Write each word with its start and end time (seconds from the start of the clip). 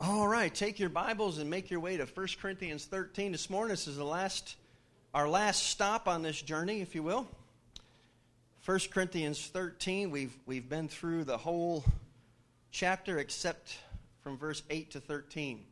All 0.00 0.26
right, 0.26 0.52
take 0.52 0.80
your 0.80 0.88
Bibles 0.88 1.38
and 1.38 1.48
make 1.48 1.70
your 1.70 1.78
way 1.78 1.96
to 1.96 2.04
1 2.04 2.26
Corinthians 2.42 2.84
13 2.84 3.30
this 3.30 3.48
morning. 3.48 3.70
This 3.70 3.86
is 3.86 3.96
the 3.96 4.04
last, 4.04 4.56
our 5.14 5.28
last 5.28 5.68
stop 5.68 6.08
on 6.08 6.20
this 6.22 6.42
journey, 6.42 6.80
if 6.80 6.96
you 6.96 7.02
will. 7.04 7.28
1 8.64 8.80
Corinthians 8.90 9.46
13, 9.46 10.10
we've, 10.10 10.36
we've 10.46 10.68
been 10.68 10.88
through 10.88 11.22
the 11.22 11.36
whole 11.36 11.84
chapter 12.72 13.20
except 13.20 13.78
from 14.20 14.36
verse 14.36 14.64
8 14.68 14.90
to 14.90 15.00
13. 15.00 15.64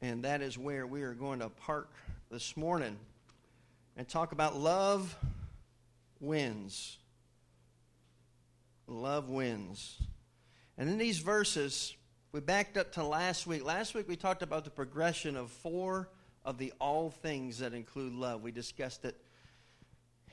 And 0.00 0.22
that 0.22 0.40
is 0.40 0.56
where 0.56 0.86
we 0.86 1.02
are 1.02 1.14
going 1.14 1.40
to 1.40 1.48
park 1.48 1.90
this 2.30 2.56
morning 2.56 2.96
and 3.96 4.08
talk 4.08 4.30
about 4.30 4.56
love 4.56 5.16
wins. 6.20 6.96
Love 8.86 9.28
wins. 9.28 10.00
And 10.78 10.88
in 10.88 10.96
these 10.96 11.18
verses, 11.18 11.94
we 12.32 12.40
backed 12.40 12.78
up 12.78 12.92
to 12.92 13.04
last 13.04 13.46
week. 13.46 13.62
Last 13.62 13.94
week 13.94 14.08
we 14.08 14.16
talked 14.16 14.42
about 14.42 14.64
the 14.64 14.70
progression 14.70 15.36
of 15.36 15.50
four 15.50 16.08
of 16.46 16.56
the 16.56 16.72
all 16.80 17.10
things 17.10 17.58
that 17.58 17.74
include 17.74 18.14
love. 18.14 18.42
We 18.42 18.50
discussed 18.50 19.04
it 19.04 19.16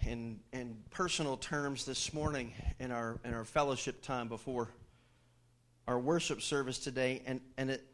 in, 0.07 0.40
in 0.54 0.77
personal 0.91 1.35
terms 1.35 1.84
this 1.84 2.13
morning 2.13 2.54
in 2.80 2.91
our, 2.91 3.20
in 3.26 3.34
our 3.34 3.43
fellowship 3.43 4.02
time 4.02 4.30
before 4.30 4.70
our 5.90 5.99
worship 5.99 6.41
service 6.41 6.80
today. 6.80 7.21
And, 7.26 7.41
and 7.57 7.70
it, 7.70 7.85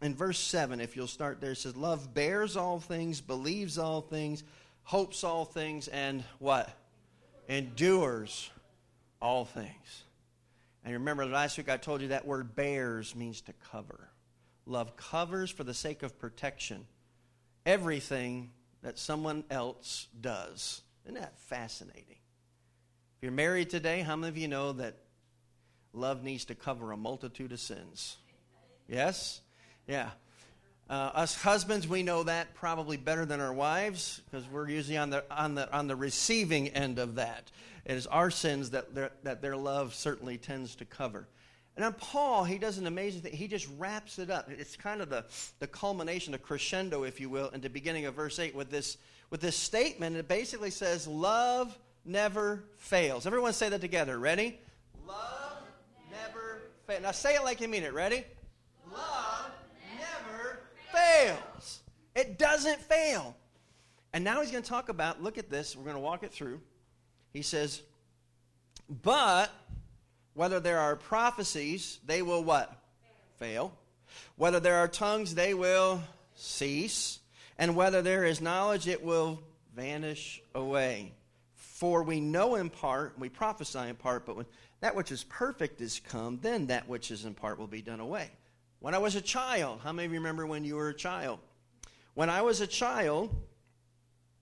in 0.00 0.14
verse 0.14 0.38
7, 0.38 0.80
if 0.80 0.96
you'll 0.96 1.06
start 1.06 1.42
there, 1.42 1.52
it 1.52 1.58
says, 1.58 1.76
Love 1.76 2.14
bears 2.14 2.56
all 2.56 2.80
things, 2.80 3.20
believes 3.20 3.76
all 3.76 4.00
things, 4.00 4.44
hopes 4.84 5.24
all 5.24 5.44
things, 5.44 5.88
and 5.88 6.24
what? 6.38 6.70
Endures 7.48 8.48
all 9.20 9.44
things. 9.44 10.04
And 10.84 10.94
remember, 10.94 11.26
last 11.26 11.58
week 11.58 11.68
I 11.68 11.76
told 11.76 12.00
you 12.00 12.08
that 12.08 12.26
word 12.26 12.54
bears 12.54 13.14
means 13.14 13.40
to 13.42 13.52
cover. 13.70 14.08
Love 14.66 14.96
covers 14.96 15.50
for 15.50 15.64
the 15.64 15.74
sake 15.74 16.02
of 16.02 16.18
protection 16.18 16.86
everything 17.66 18.50
that 18.82 18.98
someone 18.98 19.44
else 19.50 20.08
does. 20.20 20.82
Isn't 21.04 21.20
that 21.20 21.38
fascinating? 21.38 22.18
If 23.16 23.22
you're 23.22 23.32
married 23.32 23.68
today, 23.68 24.00
how 24.00 24.16
many 24.16 24.28
of 24.28 24.38
you 24.38 24.48
know 24.48 24.72
that 24.72 24.96
love 25.92 26.22
needs 26.22 26.46
to 26.46 26.54
cover 26.54 26.92
a 26.92 26.96
multitude 26.96 27.52
of 27.52 27.60
sins? 27.60 28.16
Yes? 28.88 29.40
Yeah. 29.86 30.10
Uh, 30.88 31.10
us 31.14 31.40
husbands, 31.40 31.86
we 31.86 32.02
know 32.02 32.24
that 32.24 32.54
probably 32.54 32.96
better 32.96 33.24
than 33.24 33.40
our 33.40 33.52
wives 33.52 34.22
because 34.24 34.48
we're 34.48 34.68
usually 34.68 34.96
on 34.96 35.10
the, 35.10 35.24
on, 35.30 35.54
the, 35.54 35.72
on 35.72 35.86
the 35.86 35.94
receiving 35.94 36.68
end 36.68 36.98
of 36.98 37.16
that. 37.16 37.50
It 37.84 37.96
is 37.96 38.06
our 38.06 38.30
sins 38.30 38.70
that 38.70 38.94
their, 38.94 39.10
that 39.22 39.42
their 39.42 39.56
love 39.56 39.94
certainly 39.94 40.38
tends 40.38 40.76
to 40.76 40.84
cover. 40.84 41.28
And 41.76 41.84
then 41.84 41.92
Paul, 41.94 42.44
he 42.44 42.58
does 42.58 42.78
an 42.78 42.86
amazing 42.86 43.22
thing. 43.22 43.32
He 43.32 43.48
just 43.48 43.68
wraps 43.78 44.18
it 44.18 44.30
up. 44.30 44.50
It's 44.50 44.76
kind 44.76 45.00
of 45.00 45.08
the, 45.08 45.24
the 45.60 45.66
culmination, 45.66 46.32
the 46.32 46.38
crescendo, 46.38 47.04
if 47.04 47.20
you 47.20 47.30
will, 47.30 47.48
in 47.50 47.60
the 47.60 47.70
beginning 47.70 48.06
of 48.06 48.14
verse 48.14 48.38
8 48.38 48.54
with 48.54 48.70
this, 48.70 48.98
with 49.30 49.40
this 49.40 49.56
statement. 49.56 50.16
It 50.16 50.28
basically 50.28 50.70
says, 50.70 51.06
Love 51.06 51.78
never 52.04 52.64
fails. 52.76 53.26
Everyone 53.26 53.52
say 53.52 53.68
that 53.68 53.80
together. 53.80 54.18
Ready? 54.18 54.58
Love 55.06 55.62
never 56.10 56.62
fails. 56.86 57.02
Now 57.02 57.12
say 57.12 57.36
it 57.36 57.44
like 57.44 57.60
you 57.60 57.68
mean 57.68 57.84
it. 57.84 57.94
Ready? 57.94 58.24
Love 58.92 59.50
never 59.96 60.58
fails. 60.92 61.80
It 62.14 62.38
doesn't 62.38 62.80
fail. 62.80 63.36
And 64.12 64.24
now 64.24 64.40
he's 64.40 64.50
going 64.50 64.64
to 64.64 64.68
talk 64.68 64.88
about, 64.88 65.22
look 65.22 65.38
at 65.38 65.48
this, 65.48 65.76
we're 65.76 65.84
going 65.84 65.94
to 65.94 66.00
walk 66.00 66.24
it 66.24 66.32
through. 66.32 66.60
He 67.32 67.42
says, 67.42 67.82
But 68.88 69.50
whether 70.34 70.60
there 70.60 70.78
are 70.78 70.96
prophecies, 70.96 71.98
they 72.06 72.22
will 72.22 72.42
what? 72.42 72.72
Fail. 73.38 73.72
Whether 74.36 74.60
there 74.60 74.76
are 74.76 74.88
tongues, 74.88 75.34
they 75.34 75.54
will 75.54 76.02
cease. 76.34 77.18
And 77.58 77.76
whether 77.76 78.02
there 78.02 78.24
is 78.24 78.40
knowledge, 78.40 78.88
it 78.88 79.04
will 79.04 79.40
vanish 79.74 80.40
away. 80.54 81.12
For 81.54 82.02
we 82.02 82.20
know 82.20 82.56
in 82.56 82.70
part, 82.70 83.18
we 83.18 83.28
prophesy 83.28 83.78
in 83.80 83.96
part, 83.96 84.26
but 84.26 84.36
when 84.36 84.46
that 84.80 84.96
which 84.96 85.12
is 85.12 85.24
perfect 85.24 85.80
is 85.80 86.00
come, 86.08 86.38
then 86.42 86.66
that 86.66 86.88
which 86.88 87.10
is 87.10 87.24
in 87.24 87.34
part 87.34 87.58
will 87.58 87.66
be 87.66 87.82
done 87.82 88.00
away. 88.00 88.30
When 88.80 88.94
I 88.94 88.98
was 88.98 89.14
a 89.14 89.20
child, 89.20 89.80
how 89.82 89.92
many 89.92 90.06
of 90.06 90.12
you 90.12 90.18
remember 90.18 90.46
when 90.46 90.64
you 90.64 90.76
were 90.76 90.88
a 90.88 90.94
child? 90.94 91.38
When 92.14 92.30
I 92.30 92.42
was 92.42 92.60
a 92.60 92.66
child, 92.66 93.34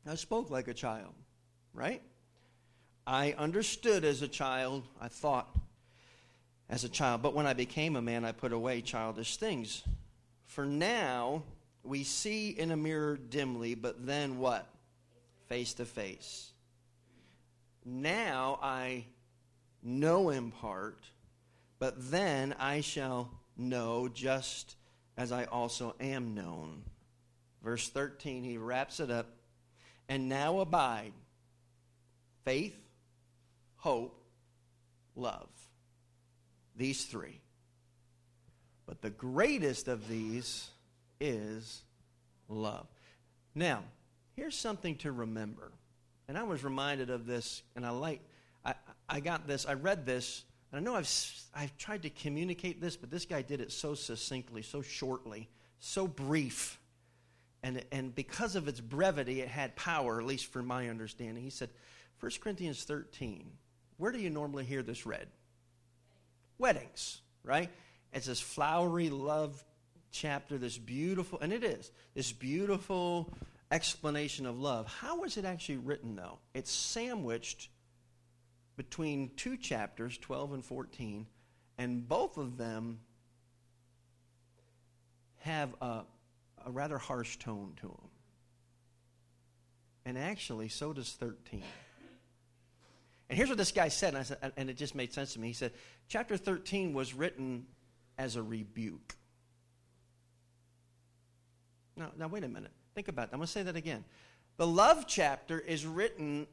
I 0.07 0.15
spoke 0.15 0.51
like 0.51 0.69
a 0.69 0.75
child, 0.75 1.13
right? 1.75 2.03
I 3.09 3.35
understood 3.39 4.05
as 4.05 4.21
a 4.21 4.29
child, 4.29 4.83
I 5.01 5.09
thought 5.09 5.49
as 6.69 6.85
a 6.85 6.91
child, 6.91 7.23
but 7.23 7.33
when 7.33 7.47
I 7.47 7.55
became 7.55 7.97
a 7.97 8.03
man, 8.03 8.23
I 8.23 8.33
put 8.33 8.53
away 8.53 8.83
childish 8.83 9.39
things. 9.39 9.83
For 10.45 10.67
now, 10.67 11.43
we 11.83 12.05
see 12.05 12.51
in 12.51 12.71
a 12.71 12.77
mirror 12.77 13.17
dimly, 13.17 13.75
but 13.75 14.05
then 14.05 14.39
what? 14.39 14.69
Face 15.49 15.73
to 15.75 15.87
face. 15.87 16.51
Now 17.83 18.59
I 18.63 19.07
know 19.83 20.29
in 20.29 20.51
part, 20.51 20.99
but 21.79 22.11
then 22.11 22.55
I 22.59 22.83
shall 22.83 23.31
know 23.57 24.09
just 24.09 24.77
as 25.17 25.33
I 25.33 25.45
also 25.45 25.95
am 25.99 26.35
known. 26.35 26.83
Verse 27.65 27.89
13, 27.89 28.45
he 28.45 28.59
wraps 28.59 29.01
it 29.01 29.11
up. 29.11 29.29
And 30.11 30.29
now 30.29 30.61
abide 30.61 31.13
faith, 32.45 32.77
hope, 33.79 34.21
love. 35.17 35.49
These 36.77 37.05
three. 37.07 37.41
But 38.87 39.03
the 39.03 39.11
greatest 39.11 39.89
of 39.89 40.09
these 40.09 40.69
is 41.21 41.83
love. 42.49 42.87
Now, 43.55 43.83
here's 44.37 44.57
something 44.57 44.97
to 44.99 45.13
remember. 45.13 45.73
And 46.29 46.39
I 46.39 46.45
was 46.45 46.63
reminded 46.63 47.11
of 47.11 47.27
this, 47.27 47.63
and 47.75 47.85
I 47.85 47.91
like, 47.91 48.21
I, 48.65 48.75
I 49.09 49.21
got 49.21 49.47
this, 49.47 49.67
I 49.67 49.75
read 49.75 50.05
this, 50.05 50.45
and 50.71 50.81
I 50.81 50.83
know 50.83 50.95
I've, 50.95 51.11
I've 51.55 51.77
tried 51.79 52.03
to 52.03 52.11
communicate 52.11 52.81
this, 52.81 52.97
but 52.97 53.11
this 53.11 53.25
guy 53.25 53.43
did 53.43 53.61
it 53.61 53.73
so 53.73 53.95
succinctly, 53.95 54.63
so 54.63 54.83
shortly, 54.83 55.49
so 55.81 56.07
brief. 56.07 56.79
And, 57.63 57.83
and 57.91 58.15
because 58.15 58.57
of 58.57 58.69
its 58.69 58.81
brevity, 58.81 59.41
it 59.41 59.49
had 59.49 59.75
power, 59.75 60.21
at 60.21 60.27
least 60.27 60.47
for 60.47 60.63
my 60.63 60.89
understanding. 60.89 61.43
He 61.43 61.51
said, 61.51 61.71
1 62.21 62.33
Corinthians 62.41 62.85
13, 62.85 63.51
where 63.99 64.13
do 64.13 64.19
you 64.19 64.31
normally 64.31 64.65
hear 64.65 64.83
this 64.83 65.05
read? 65.05 65.27
Weddings, 66.57 67.21
right? 67.45 67.71
It's 68.13 68.27
this 68.27 68.41
flowery 68.41 69.11
love 69.11 69.63
chapter, 70.11 70.57
this 70.57 70.79
beautiful, 70.79 71.39
and 71.41 71.53
it 71.53 71.63
is, 71.63 71.91
this 72.15 72.33
beautiful 72.33 73.31
explanation 73.71 74.47
of 74.47 74.59
love. 74.59 74.87
How 74.87 75.21
was 75.21 75.37
it 75.37 75.45
actually 75.45 75.79
written, 75.79 76.17
though? 76.17 76.39
It's 76.55 76.71
sandwiched 76.71 77.69
between 78.77 79.31
two 79.37 79.57
chapters, 79.57 80.17
12 80.19 80.55
and 80.55 80.65
14, 80.65 81.27
and 81.77 82.09
both 82.09 82.39
of 82.39 82.57
them 82.57 83.01
have 85.41 85.75
a, 85.81 86.03
a 86.65 86.71
rather 86.71 86.99
harsh 86.99 87.37
tone 87.39 87.73
to 87.81 87.89
them. 87.89 88.09
And 90.05 90.19
actually, 90.19 90.69
so 90.69 90.93
does 90.93 91.13
13. 91.13 91.63
And 93.29 93.37
here's 93.37 93.49
what 93.49 93.59
this 93.59 93.73
guy 93.73 93.89
said, 93.89 94.15
and, 94.15 94.27
said, 94.27 94.53
and 94.57 94.71
it 94.71 94.77
just 94.77 94.95
made 94.95 95.13
sense 95.13 95.35
to 95.35 95.41
me. 95.41 95.49
He 95.49 95.53
said, 95.53 95.73
Chapter 96.09 96.37
13 96.37 96.95
was 96.95 97.13
written 97.13 97.67
as 98.17 98.37
a 98.37 98.43
rebuke. 98.43 99.17
Now, 101.97 102.11
now 102.17 102.29
wait 102.29 102.45
a 102.45 102.49
minute. 102.49 102.71
Think 102.95 103.09
about 103.09 103.31
that. 103.31 103.35
I'm 103.35 103.41
going 103.41 103.47
to 103.47 103.53
say 103.53 103.63
that 103.63 103.77
again. 103.77 104.05
The 104.57 104.67
love 104.67 105.07
chapter 105.07 105.59
is 105.61 105.87
written 105.87 106.47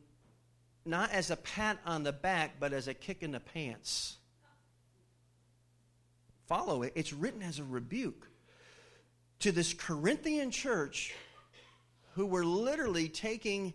not 0.85 1.11
as 1.11 1.31
a 1.31 1.35
pat 1.35 1.79
on 1.85 2.03
the 2.03 2.11
back, 2.11 2.59
but 2.59 2.73
as 2.73 2.87
a 2.87 2.93
kick 2.93 3.23
in 3.23 3.31
the 3.31 3.39
pants. 3.39 4.17
Follow 6.45 6.83
it. 6.83 6.91
It's 6.95 7.13
written 7.13 7.41
as 7.41 7.57
a 7.57 7.63
rebuke 7.63 8.29
to 9.39 9.51
this 9.51 9.73
Corinthian 9.73 10.51
church 10.51 11.15
who 12.13 12.25
were 12.25 12.45
literally 12.45 13.09
taking 13.09 13.73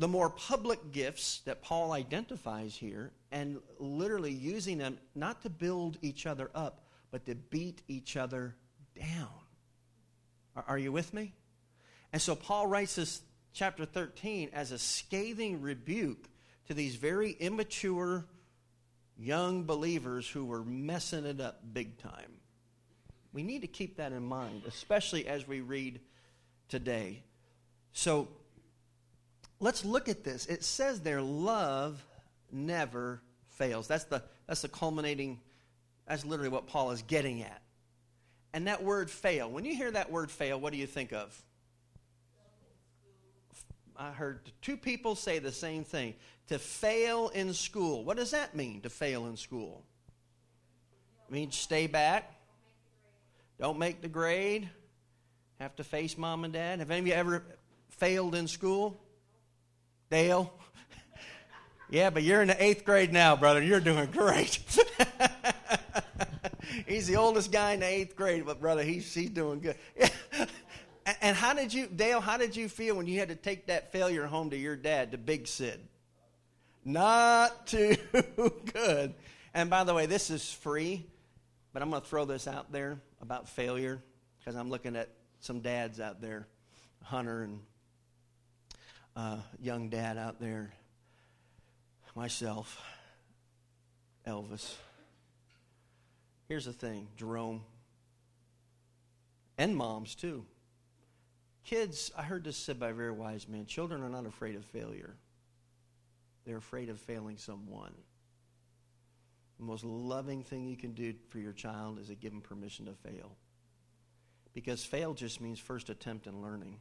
the 0.00 0.08
more 0.08 0.30
public 0.30 0.92
gifts 0.92 1.42
that 1.44 1.60
Paul 1.60 1.92
identifies 1.92 2.74
here 2.74 3.12
and 3.30 3.60
literally 3.78 4.32
using 4.32 4.78
them 4.78 4.96
not 5.14 5.42
to 5.42 5.50
build 5.50 5.98
each 6.00 6.24
other 6.24 6.50
up, 6.54 6.86
but 7.10 7.26
to 7.26 7.34
beat 7.34 7.82
each 7.86 8.16
other 8.16 8.56
down. 8.98 9.28
Are, 10.56 10.64
are, 10.68 10.78
you 10.78 10.90
with 10.90 11.12
me? 11.12 11.34
And 12.14 12.22
so 12.22 12.34
Paul 12.34 12.66
writes 12.66 12.94
this 12.94 13.20
chapter 13.52 13.84
13 13.84 14.48
as 14.54 14.72
a 14.72 14.78
scathing 14.78 15.60
rebuke 15.60 16.30
to 16.68 16.72
these 16.72 16.96
very 16.96 17.32
immature 17.32 18.24
young 19.18 19.64
believers 19.64 20.26
who 20.26 20.46
were 20.46 20.64
messing 20.64 21.26
it 21.26 21.42
up 21.42 21.60
big 21.74 21.98
time. 21.98 22.38
We 23.34 23.42
need 23.42 23.60
to 23.60 23.68
keep 23.68 23.98
that 23.98 24.12
in 24.12 24.22
mind, 24.22 24.62
especially 24.66 25.26
as 25.26 25.46
we 25.46 25.60
read 25.60 26.00
today. 26.70 27.22
So 27.92 28.28
let's 29.60 29.84
look 29.84 30.08
at 30.08 30.24
this. 30.24 30.46
It 30.46 30.64
says 30.64 31.00
there, 31.00 31.22
love 31.22 32.02
never 32.50 33.20
fails. 33.50 33.86
That's 33.86 34.04
the, 34.04 34.22
that's 34.46 34.62
the 34.62 34.68
culminating 34.68 35.38
That's 36.10 36.24
literally 36.24 36.50
what 36.50 36.66
Paul 36.66 36.90
is 36.90 37.02
getting 37.02 37.42
at. 37.42 37.62
And 38.52 38.66
that 38.66 38.82
word 38.82 39.08
fail, 39.08 39.48
when 39.48 39.64
you 39.64 39.76
hear 39.76 39.92
that 39.92 40.10
word 40.10 40.28
fail, 40.28 40.58
what 40.58 40.72
do 40.72 40.78
you 40.78 40.88
think 40.88 41.12
of? 41.12 41.40
I 43.96 44.10
heard 44.10 44.40
two 44.60 44.76
people 44.76 45.14
say 45.14 45.38
the 45.38 45.52
same 45.52 45.84
thing. 45.84 46.14
To 46.48 46.58
fail 46.58 47.28
in 47.28 47.54
school. 47.54 48.02
What 48.02 48.16
does 48.16 48.32
that 48.32 48.56
mean, 48.56 48.80
to 48.80 48.90
fail 48.90 49.26
in 49.26 49.36
school? 49.36 49.84
It 51.28 51.32
means 51.32 51.54
stay 51.54 51.86
back, 51.86 52.34
don't 53.60 53.78
make 53.78 54.00
the 54.00 54.08
grade, 54.08 54.68
have 55.60 55.76
to 55.76 55.84
face 55.84 56.18
mom 56.18 56.42
and 56.42 56.52
dad. 56.52 56.80
Have 56.80 56.90
any 56.90 57.00
of 57.00 57.06
you 57.06 57.12
ever 57.12 57.44
failed 57.90 58.34
in 58.34 58.48
school? 58.48 58.98
Dale? 60.10 60.52
yeah, 61.88 62.10
but 62.10 62.22
you're 62.22 62.42
in 62.42 62.48
the 62.48 62.62
eighth 62.62 62.84
grade 62.84 63.12
now, 63.12 63.36
brother. 63.36 63.62
You're 63.62 63.80
doing 63.80 64.10
great. 64.10 64.58
he's 66.86 67.06
the 67.06 67.16
oldest 67.16 67.52
guy 67.52 67.72
in 67.72 67.80
the 67.80 67.86
eighth 67.86 68.16
grade, 68.16 68.44
but 68.44 68.60
brother, 68.60 68.82
he's, 68.82 69.12
he's 69.14 69.30
doing 69.30 69.60
good. 69.60 69.76
and 71.20 71.36
how 71.36 71.54
did 71.54 71.72
you, 71.72 71.86
Dale, 71.86 72.20
how 72.20 72.36
did 72.36 72.56
you 72.56 72.68
feel 72.68 72.96
when 72.96 73.06
you 73.06 73.18
had 73.18 73.28
to 73.28 73.36
take 73.36 73.66
that 73.66 73.92
failure 73.92 74.26
home 74.26 74.50
to 74.50 74.56
your 74.56 74.76
dad, 74.76 75.12
to 75.12 75.18
Big 75.18 75.46
Sid? 75.46 75.80
Not 76.84 77.66
too 77.66 77.96
good. 78.72 79.14
And 79.54 79.70
by 79.70 79.84
the 79.84 79.94
way, 79.94 80.06
this 80.06 80.30
is 80.30 80.52
free, 80.52 81.06
but 81.72 81.82
I'm 81.82 81.90
going 81.90 82.02
to 82.02 82.08
throw 82.08 82.24
this 82.24 82.48
out 82.48 82.72
there 82.72 83.00
about 83.20 83.48
failure 83.48 84.02
because 84.38 84.56
I'm 84.56 84.70
looking 84.70 84.96
at 84.96 85.08
some 85.40 85.60
dads 85.60 86.00
out 86.00 86.20
there, 86.20 86.46
Hunter 87.02 87.42
and 87.42 87.60
uh, 89.16 89.38
young 89.60 89.88
dad 89.88 90.16
out 90.16 90.40
there, 90.40 90.72
myself, 92.14 92.80
Elvis. 94.26 94.74
Here's 96.48 96.64
the 96.64 96.72
thing 96.72 97.08
Jerome, 97.16 97.62
and 99.58 99.76
moms 99.76 100.14
too. 100.14 100.44
Kids, 101.64 102.10
I 102.16 102.22
heard 102.22 102.44
this 102.44 102.56
said 102.56 102.80
by 102.80 102.92
very 102.92 103.12
wise 103.12 103.46
man 103.46 103.66
children 103.66 104.02
are 104.02 104.08
not 104.08 104.26
afraid 104.26 104.56
of 104.56 104.64
failure, 104.64 105.14
they're 106.44 106.56
afraid 106.56 106.88
of 106.88 107.00
failing 107.00 107.36
someone. 107.36 107.94
The 109.58 109.66
most 109.66 109.84
loving 109.84 110.42
thing 110.42 110.64
you 110.64 110.76
can 110.76 110.94
do 110.94 111.12
for 111.28 111.38
your 111.38 111.52
child 111.52 111.98
is 111.98 112.06
to 112.06 112.14
give 112.14 112.32
them 112.32 112.40
permission 112.40 112.86
to 112.86 112.94
fail. 112.94 113.36
Because 114.54 114.82
fail 114.84 115.12
just 115.12 115.38
means 115.38 115.58
first 115.58 115.90
attempt 115.90 116.26
in 116.26 116.40
learning. 116.40 116.78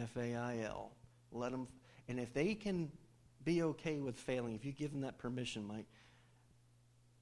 F 0.00 0.16
A 0.16 0.34
I 0.34 0.60
L. 0.64 0.92
Let 1.32 1.52
them, 1.52 1.68
and 2.08 2.18
if 2.18 2.32
they 2.34 2.54
can 2.54 2.90
be 3.44 3.62
okay 3.62 3.98
with 3.98 4.16
failing, 4.16 4.54
if 4.54 4.64
you 4.64 4.72
give 4.72 4.92
them 4.92 5.02
that 5.02 5.18
permission, 5.18 5.66
Mike, 5.66 5.86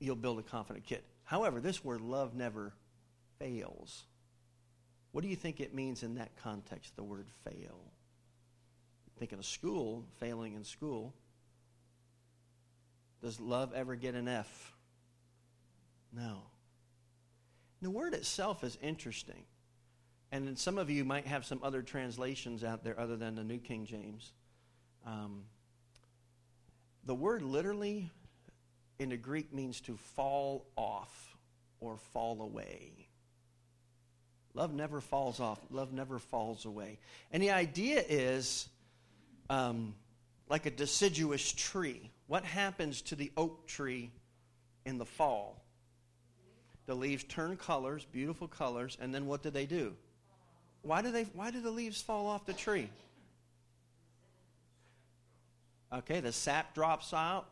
you'll 0.00 0.16
build 0.16 0.38
a 0.38 0.42
confident 0.42 0.84
kid. 0.84 1.02
However, 1.24 1.60
this 1.60 1.84
word 1.84 2.00
love 2.00 2.34
never 2.34 2.72
fails. 3.38 4.04
What 5.12 5.22
do 5.22 5.28
you 5.28 5.36
think 5.36 5.60
it 5.60 5.74
means 5.74 6.02
in 6.02 6.14
that 6.16 6.36
context, 6.42 6.96
the 6.96 7.02
word 7.02 7.26
fail? 7.44 7.80
Thinking 9.18 9.38
of 9.38 9.44
school, 9.44 10.04
failing 10.20 10.54
in 10.54 10.64
school. 10.64 11.14
Does 13.20 13.40
love 13.40 13.72
ever 13.74 13.96
get 13.96 14.14
an 14.14 14.28
F? 14.28 14.74
No. 16.12 16.42
The 17.82 17.90
word 17.90 18.14
itself 18.14 18.62
is 18.64 18.78
interesting. 18.80 19.44
And 20.30 20.58
some 20.58 20.76
of 20.76 20.90
you 20.90 21.04
might 21.04 21.26
have 21.26 21.46
some 21.46 21.60
other 21.62 21.82
translations 21.82 22.62
out 22.62 22.84
there 22.84 22.98
other 22.98 23.16
than 23.16 23.34
the 23.34 23.44
New 23.44 23.58
King 23.58 23.86
James. 23.86 24.32
Um, 25.06 25.44
the 27.04 27.14
word 27.14 27.42
literally 27.42 28.10
in 28.98 29.08
the 29.08 29.16
Greek 29.16 29.54
means 29.54 29.80
to 29.82 29.96
fall 30.14 30.66
off 30.76 31.36
or 31.80 31.96
fall 32.12 32.42
away. 32.42 33.08
Love 34.54 34.74
never 34.74 35.00
falls 35.00 35.40
off, 35.40 35.58
love 35.70 35.92
never 35.92 36.18
falls 36.18 36.64
away. 36.64 36.98
And 37.32 37.42
the 37.42 37.52
idea 37.52 38.02
is 38.06 38.68
um, 39.48 39.94
like 40.48 40.66
a 40.66 40.70
deciduous 40.70 41.52
tree. 41.52 42.10
What 42.26 42.44
happens 42.44 43.00
to 43.02 43.14
the 43.14 43.30
oak 43.36 43.66
tree 43.66 44.10
in 44.84 44.98
the 44.98 45.06
fall? 45.06 45.64
The 46.86 46.94
leaves 46.94 47.24
turn 47.24 47.56
colors, 47.56 48.06
beautiful 48.10 48.48
colors, 48.48 48.98
and 49.00 49.14
then 49.14 49.26
what 49.26 49.42
do 49.42 49.50
they 49.50 49.66
do? 49.66 49.94
Why 50.82 51.02
do, 51.02 51.10
they, 51.10 51.24
why 51.34 51.50
do 51.50 51.60
the 51.60 51.70
leaves 51.70 52.00
fall 52.00 52.26
off 52.26 52.46
the 52.46 52.52
tree? 52.52 52.88
Okay, 55.92 56.20
the 56.20 56.32
sap 56.32 56.74
drops 56.74 57.12
out. 57.12 57.46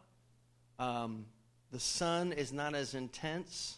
Um, 0.78 1.26
the 1.72 1.80
sun 1.80 2.32
is 2.32 2.52
not 2.52 2.74
as 2.74 2.94
intense. 2.94 3.76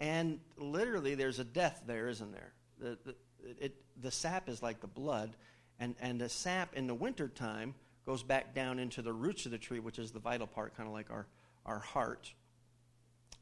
And 0.00 0.40
literally, 0.56 1.14
there's 1.14 1.38
a 1.38 1.44
death 1.44 1.82
there, 1.86 2.08
isn't 2.08 2.32
there? 2.32 2.52
The, 2.78 2.98
the, 3.04 3.14
it, 3.64 3.74
the 4.02 4.10
sap 4.10 4.48
is 4.48 4.62
like 4.62 4.80
the 4.80 4.86
blood, 4.86 5.36
and, 5.78 5.94
and 6.00 6.20
the 6.20 6.28
sap 6.28 6.74
in 6.74 6.86
the 6.86 6.94
wintertime 6.94 7.74
goes 8.04 8.22
back 8.22 8.54
down 8.54 8.78
into 8.78 9.02
the 9.02 9.12
roots 9.12 9.46
of 9.46 9.52
the 9.52 9.58
tree, 9.58 9.80
which 9.80 9.98
is 9.98 10.12
the 10.12 10.18
vital 10.18 10.46
part, 10.46 10.76
kind 10.76 10.86
of 10.86 10.92
like 10.92 11.10
our, 11.10 11.26
our 11.64 11.78
heart. 11.78 12.32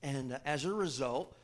And 0.02 0.38
as 0.44 0.64
a 0.64 0.72
result, 0.72 1.37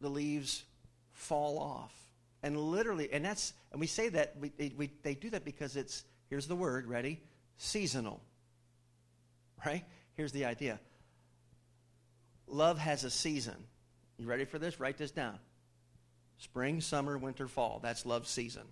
the 0.00 0.08
leaves 0.08 0.64
fall 1.12 1.58
off. 1.58 1.94
And 2.42 2.56
literally, 2.56 3.12
and 3.12 3.24
that's, 3.24 3.52
and 3.72 3.80
we 3.80 3.86
say 3.86 4.08
that, 4.10 4.36
we, 4.40 4.52
we, 4.76 4.90
they 5.02 5.14
do 5.14 5.30
that 5.30 5.44
because 5.44 5.76
it's, 5.76 6.04
here's 6.28 6.46
the 6.46 6.56
word, 6.56 6.86
ready? 6.86 7.20
Seasonal. 7.58 8.20
Right? 9.64 9.84
Here's 10.14 10.32
the 10.32 10.46
idea 10.46 10.80
love 12.46 12.78
has 12.78 13.04
a 13.04 13.10
season. 13.10 13.54
You 14.18 14.26
ready 14.26 14.44
for 14.44 14.58
this? 14.58 14.80
Write 14.80 14.98
this 14.98 15.10
down. 15.10 15.38
Spring, 16.38 16.80
summer, 16.80 17.18
winter, 17.18 17.48
fall. 17.48 17.80
That's 17.82 18.06
love 18.06 18.26
season. 18.26 18.62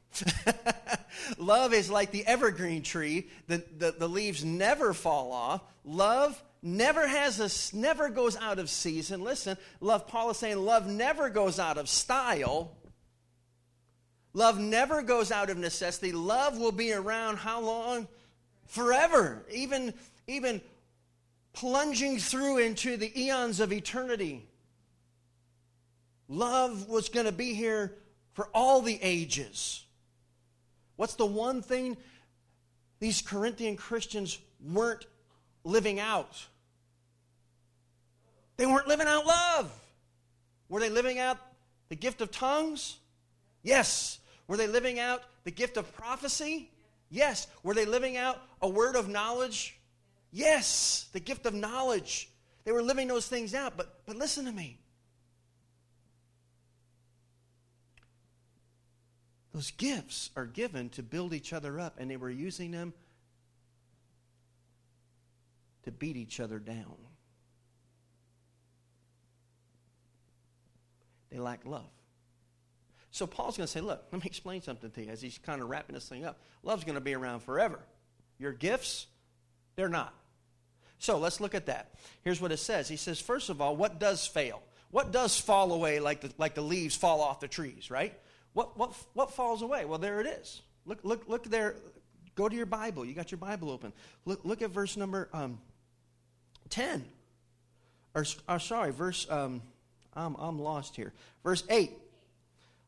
love 1.39 1.75
is 1.75 1.91
like 1.91 2.11
the 2.11 2.27
evergreen 2.27 2.83
tree. 2.83 3.29
The, 3.47 3.63
the, 3.77 3.93
the, 3.93 4.09
leaves 4.09 4.45
never 4.45 4.95
fall 4.95 5.33
off. 5.33 5.63
Love 5.85 6.43
never 6.63 7.07
has 7.07 7.41
a 7.41 7.77
never 7.77 8.09
goes 8.09 8.37
out 8.37 8.59
of 8.59 8.71
season. 8.71 9.23
Listen, 9.23 9.59
love 9.81 10.09
Paul 10.09 10.31
is 10.31 10.39
saying 10.39 10.57
love 10.57 10.87
never 10.87 11.29
goes 11.29 11.59
out 11.59 11.77
of 11.77 11.91
style. 11.91 12.73
Love 14.35 14.59
never 14.59 15.03
goes 15.03 15.33
out 15.33 15.51
of 15.51 15.57
necessity. 15.57 16.13
Love 16.13 16.59
will 16.59 16.73
be 16.73 16.93
around 16.93 17.37
how 17.37 17.61
long? 17.61 18.07
Forever. 18.67 19.45
Even 19.51 19.95
even 20.27 20.61
plunging 21.53 22.19
through 22.19 22.59
into 22.59 22.97
the 22.97 23.21
eons 23.21 23.61
of 23.61 23.73
eternity. 23.73 24.47
Love 26.29 26.89
was 26.89 27.09
going 27.09 27.27
to 27.27 27.33
be 27.33 27.55
here 27.55 27.95
for 28.35 28.49
all 28.55 28.83
the 28.83 28.99
ages. 29.03 29.85
What's 30.97 31.15
the 31.15 31.27
one 31.27 31.63
thing 31.63 31.97
these 33.01 33.23
Corinthian 33.23 33.77
Christians 33.77 34.39
weren't 34.63 35.07
living 35.65 35.99
out? 35.99 36.47
They 38.57 38.67
weren't 38.67 38.89
living 38.89 39.07
out 39.07 39.25
love. 39.25 39.73
Were 40.69 40.81
they 40.81 40.91
living 40.91 41.19
out 41.19 41.39
the 41.89 41.97
gift 41.97 42.21
of 42.21 42.31
tongues? 42.31 42.99
Yes. 43.69 44.19
Were 44.47 44.57
they 44.57 44.67
living 44.67 44.99
out 44.99 45.23
the 45.45 45.51
gift 45.51 45.77
of 45.77 45.95
prophecy? 45.95 46.71
Yes. 47.11 47.47
Were 47.63 47.75
they 47.75 47.85
living 47.85 48.17
out 48.17 48.41
a 48.63 48.69
word 48.69 48.97
of 48.97 49.11
knowledge? 49.11 49.79
Yes, 50.33 51.07
the 51.13 51.21
gift 51.21 51.45
of 51.45 51.53
knowledge. 51.53 52.31
They 52.65 52.73
were 52.73 52.83
living 52.83 53.09
those 53.09 53.27
things 53.27 53.55
out. 53.55 53.77
But, 53.77 54.07
but 54.07 54.17
listen 54.17 54.47
to 54.47 54.53
me. 54.53 54.79
Those 59.53 59.71
gifts 59.73 60.31
are 60.35 60.47
given 60.47 60.89
to 60.91 61.03
build 61.03 61.35
each 61.35 61.53
other 61.53 61.79
up, 61.79 61.97
and 61.99 62.11
they 62.11 62.17
were 62.17 62.31
using 62.31 62.71
them 62.71 62.95
to 65.83 65.93
beat 65.93 66.17
each 66.17 66.41
other 66.41 66.59
down. 66.59 66.97
They 71.31 71.39
lack 71.39 71.67
love. 71.67 71.98
So 73.19 73.27
Paul's 73.27 73.57
going 73.57 73.67
to 73.67 73.73
say, 73.73 73.81
look, 73.81 74.01
let 74.13 74.23
me 74.23 74.27
explain 74.29 74.63
something 74.63 74.93
to 74.93 75.05
you 75.05 75.11
as 75.11 75.21
he's 75.21 75.39
kind 75.39 75.61
of 75.61 75.69
wrapping 75.69 75.95
this 75.95 76.09
thing 76.09 76.25
up. 76.25 76.39
Love's 76.63 76.85
going 76.85 76.95
to 76.95 77.01
be 77.01 77.17
around 77.17 77.41
forever. 77.41 77.81
Your 78.39 78.53
gifts, 78.53 79.09
they're 79.75 79.89
not. 79.89 80.15
So 81.01 81.19
let's 81.19 81.41
look 81.41 81.53
at 81.53 81.67
that. 81.67 81.95
Here's 82.23 82.41
what 82.41 82.53
it 82.53 82.59
says. 82.59 82.89
He 82.89 82.95
says, 82.95 83.21
first 83.21 83.51
of 83.51 83.61
all, 83.61 83.75
what 83.75 83.99
does 83.99 84.25
fail? 84.25 84.63
What 84.93 85.11
does 85.11 85.37
fall 85.37 85.73
away 85.73 85.99
like 85.99 86.21
the, 86.21 86.31
like 86.39 86.55
the 86.55 86.63
leaves 86.63 86.95
fall 86.95 87.21
off 87.21 87.41
the 87.41 87.49
trees, 87.49 87.91
right? 87.91 88.17
What, 88.53 88.79
what, 88.79 88.95
what 89.15 89.33
falls 89.33 89.63
away? 89.63 89.85
Well, 89.85 89.99
there 89.99 90.21
it 90.21 90.29
is. 90.29 90.63
Look, 90.87 91.01
look, 91.03 91.29
look 91.29 91.43
there. 91.43 91.75
Go 92.37 92.49
to 92.49 92.55
your 92.55 92.67
Bible. 92.67 93.05
You 93.05 93.15
got 93.15 93.33
your 93.33 93.39
Bible 93.39 93.71
open. 93.71 93.93
Look, 94.27 94.45
look 94.45 94.63
at 94.63 94.71
verse 94.71 94.97
number 94.97 95.29
um, 95.33 95.59
10. 96.71 97.05
Or, 98.15 98.23
or 98.23 98.55
uh, 98.55 98.59
sorry, 98.61 98.93
verse, 98.93 99.27
um, 99.29 99.61
I'm, 100.15 100.37
I'm 100.37 100.61
lost 100.61 100.95
here. 100.95 101.13
Verse 101.43 101.65
8. 101.69 101.91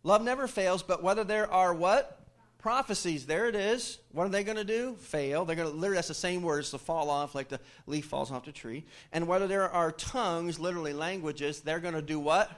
Love 0.03 0.23
never 0.23 0.47
fails, 0.47 0.83
but 0.83 1.03
whether 1.03 1.25
there 1.25 1.51
are 1.51 1.75
what? 1.75 2.17
Prophecies, 2.59 3.25
there 3.27 3.49
it 3.49 3.55
is. 3.55 3.99
What 4.13 4.27
are 4.27 4.29
they 4.31 4.45
going 4.45 4.59
to 4.59 4.65
do? 4.65 4.95
Fail. 4.97 5.45
They're 5.45 5.57
going 5.57 5.71
to 5.71 5.75
literally 5.75 5.97
that's 5.97 6.09
the 6.09 6.15
same 6.15 6.43
words 6.43 6.71
to 6.71 6.79
fall 6.79 7.09
off 7.09 7.35
like 7.35 7.49
the 7.49 7.61
leaf 7.87 8.05
falls 8.05 8.31
off 8.31 8.45
the 8.45 8.53
tree. 8.53 8.85
And 9.13 9.27
whether 9.27 9.47
there 9.47 9.69
are 9.71 9.93
tongues, 9.93 10.59
literally 10.59 10.93
languages, 10.93 11.61
they're 11.61 11.81
going 11.81 11.95
to 11.95 12.03
do 12.03 12.21
what? 12.21 12.51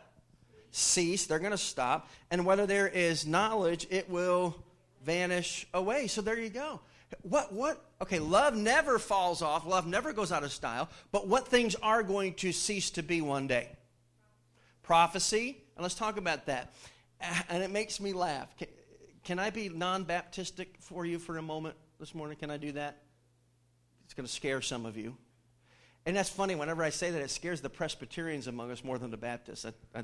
Cease. 0.73 1.27
They're 1.27 1.39
going 1.39 1.53
to 1.53 1.59
stop. 1.59 2.11
And 2.33 2.45
whether 2.45 2.67
there 2.67 2.89
is 2.89 3.27
knowledge, 3.27 3.87
it 3.91 4.11
will 4.11 4.57
vanish 5.05 5.67
away. 5.73 6.09
So 6.09 6.21
there 6.21 6.39
you 6.39 6.51
go. 6.51 6.81
What 7.23 7.53
what 7.53 7.85
okay, 8.01 8.19
love 8.19 8.57
never 8.57 8.99
falls 8.99 9.43
off, 9.43 9.67
love 9.67 9.87
never 9.87 10.13
goes 10.13 10.33
out 10.33 10.45
of 10.45 10.53
style, 10.53 10.89
but 11.11 11.29
what 11.29 11.47
things 11.47 11.77
are 11.83 12.03
going 12.03 12.35
to 12.35 12.53
cease 12.53 12.91
to 12.93 13.03
be 13.03 13.21
one 13.21 13.47
day? 13.47 13.69
Prophecy, 14.83 15.59
and 15.77 15.83
let's 15.83 15.95
talk 15.95 16.17
about 16.17 16.47
that. 16.47 16.73
And 17.49 17.63
it 17.63 17.71
makes 17.71 18.01
me 18.01 18.13
laugh. 18.13 18.49
Can 19.25 19.39
I 19.39 19.51
be 19.51 19.69
non 19.69 20.05
Baptistic 20.05 20.69
for 20.81 21.07
you 21.07 21.19
for 21.19 21.39
a 21.39 21.43
moment 21.43 21.77
this 22.01 22.15
morning? 22.15 22.37
Can 22.37 22.51
I 22.51 22.57
do 22.57 22.73
that? 22.73 22.99
It's 24.05 24.15
going 24.15 24.27
to 24.27 24.33
scare 24.33 24.61
some 24.61 24.85
of 24.85 24.97
you. 24.97 25.17
And 26.05 26.17
that's 26.17 26.29
funny, 26.29 26.55
whenever 26.57 26.83
I 26.83 26.91
say 26.91 27.11
that, 27.13 27.23
it 27.23 27.31
scares 27.31 27.61
the 27.61 27.71
Presbyterians 27.71 28.49
among 28.49 28.73
us 28.73 28.83
more 28.83 28.99
than 28.99 29.11
the 29.11 29.17
Baptists. 29.17 29.65
I, 29.65 29.73
I, 29.95 30.03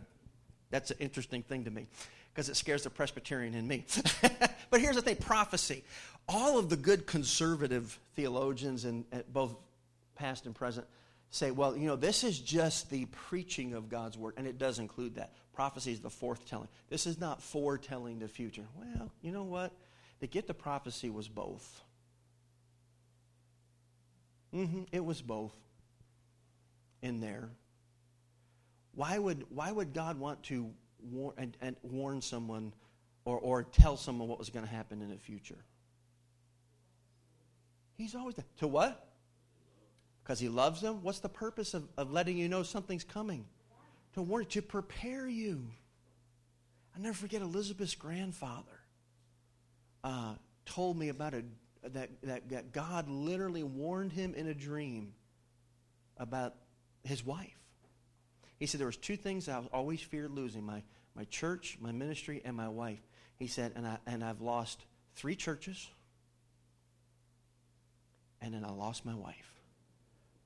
that's 0.70 0.92
an 0.92 0.98
interesting 1.00 1.42
thing 1.42 1.64
to 1.64 1.70
me 1.70 1.86
because 2.32 2.48
it 2.48 2.56
scares 2.56 2.84
the 2.84 2.90
Presbyterian 2.90 3.54
in 3.54 3.66
me. 3.66 3.84
but 4.70 4.80
here's 4.80 4.94
the 4.94 5.02
thing 5.02 5.16
prophecy. 5.16 5.82
All 6.28 6.56
of 6.56 6.68
the 6.68 6.76
good 6.76 7.06
conservative 7.06 7.98
theologians, 8.14 8.84
and 8.84 9.04
both 9.32 9.56
past 10.14 10.46
and 10.46 10.54
present, 10.54 10.86
say, 11.30 11.50
well, 11.50 11.76
you 11.76 11.86
know, 11.86 11.96
this 11.96 12.24
is 12.24 12.38
just 12.38 12.90
the 12.90 13.04
preaching 13.06 13.74
of 13.74 13.88
God's 13.88 14.16
word, 14.16 14.34
and 14.36 14.46
it 14.46 14.58
does 14.58 14.78
include 14.78 15.16
that. 15.16 15.32
Prophecy 15.52 15.92
is 15.92 16.00
the 16.00 16.10
foretelling. 16.10 16.68
This 16.88 17.06
is 17.06 17.20
not 17.20 17.42
foretelling 17.42 18.18
the 18.18 18.28
future. 18.28 18.64
Well, 18.76 19.10
you 19.22 19.32
know 19.32 19.44
what? 19.44 19.72
The 20.20 20.26
get 20.26 20.48
of 20.48 20.54
prophecy 20.54 21.10
was 21.10 21.28
both. 21.28 21.82
Mm-hmm, 24.54 24.84
it 24.92 25.04
was 25.04 25.20
both 25.20 25.54
in 27.02 27.20
there. 27.20 27.50
Why 28.94 29.18
would, 29.18 29.44
why 29.50 29.70
would 29.70 29.92
God 29.92 30.18
want 30.18 30.42
to 30.44 30.70
warn, 31.02 31.34
and, 31.36 31.56
and 31.60 31.76
warn 31.82 32.22
someone 32.22 32.72
or, 33.24 33.38
or 33.38 33.62
tell 33.62 33.96
someone 33.96 34.28
what 34.28 34.38
was 34.38 34.50
going 34.50 34.64
to 34.64 34.70
happen 34.70 35.02
in 35.02 35.10
the 35.10 35.18
future? 35.18 35.58
He's 37.96 38.14
always 38.14 38.36
there. 38.36 38.46
To 38.58 38.68
what? 38.68 39.07
Because 40.28 40.40
he 40.40 40.50
loves 40.50 40.82
them? 40.82 41.02
What's 41.02 41.20
the 41.20 41.30
purpose 41.30 41.72
of, 41.72 41.88
of 41.96 42.12
letting 42.12 42.36
you 42.36 42.50
know 42.50 42.62
something's 42.62 43.02
coming? 43.02 43.46
To 44.12 44.20
warn 44.20 44.42
you, 44.42 44.50
to 44.50 44.62
prepare 44.62 45.26
you. 45.26 45.70
I 46.94 47.00
never 47.00 47.14
forget 47.14 47.40
Elizabeth's 47.40 47.94
grandfather 47.94 48.78
uh, 50.04 50.34
told 50.66 50.98
me 50.98 51.08
about 51.08 51.32
a, 51.32 51.44
that, 51.82 52.10
that, 52.24 52.50
that 52.50 52.72
God 52.72 53.08
literally 53.08 53.62
warned 53.62 54.12
him 54.12 54.34
in 54.34 54.48
a 54.48 54.54
dream 54.54 55.14
about 56.18 56.56
his 57.04 57.24
wife. 57.24 57.58
He 58.58 58.66
said 58.66 58.80
there 58.80 58.86
was 58.86 58.98
two 58.98 59.16
things 59.16 59.48
I 59.48 59.62
always 59.72 60.02
feared 60.02 60.30
losing 60.30 60.62
my, 60.62 60.82
my 61.14 61.24
church, 61.24 61.78
my 61.80 61.92
ministry, 61.92 62.42
and 62.44 62.54
my 62.54 62.68
wife. 62.68 63.00
He 63.36 63.46
said, 63.46 63.72
and, 63.76 63.86
I, 63.86 63.96
and 64.06 64.22
I've 64.22 64.42
lost 64.42 64.84
three 65.16 65.36
churches, 65.36 65.88
and 68.42 68.52
then 68.52 68.62
I 68.62 68.72
lost 68.72 69.06
my 69.06 69.14
wife. 69.14 69.57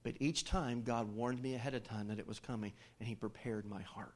But 0.03 0.15
each 0.21 0.45
time, 0.45 0.83
God 0.83 1.15
warned 1.15 1.41
me 1.41 1.55
ahead 1.55 1.75
of 1.75 1.85
time 1.85 2.09
that 2.09 2.19
it 2.19 2.27
was 2.27 2.41
coming, 2.41 2.73
and 2.99 3.09
He 3.09 3.15
prepared 3.15 3.67
my 3.67 3.83
heart. 3.83 4.15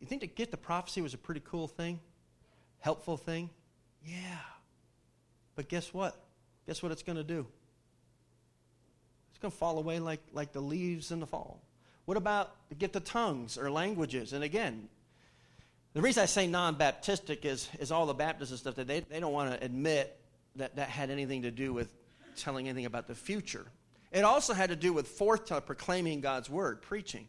You 0.00 0.06
think 0.06 0.20
to 0.20 0.26
get 0.26 0.50
the 0.50 0.56
prophecy 0.56 1.00
was 1.00 1.14
a 1.14 1.18
pretty 1.18 1.40
cool 1.44 1.68
thing? 1.68 2.00
Helpful 2.80 3.16
thing? 3.16 3.48
Yeah. 4.04 4.38
But 5.54 5.68
guess 5.68 5.94
what? 5.94 6.16
Guess 6.66 6.82
what 6.82 6.92
it's 6.92 7.02
going 7.02 7.16
to 7.16 7.24
do? 7.24 7.46
It's 9.30 9.38
going 9.38 9.50
to 9.52 9.56
fall 9.56 9.78
away 9.78 10.00
like, 10.00 10.20
like 10.32 10.52
the 10.52 10.60
leaves 10.60 11.10
in 11.10 11.20
the 11.20 11.26
fall. 11.26 11.60
What 12.04 12.16
about 12.16 12.54
get 12.78 12.92
the 12.92 13.00
tongues 13.00 13.56
or 13.56 13.70
languages? 13.70 14.34
And 14.34 14.44
again, 14.44 14.88
the 15.94 16.02
reason 16.02 16.22
I 16.22 16.26
say 16.26 16.46
non 16.46 16.76
Baptistic 16.76 17.44
is, 17.44 17.68
is 17.78 17.90
all 17.90 18.04
the 18.04 18.14
Baptists 18.14 18.50
and 18.50 18.58
stuff 18.58 18.74
that 18.74 18.86
they, 18.86 19.00
they 19.00 19.20
don't 19.20 19.32
want 19.32 19.52
to 19.52 19.64
admit 19.64 20.18
that 20.56 20.76
that 20.76 20.88
had 20.88 21.10
anything 21.10 21.42
to 21.42 21.50
do 21.50 21.72
with 21.72 21.88
telling 22.36 22.68
anything 22.68 22.84
about 22.84 23.06
the 23.06 23.14
future. 23.14 23.64
It 24.14 24.22
also 24.22 24.54
had 24.54 24.70
to 24.70 24.76
do 24.76 24.92
with 24.92 25.08
foretelling, 25.08 25.64
proclaiming 25.64 26.20
God's 26.20 26.48
word, 26.48 26.80
preaching. 26.82 27.26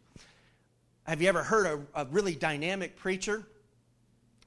Have 1.06 1.20
you 1.20 1.27
ever 1.27 1.42
heard 1.42 1.65
a, 1.96 2.04
a 2.04 2.06
really 2.06 2.36
dynamic 2.36 2.96
preacher 2.96 3.44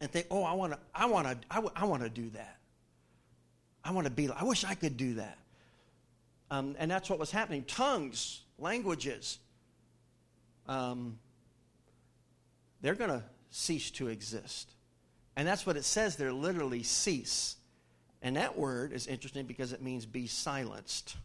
and 0.01 0.09
think, 0.09 0.29
"Oh, 0.31 0.45
I 0.45 0.53
want 0.53 0.73
to, 0.73 0.79
I 0.95 1.07
want 1.07 1.27
to, 1.27 1.37
I, 1.51 1.57
w- 1.57 1.73
I 1.75 1.85
want 1.85 2.05
to 2.05 2.09
do 2.09 2.31
that. 2.31 2.59
I 3.85 3.91
want 3.91 4.07
to 4.07 4.13
be. 4.13 4.31
I 4.31 4.45
wish 4.45 4.65
I 4.65 4.75
could 4.75 4.97
do 4.97 5.15
that." 5.15 5.37
Um, 6.49 6.77
and 6.79 6.89
that's 6.89 7.11
what 7.11 7.19
was 7.19 7.33
happening. 7.33 7.65
Tongues, 7.65 8.43
languages, 8.57 9.41
um, 10.69 11.19
they're 12.81 12.95
going 12.95 13.11
to 13.11 13.25
cease 13.51 13.91
to 13.93 14.07
exist, 14.07 14.71
and 15.35 15.47
that's 15.47 15.67
what 15.67 15.77
it 15.77 15.85
says. 15.85 16.15
They're 16.15 16.33
literally 16.33 16.85
cease, 16.85 17.57
and 18.23 18.37
that 18.37 18.57
word 18.57 18.93
is 18.93 19.09
interesting 19.09 19.45
because 19.45 19.73
it 19.73 19.83
means 19.83 20.07
be 20.07 20.29
silenced 20.29 21.17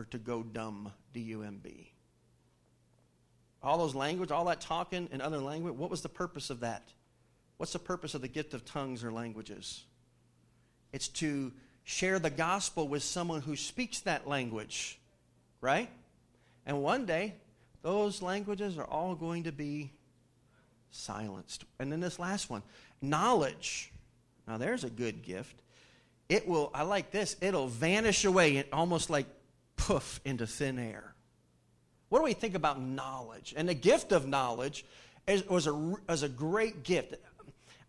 or 0.00 0.04
to 0.04 0.18
go 0.18 0.42
dumb, 0.42 0.90
D 1.12 1.20
U 1.20 1.42
M 1.42 1.60
B. 1.62 1.92
All 3.62 3.76
those 3.76 3.94
language, 3.94 4.30
all 4.30 4.46
that 4.46 4.62
talking 4.62 5.10
in 5.12 5.20
other 5.20 5.38
language, 5.38 5.74
what 5.74 5.90
was 5.90 6.00
the 6.00 6.08
purpose 6.08 6.48
of 6.48 6.60
that? 6.60 6.88
What's 7.58 7.74
the 7.74 7.78
purpose 7.78 8.14
of 8.14 8.22
the 8.22 8.28
gift 8.28 8.54
of 8.54 8.64
tongues 8.64 9.04
or 9.04 9.12
languages? 9.12 9.84
It's 10.94 11.08
to 11.08 11.52
share 11.84 12.18
the 12.18 12.30
gospel 12.30 12.88
with 12.88 13.02
someone 13.02 13.42
who 13.42 13.56
speaks 13.56 14.00
that 14.00 14.26
language, 14.26 14.98
right? 15.60 15.90
And 16.64 16.82
one 16.82 17.04
day, 17.04 17.34
those 17.82 18.22
languages 18.22 18.78
are 18.78 18.86
all 18.86 19.14
going 19.14 19.44
to 19.44 19.52
be 19.52 19.92
silenced. 20.90 21.64
And 21.78 21.92
then 21.92 22.00
this 22.00 22.18
last 22.18 22.48
one 22.48 22.62
knowledge. 23.02 23.92
Now, 24.48 24.56
there's 24.56 24.84
a 24.84 24.90
good 24.90 25.22
gift. 25.22 25.60
It 26.30 26.48
will, 26.48 26.70
I 26.72 26.84
like 26.84 27.10
this, 27.10 27.36
it'll 27.42 27.68
vanish 27.68 28.24
away 28.24 28.64
almost 28.72 29.10
like 29.10 29.26
poof 29.80 30.20
into 30.24 30.46
thin 30.46 30.78
air. 30.78 31.14
What 32.10 32.18
do 32.18 32.24
we 32.24 32.34
think 32.34 32.54
about 32.54 32.80
knowledge? 32.80 33.54
And 33.56 33.68
the 33.68 33.74
gift 33.74 34.12
of 34.12 34.26
knowledge 34.26 34.84
is, 35.26 35.46
was, 35.48 35.66
a, 35.66 35.72
was 35.72 36.22
a 36.22 36.28
great 36.28 36.82
gift. 36.82 37.14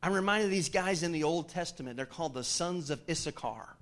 I'm 0.01 0.13
reminded 0.13 0.45
of 0.45 0.51
these 0.51 0.69
guys 0.69 1.03
in 1.03 1.12
the 1.12 1.24
Old 1.24 1.50
Testament. 1.50 1.98
They're 1.98 2.05
called 2.05 2.33
the 2.33 2.43
sons 2.43 2.89
of 2.89 3.01
Issachar. 3.10 3.75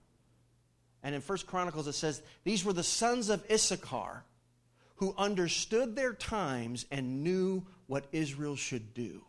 And 1.03 1.15
in 1.15 1.21
First 1.21 1.45
Chronicles 1.45 1.87
it 1.87 1.93
says, 1.93 2.21
These 2.43 2.65
were 2.65 2.73
the 2.73 2.83
sons 2.83 3.29
of 3.29 3.43
Issachar 3.49 4.23
who 4.95 5.13
understood 5.17 5.95
their 5.95 6.13
times 6.13 6.85
and 6.91 7.23
knew 7.23 7.65
what 7.87 8.05
Israel 8.11 8.55
should 8.55 8.93
do. 8.93 9.21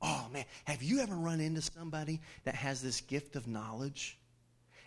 Oh 0.00 0.26
man, 0.32 0.44
have 0.64 0.82
you 0.82 1.00
ever 1.00 1.14
run 1.14 1.40
into 1.40 1.62
somebody 1.62 2.20
that 2.44 2.56
has 2.56 2.82
this 2.82 3.00
gift 3.00 3.36
of 3.36 3.46
knowledge? 3.46 4.18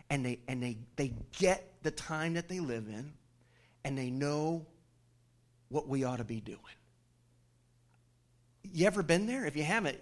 And 0.10 0.26
they 0.26 0.40
and 0.48 0.62
they 0.62 0.78
they 0.96 1.14
get 1.38 1.72
the 1.84 1.92
time 1.92 2.34
that 2.36 2.48
they 2.48 2.60
live 2.60 2.88
in 2.88 3.14
and 3.84 3.98
they 3.98 4.10
know 4.10 4.66
what 5.70 5.88
we 5.88 6.04
ought 6.04 6.18
to 6.18 6.24
be 6.24 6.42
doing. 6.42 6.60
You 8.64 8.88
ever 8.88 9.04
been 9.04 9.28
there? 9.28 9.46
If 9.46 9.56
you 9.56 9.64
haven't, 9.64 10.00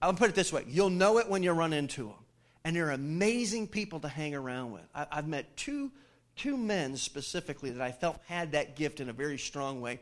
I'll 0.00 0.14
put 0.14 0.30
it 0.30 0.34
this 0.34 0.52
way: 0.52 0.64
you'll 0.66 0.90
know 0.90 1.18
it 1.18 1.28
when 1.28 1.42
you 1.42 1.52
run 1.52 1.72
into 1.72 2.04
them, 2.04 2.24
and 2.64 2.74
they're 2.74 2.90
amazing 2.90 3.68
people 3.68 4.00
to 4.00 4.08
hang 4.08 4.34
around 4.34 4.72
with. 4.72 4.84
I, 4.94 5.06
I've 5.10 5.28
met 5.28 5.56
two 5.56 5.90
two 6.36 6.56
men 6.56 6.96
specifically 6.96 7.70
that 7.70 7.82
I 7.82 7.92
felt 7.92 8.18
had 8.26 8.52
that 8.52 8.76
gift 8.76 9.00
in 9.00 9.08
a 9.08 9.12
very 9.12 9.38
strong 9.38 9.80
way. 9.80 10.00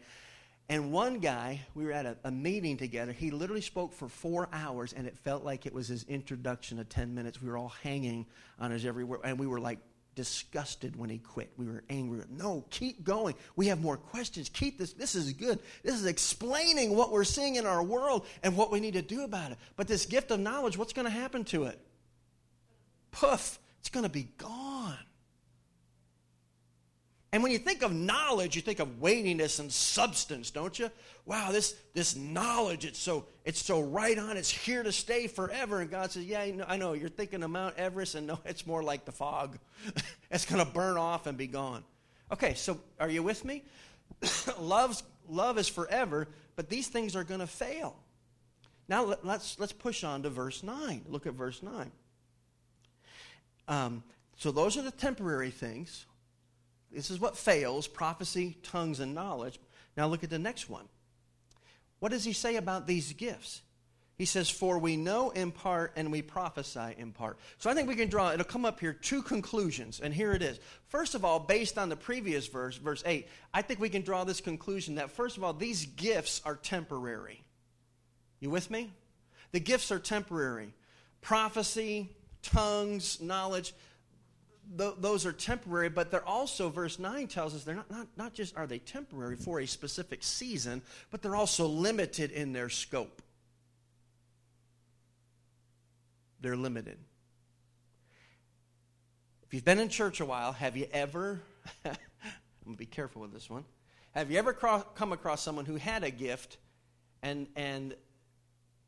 And 0.69 0.91
one 0.91 1.21
guy, 1.21 1.61
we 1.75 1.85
were 1.85 1.93
at 1.93 2.07
a, 2.07 2.17
a, 2.25 2.31
meeting 2.31 2.77
together. 2.77 3.13
He 3.13 3.31
literally 3.31 3.61
spoke 3.61 3.93
for 3.93 4.09
four 4.09 4.49
hours, 4.53 4.93
and 4.93 5.07
it 5.07 5.17
felt 5.19 5.45
like 5.45 5.65
it 5.65 5.73
was 5.73 5.87
his 5.87 6.03
introduction 6.05 6.81
of 6.81 6.89
10 6.89 7.15
minutes. 7.15 7.41
We 7.41 7.49
were 7.49 7.57
all 7.57 7.73
hanging 7.85 8.27
on 8.59 8.73
his 8.73 8.85
every 8.85 9.05
word, 9.05 9.21
and 9.23 9.39
we 9.39 9.47
were 9.47 9.61
like 9.61 9.79
disgusted 10.17 10.97
when 10.97 11.09
he 11.09 11.19
quit. 11.19 11.53
We 11.57 11.67
were 11.67 11.85
angry. 11.89 12.23
No, 12.31 12.65
keep 12.71 13.05
going. 13.05 13.37
We 13.55 13.69
have 13.69 13.81
more 13.81 13.97
questions. 13.97 14.49
Keep 14.49 14.79
this. 14.79 14.93
This 14.93 15.15
is 15.15 15.33
good. 15.35 15.61
This 15.85 15.95
is 15.95 16.07
explaining 16.07 16.97
what 16.97 17.13
we're 17.13 17.23
seeing 17.23 17.55
in 17.55 17.67
our 17.67 17.83
world 17.83 18.27
and 18.43 18.57
what 18.57 18.73
we 18.73 18.81
need 18.81 18.95
to 18.95 19.03
do 19.03 19.23
about 19.23 19.53
it. 19.53 19.59
But 19.77 19.87
this 19.87 20.07
gift 20.07 20.33
of 20.33 20.41
knowledge, 20.41 20.77
what's 20.77 20.95
going 20.95 21.07
to 21.07 21.13
happen 21.13 21.45
to 21.45 21.65
it? 21.65 21.79
Poof, 23.13 23.61
it's 23.79 23.89
going 23.89 24.05
to 24.05 24.11
be 24.11 24.29
gone. 24.37 24.99
And 27.37 27.43
when 27.43 27.53
you 27.53 27.59
think 27.59 27.83
of 27.83 27.93
knowledge, 27.93 28.57
you 28.57 28.63
think 28.63 28.79
of 28.79 28.99
weightiness 28.99 29.59
and 29.59 29.71
substance, 29.71 30.51
don't 30.51 30.79
you? 30.79 30.91
Wow, 31.27 31.53
this, 31.53 31.75
this 31.93 32.17
knowledge, 32.17 32.87
it's 32.87 32.99
so, 32.99 33.27
it's 33.45 33.63
so 33.63 33.83
right 33.83 34.19
on, 34.19 34.39
it's 34.39 34.49
here 34.49 34.83
to 34.83 34.91
stay 34.91 35.27
forever. 35.27 35.83
And 35.83 35.91
God 35.91 36.11
says, 36.11 36.25
Yeah, 36.25 36.47
I 36.67 36.79
know, 36.79 36.95
you're 36.95 37.11
thinking 37.11 37.43
of 37.43 37.51
Mount 37.51 37.77
Everest, 37.77 38.15
and 38.15 38.27
no, 38.27 38.39
it's 38.47 38.67
more 38.67 38.83
like 38.83 39.05
the 39.05 39.13
fog. 39.13 39.59
it's 40.31 40.47
going 40.47 40.65
to 40.65 40.73
burn 40.73 40.97
off 40.97 41.27
and 41.27 41.37
be 41.37 41.47
gone. 41.47 41.85
Okay, 42.33 42.55
so 42.55 42.81
are 42.99 43.11
you 43.11 43.23
with 43.23 43.45
me? 43.45 43.65
Love's, 44.59 45.03
love 45.29 45.59
is 45.59 45.69
forever, 45.69 46.29
but 46.55 46.71
these 46.71 46.89
things 46.89 47.15
are 47.15 47.25
going 47.25 47.41
to 47.41 47.47
fail. 47.47 47.97
Now 48.89 49.15
let's, 49.23 49.61
let's 49.61 49.75
push 49.75 50.05
on 50.05 50.23
to 50.23 50.31
verse 50.31 50.63
9. 50.63 51.05
Look 51.07 51.27
at 51.27 51.35
verse 51.35 51.63
9. 51.63 51.93
Um, 53.69 54.03
so 54.39 54.51
those 54.51 54.79
are 54.79 54.83
the 54.83 54.91
temporary 54.91 55.51
things. 55.51 56.07
This 56.97 57.11
is 57.11 57.21
what 57.21 57.37
fails 57.37 57.87
prophecy, 57.87 58.57
tongues, 58.63 59.01
and 59.01 59.15
knowledge. 59.15 59.61
Now 59.99 60.09
look 60.09 60.25
at 60.25 60.31
the 60.31 60.39
next 60.39 60.71
one. 60.71 60.87
What 61.99 62.11
does 62.11 62.25
he 62.25 62.33
say 62.33 62.57
about 62.57 62.87
these 62.87 63.13
gifts? 63.13 63.61
He 64.17 64.25
says, 64.25 64.49
For 64.49 64.79
we 64.79 64.97
know 64.97 65.29
in 65.29 65.53
part 65.53 65.93
and 65.97 66.11
we 66.11 66.23
prophesy 66.23 66.95
in 66.97 67.13
part. 67.13 67.39
So 67.59 67.69
I 67.69 67.75
think 67.75 67.87
we 67.87 67.97
can 67.97 68.09
draw, 68.09 68.33
it'll 68.33 68.47
come 68.47 68.65
up 68.65 68.81
here, 68.81 68.95
two 68.95 69.21
conclusions. 69.21 70.01
And 70.01 70.15
here 70.15 70.33
it 70.33 70.41
is. 70.41 70.59
First 70.89 71.15
of 71.15 71.23
all, 71.23 71.39
based 71.39 71.77
on 71.77 71.91
the 71.91 71.97
previous 71.97 72.47
verse, 72.47 72.79
verse 72.79 73.03
8, 73.05 73.29
I 73.53 73.61
think 73.61 73.79
we 73.79 73.91
can 73.91 74.01
draw 74.01 74.25
this 74.25 74.41
conclusion 74.41 74.95
that, 74.95 75.11
first 75.11 75.37
of 75.37 75.45
all, 75.45 75.53
these 75.53 75.85
gifts 75.85 76.41
are 76.47 76.57
temporary. 76.57 77.45
You 78.41 78.49
with 78.49 78.71
me? 78.71 78.91
The 79.53 79.61
gifts 79.61 79.93
are 79.93 79.99
temporary. 79.99 80.73
Prophecy, 81.21 82.09
tongues, 82.43 83.21
knowledge, 83.21 83.75
th- 84.79 84.95
those 84.99 85.27
are 85.27 85.33
temporary, 85.33 85.89
but 85.89 86.11
they're 86.11 86.27
also, 86.27 86.69
verse 86.69 86.99
9 86.99 87.27
tells 87.29 87.55
us, 87.55 87.65
they're 87.65 87.75
not, 87.75 87.91
not, 87.91 88.07
not 88.17 88.35
just 88.35 88.57
are 88.57 88.67
they 88.67 88.79
temporary 88.79 89.37
for 89.37 89.61
a 89.61 89.67
specific 89.67 90.23
season, 90.23 90.83
but 91.11 91.23
they're 91.23 91.37
also 91.37 91.67
limited 91.67 92.31
in 92.31 92.53
their 92.53 92.69
scope. 92.69 93.23
they're 96.47 96.57
limited. 96.57 96.97
If 99.47 99.55
you've 99.55 99.65
been 99.65 99.81
in 99.81 99.89
church 99.89 100.21
a 100.21 100.25
while, 100.25 100.53
have 100.53 100.77
you 100.77 100.87
ever, 100.93 101.41
I'm 101.85 101.97
going 102.65 102.75
to 102.75 102.79
be 102.79 102.87
careful 102.87 103.23
with 103.23 103.33
this 103.33 103.51
one, 103.51 103.65
have 104.13 104.31
you 104.31 104.39
ever 104.39 104.53
come 104.53 105.13
across 105.13 105.43
someone 105.43 105.65
who 105.65 105.75
had 105.77 106.05
a 106.05 106.11
gift 106.11 106.59
and, 107.23 107.49
and 107.57 107.95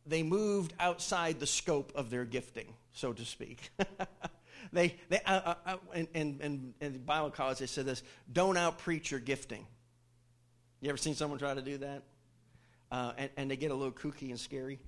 they 0.06 0.22
moved 0.22 0.72
outside 0.80 1.38
the 1.38 1.46
scope 1.46 1.92
of 1.94 2.10
their 2.10 2.24
gifting, 2.24 2.72
so 2.92 3.12
to 3.12 3.24
speak? 3.24 3.70
they, 4.72 4.96
they 5.08 5.20
uh, 5.26 5.54
uh, 5.66 5.76
in, 5.94 6.08
in, 6.14 6.74
in 6.80 6.98
Bible 6.98 7.30
college, 7.30 7.58
they 7.58 7.66
said 7.66 7.86
this 7.86 8.02
don't 8.32 8.56
out 8.56 8.78
preach 8.78 9.10
your 9.10 9.20
gifting. 9.20 9.66
You 10.80 10.90
ever 10.90 10.98
seen 10.98 11.14
someone 11.14 11.38
try 11.38 11.54
to 11.54 11.62
do 11.62 11.78
that? 11.78 12.02
Uh, 12.90 13.12
and, 13.18 13.30
and 13.36 13.50
they 13.50 13.56
get 13.56 13.70
a 13.70 13.74
little 13.74 13.92
kooky 13.92 14.30
and 14.30 14.38
scary. 14.38 14.78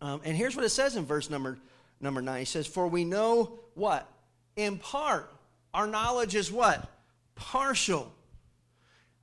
Um, 0.00 0.20
and 0.24 0.36
here's 0.36 0.54
what 0.54 0.64
it 0.64 0.70
says 0.70 0.96
in 0.96 1.06
verse 1.06 1.30
number, 1.30 1.58
number 2.00 2.20
9. 2.20 2.38
He 2.38 2.44
says, 2.44 2.66
For 2.66 2.86
we 2.86 3.04
know 3.04 3.58
what? 3.74 4.08
In 4.56 4.78
part. 4.78 5.30
Our 5.72 5.86
knowledge 5.86 6.34
is 6.34 6.52
what? 6.52 6.88
Partial. 7.34 8.12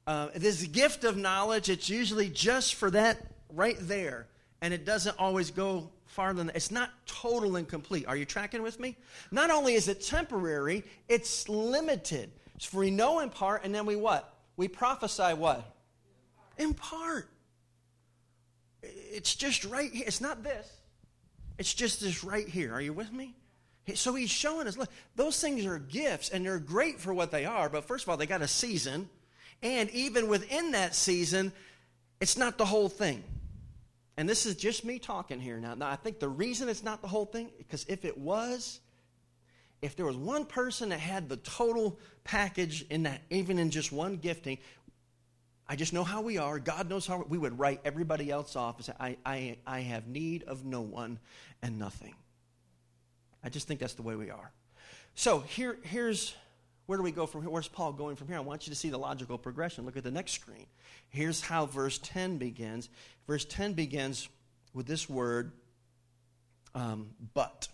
Uh, 0.08 0.30
this 0.36 0.64
gift 0.64 1.04
of 1.04 1.16
knowledge, 1.16 1.70
it's 1.70 1.90
usually 1.90 2.28
just 2.28 2.76
for 2.76 2.90
that 2.92 3.18
right 3.54 3.78
there. 3.80 4.28
And 4.62 4.74
it 4.74 4.84
doesn't 4.84 5.18
always 5.18 5.52
go 5.52 5.92
farther 6.12 6.44
than. 6.44 6.52
It's 6.54 6.72
not 6.72 6.90
total 7.06 7.56
and 7.56 7.68
complete. 7.68 8.08
Are 8.08 8.16
you 8.16 8.26
tracking 8.26 8.62
with 8.62 8.80
me? 8.80 8.98
Not 9.32 9.50
only 9.50 9.74
is 9.74 9.88
it 9.88 10.02
temporary, 10.02 10.84
it's 11.08 11.50
limited. 11.50 12.32
So 12.60 12.78
we 12.78 12.92
know 12.92 13.20
in 13.20 13.30
part, 13.30 13.64
and 13.64 13.74
then 13.74 13.86
we 13.86 13.96
what? 13.96 14.34
We 14.58 14.68
prophesy 14.68 15.34
what? 15.34 15.76
In 16.58 16.74
part. 16.74 17.30
It's 18.84 19.36
just 19.36 19.66
right 19.66 19.92
here. 19.92 20.04
It's 20.06 20.22
not 20.22 20.44
this. 20.44 20.68
It's 21.58 21.74
just 21.74 22.02
this 22.02 22.24
right 22.24 22.48
here. 22.48 22.74
Are 22.74 22.82
you 22.82 22.94
with 22.94 23.12
me? 23.12 23.36
So 23.96 24.14
he's 24.14 24.30
showing 24.30 24.68
us, 24.68 24.78
look, 24.78 24.90
those 25.16 25.40
things 25.40 25.66
are 25.66 25.80
gifts 25.80 26.30
and 26.30 26.46
they're 26.46 26.60
great 26.60 27.00
for 27.00 27.14
what 27.14 27.32
they 27.32 27.46
are, 27.46 27.68
but 27.68 27.86
first 27.86 28.06
of 28.06 28.10
all, 28.10 28.18
they 28.18 28.28
got 28.28 28.42
a 28.42 28.48
season. 28.48 29.10
And 29.64 29.90
even 29.92 30.28
within 30.28 30.72
that 30.72 30.96
season, 30.96 31.52
it's 32.20 32.38
not 32.38 32.58
the 32.58 32.66
whole 32.66 32.90
thing. 32.90 33.24
And 34.22 34.30
this 34.30 34.46
is 34.46 34.54
just 34.54 34.86
me 34.86 35.00
talking 35.00 35.40
here 35.40 35.58
now. 35.58 35.74
Now, 35.74 35.90
I 35.90 35.96
think 35.96 36.20
the 36.20 36.30
reason 36.30 36.70
it's 36.70 36.84
not 36.84 37.02
the 37.02 37.08
whole 37.08 37.26
thing, 37.26 37.50
because 37.58 37.88
if 37.90 38.06
it 38.06 38.16
was, 38.16 38.80
if 39.82 39.96
there 39.96 40.06
was 40.06 40.16
one 40.16 40.46
person 40.46 40.90
that 40.90 41.00
had 41.00 41.28
the 41.28 41.38
total 41.38 41.98
package 42.24 42.86
in 42.92 43.02
that, 43.02 43.24
even 43.32 43.58
in 43.58 43.72
just 43.72 43.92
one 43.92 44.18
gifting, 44.18 44.60
I 45.68 45.76
just 45.76 45.92
know 45.92 46.04
how 46.04 46.22
we 46.22 46.38
are. 46.38 46.60
God 46.60 46.88
knows 46.88 47.08
how 47.08 47.26
we 47.30 47.40
would 47.40 47.58
write 47.58 47.82
everybody 47.84 48.30
else 48.30 48.56
off 48.56 48.76
and 48.76 48.86
say, 48.86 48.94
I, 49.00 49.18
I, 49.26 49.58
I 49.66 49.80
have 49.80 50.06
need 50.06 50.44
of 50.44 50.66
no 50.66 50.82
one 50.82 51.18
and 51.64 51.80
nothing. 51.80 52.14
I 53.44 53.50
just 53.50 53.68
think 53.68 53.80
that's 53.80 53.96
the 53.96 54.04
way 54.04 54.16
we 54.16 54.30
are. 54.30 54.52
So 55.16 55.40
here, 55.40 55.80
here's 55.82 56.36
where 56.86 56.98
do 56.98 57.04
we 57.04 57.12
go 57.12 57.26
from 57.26 57.42
here? 57.42 57.50
Where's 57.50 57.68
Paul 57.68 57.94
going 57.94 58.16
from 58.16 58.28
here? 58.28 58.38
I 58.38 58.42
want 58.42 58.68
you 58.68 58.72
to 58.72 58.78
see 58.78 58.90
the 58.90 58.98
logical 58.98 59.38
progression. 59.38 59.86
Look 59.86 59.98
at 59.98 60.04
the 60.04 60.12
next 60.12 60.34
screen. 60.34 60.66
Here's 61.10 61.42
how 61.42 61.66
verse 61.66 62.00
10 62.00 62.38
begins. 62.38 62.90
Verse 63.28 63.46
10 63.46 63.74
begins 63.74 64.28
with 64.74 64.88
this 64.88 65.10
word, 65.10 65.52
um, 66.76 67.12
but. 67.34 67.68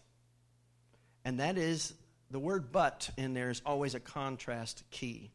And 1.25 1.39
that 1.39 1.57
is, 1.57 1.93
the 2.31 2.39
word 2.39 2.71
but 2.71 3.09
in 3.17 3.33
there 3.33 3.49
is 3.49 3.61
always 3.65 3.95
a 3.95 3.99
contrast 3.99 4.83
key. 4.91 5.31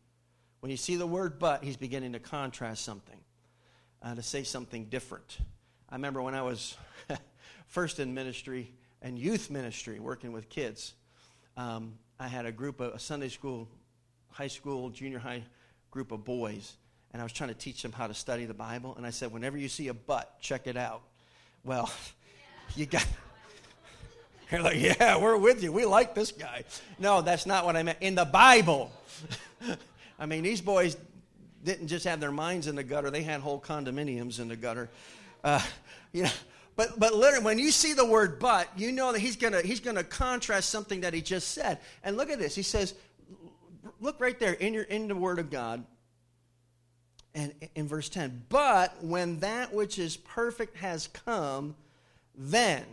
When 0.60 0.70
you 0.70 0.76
see 0.76 0.96
the 0.96 1.06
word 1.06 1.38
but, 1.38 1.64
he's 1.64 1.76
beginning 1.76 2.12
to 2.12 2.20
contrast 2.20 2.84
something, 2.84 3.18
uh, 4.02 4.14
to 4.14 4.22
say 4.22 4.44
something 4.44 4.84
different. 4.86 5.38
I 5.88 5.96
remember 5.96 6.22
when 6.22 6.34
I 6.34 6.42
was 6.42 6.76
first 7.66 7.98
in 7.98 8.14
ministry 8.14 8.72
and 9.00 9.18
youth 9.18 9.50
ministry, 9.50 9.98
working 9.98 10.32
with 10.32 10.48
kids, 10.48 10.94
um, 11.56 11.94
I 12.22 12.28
had 12.28 12.46
a 12.46 12.52
group 12.52 12.78
of 12.78 12.94
a 12.94 13.00
Sunday 13.00 13.28
school, 13.28 13.66
high 14.30 14.46
school, 14.46 14.90
junior 14.90 15.18
high 15.18 15.42
group 15.90 16.12
of 16.12 16.24
boys, 16.24 16.76
and 17.12 17.20
I 17.20 17.24
was 17.24 17.32
trying 17.32 17.48
to 17.48 17.54
teach 17.56 17.82
them 17.82 17.90
how 17.90 18.06
to 18.06 18.14
study 18.14 18.44
the 18.44 18.54
Bible. 18.54 18.94
And 18.96 19.04
I 19.04 19.10
said, 19.10 19.32
whenever 19.32 19.58
you 19.58 19.68
see 19.68 19.88
a 19.88 19.94
butt, 19.94 20.32
check 20.40 20.68
it 20.68 20.76
out. 20.76 21.02
Well, 21.64 21.92
you 22.76 22.86
got. 22.86 23.04
They're 24.52 24.62
like, 24.62 24.80
yeah, 24.80 25.18
we're 25.18 25.36
with 25.36 25.64
you. 25.64 25.72
We 25.72 25.84
like 25.84 26.14
this 26.14 26.30
guy. 26.30 26.62
No, 26.96 27.22
that's 27.22 27.44
not 27.44 27.64
what 27.64 27.74
I 27.74 27.82
meant. 27.82 27.98
In 28.00 28.14
the 28.14 28.24
Bible. 28.24 28.92
I 30.20 30.26
mean, 30.26 30.44
these 30.44 30.60
boys 30.60 30.96
didn't 31.64 31.88
just 31.88 32.04
have 32.04 32.20
their 32.20 32.30
minds 32.30 32.68
in 32.68 32.76
the 32.76 32.84
gutter, 32.84 33.10
they 33.10 33.24
had 33.24 33.40
whole 33.40 33.58
condominiums 33.58 34.38
in 34.38 34.46
the 34.46 34.56
gutter. 34.56 34.88
Uh, 35.42 35.60
you 36.12 36.22
know, 36.22 36.30
but, 36.76 36.98
but 36.98 37.14
literally, 37.14 37.44
when 37.44 37.58
you 37.58 37.70
see 37.70 37.92
the 37.92 38.04
word 38.04 38.38
but, 38.38 38.68
you 38.76 38.92
know 38.92 39.12
that 39.12 39.20
he's 39.20 39.36
going 39.36 39.52
to 39.52 39.60
he's 39.60 39.80
gonna 39.80 40.04
contrast 40.04 40.70
something 40.70 41.02
that 41.02 41.14
he 41.14 41.20
just 41.20 41.48
said. 41.52 41.78
And 42.02 42.16
look 42.16 42.30
at 42.30 42.38
this. 42.38 42.54
He 42.54 42.62
says, 42.62 42.94
look 44.00 44.20
right 44.20 44.38
there 44.38 44.52
in, 44.54 44.74
your, 44.74 44.84
in 44.84 45.08
the 45.08 45.14
Word 45.14 45.38
of 45.38 45.50
God, 45.50 45.84
and 47.34 47.54
in 47.74 47.88
verse 47.88 48.10
10 48.10 48.44
but 48.50 49.02
when 49.02 49.40
that 49.40 49.72
which 49.72 49.98
is 49.98 50.18
perfect 50.18 50.76
has 50.76 51.06
come 51.06 51.74
then 52.34 52.84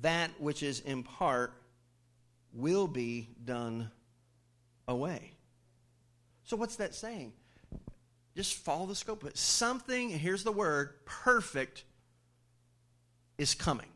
that 0.00 0.30
which 0.40 0.64
is 0.64 0.80
in 0.80 1.04
part 1.04 1.52
will 2.52 2.88
be 2.88 3.28
done 3.44 3.88
away 4.88 5.30
so, 6.50 6.56
what's 6.56 6.74
that 6.76 6.96
saying? 6.96 7.32
Just 8.34 8.54
follow 8.54 8.86
the 8.86 8.96
scope 8.96 9.22
of. 9.22 9.36
Something, 9.36 10.10
here's 10.10 10.42
the 10.42 10.50
word, 10.50 10.94
perfect 11.04 11.84
is 13.40 13.54
coming. 13.54 13.86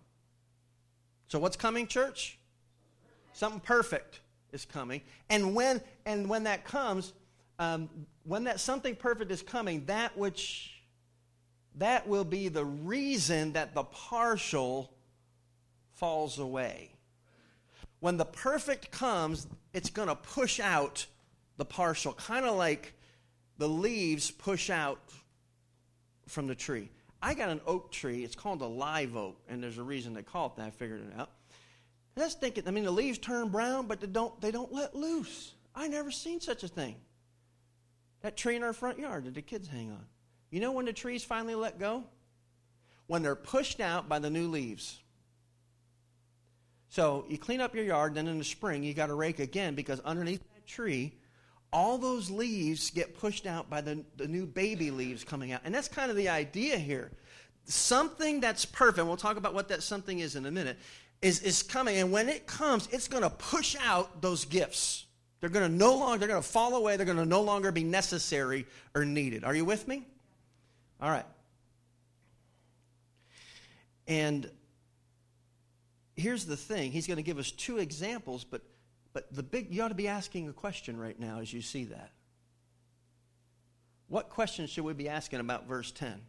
So, 1.28 1.38
what's 1.38 1.56
coming, 1.56 1.86
church? 1.86 2.38
Something 3.34 3.60
perfect 3.60 4.20
is 4.52 4.64
coming. 4.64 5.02
And 5.28 5.54
when, 5.54 5.82
and 6.06 6.30
when 6.30 6.44
that 6.44 6.64
comes, 6.64 7.12
um, 7.58 7.90
when 8.22 8.44
that 8.44 8.58
something 8.58 8.96
perfect 8.96 9.30
is 9.30 9.42
coming, 9.42 9.84
that 9.84 10.16
which 10.16 10.72
that 11.76 12.08
will 12.08 12.24
be 12.24 12.48
the 12.48 12.64
reason 12.64 13.52
that 13.52 13.74
the 13.74 13.82
partial 13.84 14.90
falls 15.92 16.38
away. 16.38 16.92
When 18.00 18.16
the 18.16 18.24
perfect 18.24 18.90
comes, 18.90 19.46
it's 19.74 19.90
going 19.90 20.08
to 20.08 20.14
push 20.14 20.58
out 20.58 21.04
the 21.58 21.64
partial, 21.64 22.14
kind 22.14 22.46
of 22.46 22.56
like 22.56 22.94
the 23.58 23.68
leaves 23.68 24.30
push 24.30 24.70
out 24.70 25.00
from 26.28 26.46
the 26.46 26.54
tree. 26.54 26.90
I 27.24 27.32
got 27.32 27.48
an 27.48 27.62
oak 27.66 27.90
tree. 27.90 28.22
It's 28.22 28.34
called 28.34 28.60
a 28.60 28.66
live 28.66 29.16
oak, 29.16 29.40
and 29.48 29.62
there's 29.62 29.78
a 29.78 29.82
reason 29.82 30.12
they 30.12 30.22
call 30.22 30.48
it 30.48 30.56
that. 30.56 30.66
I 30.66 30.70
figured 30.70 31.00
it 31.00 31.18
out. 31.18 31.30
Let's 32.16 32.34
think. 32.34 32.60
I 32.66 32.70
mean, 32.70 32.84
the 32.84 32.90
leaves 32.90 33.16
turn 33.16 33.48
brown, 33.48 33.86
but 33.86 33.98
they 33.98 34.06
don't. 34.06 34.38
They 34.42 34.50
don't 34.50 34.70
let 34.74 34.94
loose. 34.94 35.54
I 35.74 35.88
never 35.88 36.10
seen 36.10 36.42
such 36.42 36.64
a 36.64 36.68
thing. 36.68 36.96
That 38.20 38.36
tree 38.36 38.56
in 38.56 38.62
our 38.62 38.74
front 38.74 38.98
yard 38.98 39.24
that 39.24 39.34
the 39.34 39.40
kids 39.40 39.66
hang 39.68 39.90
on. 39.90 40.04
You 40.50 40.60
know 40.60 40.72
when 40.72 40.84
the 40.84 40.92
trees 40.92 41.24
finally 41.24 41.54
let 41.54 41.78
go? 41.78 42.04
When 43.06 43.22
they're 43.22 43.34
pushed 43.34 43.80
out 43.80 44.06
by 44.06 44.18
the 44.18 44.28
new 44.28 44.48
leaves. 44.48 45.00
So 46.90 47.24
you 47.28 47.38
clean 47.38 47.62
up 47.62 47.74
your 47.74 47.84
yard, 47.84 48.14
then 48.14 48.28
in 48.28 48.36
the 48.36 48.44
spring 48.44 48.84
you 48.84 48.92
got 48.92 49.06
to 49.06 49.14
rake 49.14 49.38
again 49.38 49.74
because 49.74 49.98
underneath 50.00 50.42
that 50.54 50.66
tree 50.66 51.14
all 51.74 51.98
those 51.98 52.30
leaves 52.30 52.90
get 52.90 53.18
pushed 53.18 53.46
out 53.46 53.68
by 53.68 53.80
the, 53.80 54.04
the 54.16 54.28
new 54.28 54.46
baby 54.46 54.92
leaves 54.92 55.24
coming 55.24 55.50
out. 55.50 55.60
And 55.64 55.74
that's 55.74 55.88
kind 55.88 56.08
of 56.08 56.16
the 56.16 56.28
idea 56.28 56.78
here. 56.78 57.10
Something 57.64 58.40
that's 58.40 58.64
perfect, 58.64 59.04
we'll 59.04 59.16
talk 59.16 59.36
about 59.36 59.54
what 59.54 59.68
that 59.68 59.82
something 59.82 60.20
is 60.20 60.36
in 60.36 60.46
a 60.46 60.52
minute, 60.52 60.78
is, 61.20 61.42
is 61.42 61.64
coming. 61.64 61.96
And 61.96 62.12
when 62.12 62.28
it 62.28 62.46
comes, 62.46 62.88
it's 62.92 63.08
going 63.08 63.24
to 63.24 63.30
push 63.30 63.74
out 63.84 64.22
those 64.22 64.44
gifts. 64.44 65.06
They're 65.40 65.50
going 65.50 65.68
to 65.68 65.76
no 65.76 65.96
longer, 65.96 66.18
they're 66.18 66.28
going 66.28 66.42
to 66.42 66.48
fall 66.48 66.76
away. 66.76 66.96
They're 66.96 67.06
going 67.06 67.18
to 67.18 67.26
no 67.26 67.42
longer 67.42 67.72
be 67.72 67.82
necessary 67.82 68.66
or 68.94 69.04
needed. 69.04 69.42
Are 69.42 69.54
you 69.54 69.64
with 69.64 69.88
me? 69.88 70.06
All 71.02 71.10
right. 71.10 71.26
And 74.06 74.48
here's 76.14 76.44
the 76.44 76.56
thing 76.56 76.92
He's 76.92 77.08
going 77.08 77.16
to 77.16 77.22
give 77.22 77.38
us 77.38 77.50
two 77.50 77.78
examples, 77.78 78.44
but, 78.44 78.62
but 79.14 79.32
the 79.32 79.42
big, 79.42 79.72
you 79.72 79.82
ought 79.82 79.88
to 79.88 79.94
be 79.94 80.08
asking 80.08 80.48
a 80.48 80.52
question 80.52 80.98
right 80.98 81.18
now 81.18 81.38
as 81.40 81.50
you 81.50 81.62
see 81.62 81.84
that. 81.84 82.10
What 84.08 84.28
question 84.28 84.66
should 84.66 84.84
we 84.84 84.92
be 84.92 85.08
asking 85.08 85.40
about 85.40 85.66
verse 85.66 85.90
10? 85.92 86.20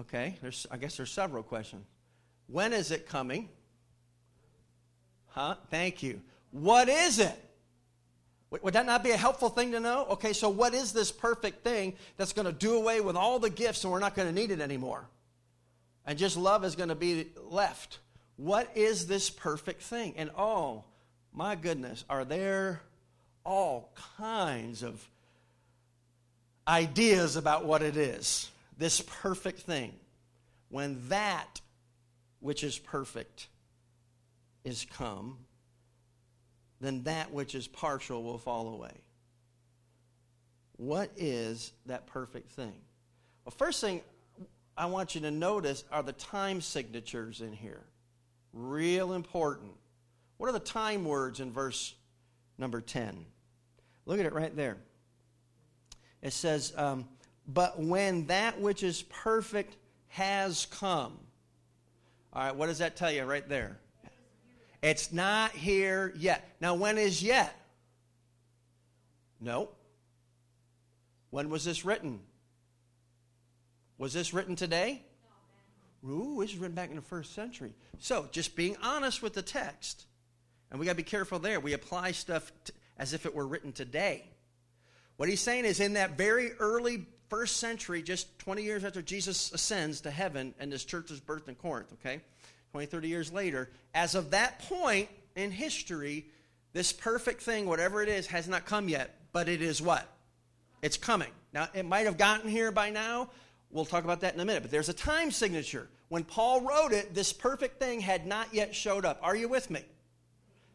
Okay, 0.00 0.38
there's, 0.40 0.66
I 0.70 0.78
guess 0.78 0.96
there's 0.96 1.10
several 1.10 1.42
questions. 1.42 1.84
When 2.46 2.72
is 2.72 2.90
it 2.90 3.06
coming? 3.06 3.50
Huh? 5.26 5.56
Thank 5.68 6.02
you. 6.02 6.22
What 6.52 6.88
is 6.88 7.18
it? 7.18 7.38
Would 8.50 8.74
that 8.74 8.86
not 8.86 9.02
be 9.02 9.10
a 9.10 9.16
helpful 9.16 9.48
thing 9.48 9.72
to 9.72 9.80
know? 9.80 10.06
Okay, 10.10 10.32
so 10.32 10.48
what 10.48 10.74
is 10.74 10.92
this 10.92 11.10
perfect 11.10 11.64
thing 11.64 11.94
that's 12.18 12.32
going 12.32 12.46
to 12.46 12.52
do 12.52 12.76
away 12.76 13.00
with 13.00 13.16
all 13.16 13.38
the 13.38 13.50
gifts 13.50 13.82
and 13.82 13.92
we're 13.92 13.98
not 13.98 14.14
going 14.14 14.28
to 14.28 14.34
need 14.34 14.50
it 14.50 14.60
anymore? 14.60 15.08
And 16.06 16.18
just 16.18 16.36
love 16.36 16.64
is 16.64 16.76
going 16.76 16.90
to 16.90 16.94
be 16.94 17.28
left. 17.36 17.98
What 18.36 18.70
is 18.74 19.06
this 19.06 19.30
perfect 19.30 19.82
thing? 19.82 20.14
And 20.16 20.30
oh, 20.36 20.84
my 21.32 21.54
goodness, 21.54 22.04
are 22.08 22.24
there 22.24 22.82
all 23.44 23.92
kinds 24.16 24.82
of 24.82 25.04
ideas 26.66 27.36
about 27.36 27.64
what 27.64 27.82
it 27.82 27.96
is? 27.96 28.50
This 28.78 29.00
perfect 29.00 29.60
thing. 29.60 29.92
When 30.68 31.08
that 31.08 31.60
which 32.40 32.64
is 32.64 32.78
perfect 32.78 33.48
is 34.64 34.86
come, 34.96 35.38
then 36.80 37.04
that 37.04 37.32
which 37.32 37.54
is 37.54 37.68
partial 37.68 38.22
will 38.22 38.38
fall 38.38 38.68
away. 38.68 38.94
What 40.76 41.10
is 41.16 41.72
that 41.86 42.06
perfect 42.06 42.50
thing? 42.50 42.74
Well, 43.44 43.54
first 43.56 43.80
thing 43.80 44.00
I 44.76 44.86
want 44.86 45.14
you 45.14 45.20
to 45.22 45.30
notice 45.30 45.84
are 45.92 46.02
the 46.02 46.12
time 46.12 46.60
signatures 46.60 47.40
in 47.40 47.52
here. 47.52 47.82
Real 48.52 49.12
important. 49.12 49.72
What 50.36 50.48
are 50.48 50.52
the 50.52 50.60
time 50.60 51.04
words 51.04 51.40
in 51.40 51.52
verse 51.52 51.94
number 52.58 52.80
10? 52.80 53.24
Look 54.06 54.18
at 54.20 54.26
it 54.26 54.32
right 54.32 54.54
there. 54.54 54.76
It 56.20 56.32
says, 56.32 56.72
um, 56.76 57.08
But 57.46 57.80
when 57.80 58.26
that 58.26 58.60
which 58.60 58.82
is 58.82 59.02
perfect 59.02 59.76
has 60.08 60.66
come. 60.66 61.18
All 62.32 62.42
right, 62.42 62.54
what 62.54 62.66
does 62.66 62.78
that 62.78 62.96
tell 62.96 63.10
you 63.10 63.24
right 63.24 63.48
there? 63.48 63.78
It's 64.82 65.12
not 65.12 65.52
here 65.52 66.12
yet. 66.16 66.56
Now, 66.60 66.74
when 66.74 66.98
is 66.98 67.22
yet? 67.22 67.54
No. 69.40 69.70
When 71.30 71.48
was 71.50 71.64
this 71.64 71.84
written? 71.84 72.20
Was 73.96 74.12
this 74.12 74.34
written 74.34 74.56
today? 74.56 75.02
Ooh, 76.08 76.38
this 76.40 76.50
is 76.50 76.58
written 76.58 76.74
back 76.74 76.90
in 76.90 76.96
the 76.96 77.02
first 77.02 77.34
century. 77.34 77.72
So, 77.98 78.28
just 78.32 78.56
being 78.56 78.76
honest 78.82 79.22
with 79.22 79.34
the 79.34 79.42
text, 79.42 80.04
and 80.70 80.80
we 80.80 80.86
got 80.86 80.92
to 80.92 80.96
be 80.96 81.02
careful 81.02 81.38
there. 81.38 81.60
We 81.60 81.74
apply 81.74 82.12
stuff 82.12 82.50
to, 82.64 82.72
as 82.98 83.12
if 83.12 83.26
it 83.26 83.34
were 83.34 83.46
written 83.46 83.72
today. 83.72 84.24
What 85.16 85.28
he's 85.28 85.40
saying 85.40 85.64
is, 85.64 85.80
in 85.80 85.92
that 85.94 86.16
very 86.16 86.52
early 86.54 87.06
first 87.28 87.58
century, 87.58 88.02
just 88.02 88.38
20 88.40 88.62
years 88.62 88.84
after 88.84 89.00
Jesus 89.00 89.52
ascends 89.52 90.02
to 90.02 90.10
heaven 90.10 90.54
and 90.58 90.70
this 90.70 90.84
church 90.84 91.10
is 91.10 91.20
birthed 91.20 91.48
in 91.48 91.54
Corinth, 91.54 91.92
okay? 91.94 92.20
20, 92.72 92.86
30 92.86 93.08
years 93.08 93.32
later, 93.32 93.70
as 93.94 94.14
of 94.14 94.32
that 94.32 94.58
point 94.58 95.08
in 95.36 95.50
history, 95.50 96.26
this 96.72 96.92
perfect 96.92 97.42
thing, 97.42 97.66
whatever 97.66 98.02
it 98.02 98.08
is, 98.08 98.26
has 98.26 98.48
not 98.48 98.66
come 98.66 98.88
yet, 98.88 99.14
but 99.32 99.48
it 99.48 99.62
is 99.62 99.80
what? 99.80 100.06
It's 100.82 100.96
coming. 100.96 101.30
Now, 101.52 101.68
it 101.72 101.84
might 101.84 102.06
have 102.06 102.18
gotten 102.18 102.50
here 102.50 102.72
by 102.72 102.90
now. 102.90 103.30
We'll 103.72 103.86
talk 103.86 104.04
about 104.04 104.20
that 104.20 104.34
in 104.34 104.40
a 104.40 104.44
minute, 104.44 104.62
but 104.62 104.70
there's 104.70 104.90
a 104.90 104.94
time 104.94 105.30
signature. 105.30 105.88
When 106.08 106.24
Paul 106.24 106.60
wrote 106.60 106.92
it, 106.92 107.14
this 107.14 107.32
perfect 107.32 107.80
thing 107.80 108.00
had 108.00 108.26
not 108.26 108.52
yet 108.52 108.74
showed 108.74 109.06
up. 109.06 109.18
Are 109.22 109.34
you 109.34 109.48
with 109.48 109.70
me? 109.70 109.82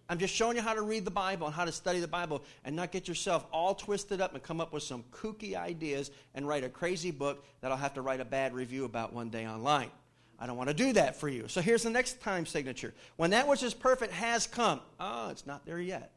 I'm 0.09 0.17
just 0.17 0.33
showing 0.33 0.55
you 0.55 0.63
how 0.63 0.73
to 0.73 0.81
read 0.81 1.05
the 1.05 1.11
Bible 1.11 1.47
and 1.47 1.55
how 1.55 1.65
to 1.65 1.71
study 1.71 1.99
the 1.99 2.07
Bible 2.07 2.41
and 2.63 2.75
not 2.75 2.91
get 2.91 3.07
yourself 3.07 3.45
all 3.51 3.75
twisted 3.75 4.21
up 4.21 4.33
and 4.33 4.41
come 4.41 4.61
up 4.61 4.73
with 4.73 4.83
some 4.83 5.03
kooky 5.11 5.55
ideas 5.55 6.11
and 6.33 6.47
write 6.47 6.63
a 6.63 6.69
crazy 6.69 7.11
book 7.11 7.45
that 7.61 7.71
I'll 7.71 7.77
have 7.77 7.93
to 7.95 8.01
write 8.01 8.21
a 8.21 8.25
bad 8.25 8.53
review 8.53 8.85
about 8.85 9.13
one 9.13 9.29
day 9.29 9.45
online. 9.45 9.91
I 10.39 10.47
don't 10.47 10.55
want 10.55 10.69
to 10.69 10.73
do 10.73 10.93
that 10.93 11.17
for 11.19 11.27
you. 11.27 11.47
So 11.47 11.61
here's 11.61 11.83
the 11.83 11.89
next 11.89 12.21
time 12.21 12.45
signature. 12.45 12.93
When 13.17 13.31
that 13.31 13.47
which 13.47 13.63
is 13.63 13.73
perfect 13.73 14.13
has 14.13 14.47
come. 14.47 14.79
Oh, 14.99 15.29
it's 15.29 15.45
not 15.45 15.65
there 15.65 15.79
yet. 15.79 16.13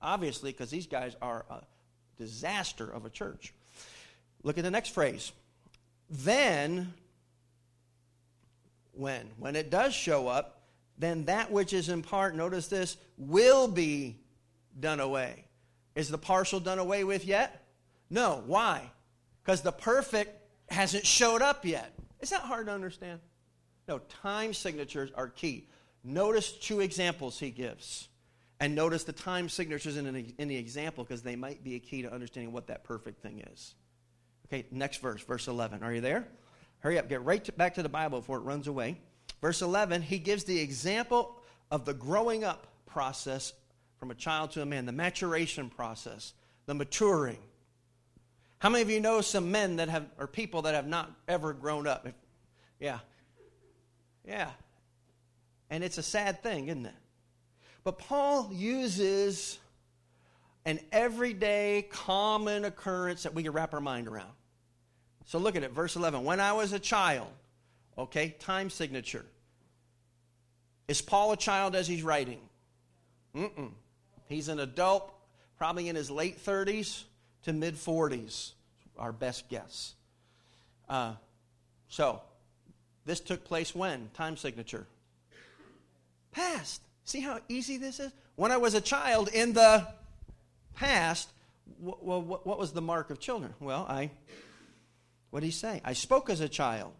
Obviously, 0.00 0.52
because 0.52 0.70
these 0.70 0.86
guys 0.86 1.14
are 1.20 1.44
a 1.50 1.60
disaster 2.16 2.88
of 2.88 3.04
a 3.04 3.10
church. 3.10 3.52
Look 4.42 4.58
at 4.58 4.64
the 4.64 4.70
next 4.70 4.90
phrase. 4.90 5.32
Then, 6.10 6.92
when? 8.92 9.28
When 9.38 9.56
it 9.56 9.70
does 9.70 9.94
show 9.94 10.28
up, 10.28 10.62
then 10.98 11.24
that 11.24 11.50
which 11.50 11.72
is 11.72 11.88
in 11.88 12.02
part, 12.02 12.36
notice 12.36 12.68
this, 12.68 12.96
will 13.18 13.68
be 13.68 14.18
done 14.78 15.00
away. 15.00 15.44
Is 15.94 16.08
the 16.08 16.18
partial 16.18 16.60
done 16.60 16.78
away 16.78 17.04
with 17.04 17.24
yet? 17.24 17.64
No. 18.10 18.42
Why? 18.46 18.90
Because 19.42 19.62
the 19.62 19.72
perfect 19.72 20.40
hasn't 20.68 21.06
showed 21.06 21.42
up 21.42 21.64
yet. 21.64 21.92
Is 22.20 22.30
that 22.30 22.40
hard 22.40 22.66
to 22.66 22.72
understand? 22.72 23.20
No, 23.86 23.98
time 24.22 24.54
signatures 24.54 25.10
are 25.14 25.28
key. 25.28 25.68
Notice 26.02 26.52
two 26.52 26.80
examples 26.80 27.38
he 27.38 27.50
gives. 27.50 28.08
And 28.60 28.74
notice 28.74 29.04
the 29.04 29.12
time 29.12 29.48
signatures 29.48 29.96
in, 29.96 30.06
an, 30.06 30.32
in 30.38 30.48
the 30.48 30.56
example 30.56 31.04
because 31.04 31.22
they 31.22 31.36
might 31.36 31.62
be 31.62 31.74
a 31.74 31.78
key 31.78 32.02
to 32.02 32.12
understanding 32.12 32.52
what 32.52 32.68
that 32.68 32.84
perfect 32.84 33.20
thing 33.20 33.44
is. 33.52 33.74
Okay, 34.46 34.66
next 34.70 34.98
verse, 34.98 35.22
verse 35.22 35.48
11. 35.48 35.82
Are 35.82 35.92
you 35.92 36.00
there? 36.00 36.28
Hurry 36.80 36.98
up, 36.98 37.08
get 37.08 37.24
right 37.24 37.42
to, 37.44 37.52
back 37.52 37.74
to 37.74 37.82
the 37.82 37.88
Bible 37.88 38.20
before 38.20 38.38
it 38.38 38.42
runs 38.42 38.66
away. 38.66 38.98
Verse 39.40 39.62
11, 39.62 40.02
he 40.02 40.18
gives 40.18 40.44
the 40.44 40.58
example 40.60 41.36
of 41.70 41.84
the 41.84 41.94
growing 41.94 42.44
up 42.44 42.66
process 42.86 43.52
from 43.98 44.10
a 44.10 44.14
child 44.14 44.50
to 44.52 44.62
a 44.62 44.66
man, 44.66 44.86
the 44.86 44.92
maturation 44.92 45.70
process, 45.70 46.34
the 46.66 46.74
maturing. 46.74 47.38
How 48.58 48.68
many 48.68 48.82
of 48.82 48.90
you 48.90 49.00
know 49.00 49.20
some 49.20 49.50
men 49.50 49.76
that 49.76 49.88
have, 49.88 50.06
or 50.18 50.26
people 50.26 50.62
that 50.62 50.74
have 50.74 50.86
not 50.86 51.10
ever 51.26 51.52
grown 51.52 51.86
up? 51.86 52.06
If, 52.06 52.14
yeah, 52.80 52.98
yeah. 54.26 54.50
And 55.70 55.82
it's 55.82 55.98
a 55.98 56.02
sad 56.02 56.42
thing, 56.42 56.68
isn't 56.68 56.86
it? 56.86 56.94
But 57.82 57.98
Paul 57.98 58.50
uses 58.52 59.58
an 60.66 60.80
everyday, 60.92 61.86
common 61.90 62.64
occurrence 62.64 63.24
that 63.24 63.34
we 63.34 63.42
can 63.42 63.52
wrap 63.52 63.74
our 63.74 63.80
mind 63.80 64.08
around. 64.08 64.30
So 65.26 65.38
look 65.38 65.56
at 65.56 65.62
it, 65.62 65.72
verse 65.72 65.96
11. 65.96 66.24
When 66.24 66.40
I 66.40 66.52
was 66.52 66.72
a 66.72 66.78
child, 66.78 67.28
okay, 67.96 68.34
time 68.38 68.70
signature. 68.70 69.24
Is 70.88 71.00
Paul 71.00 71.32
a 71.32 71.36
child 71.36 71.74
as 71.74 71.86
he's 71.86 72.02
writing? 72.02 72.40
Mm-mm. 73.34 73.70
He's 74.28 74.48
an 74.48 74.60
adult, 74.60 75.12
probably 75.58 75.88
in 75.88 75.96
his 75.96 76.10
late 76.10 76.44
30s 76.44 77.04
to 77.44 77.52
mid 77.52 77.74
40s, 77.74 78.52
our 78.98 79.12
best 79.12 79.48
guess. 79.48 79.94
Uh, 80.88 81.14
so, 81.88 82.20
this 83.06 83.20
took 83.20 83.44
place 83.44 83.74
when? 83.74 84.10
Time 84.14 84.36
signature. 84.36 84.86
Past. 86.32 86.80
See 87.04 87.20
how 87.20 87.40
easy 87.48 87.76
this 87.76 88.00
is? 88.00 88.12
When 88.36 88.50
I 88.50 88.56
was 88.56 88.74
a 88.74 88.80
child 88.80 89.28
in 89.28 89.52
the 89.52 89.86
past, 90.74 91.28
well, 91.78 92.22
what 92.22 92.58
was 92.58 92.72
the 92.72 92.82
mark 92.82 93.10
of 93.10 93.18
children? 93.18 93.54
Well, 93.60 93.86
I, 93.88 94.10
what 95.30 95.40
did 95.40 95.46
he 95.46 95.52
say? 95.52 95.80
I 95.84 95.92
spoke 95.92 96.30
as 96.30 96.40
a 96.40 96.48
child. 96.48 96.92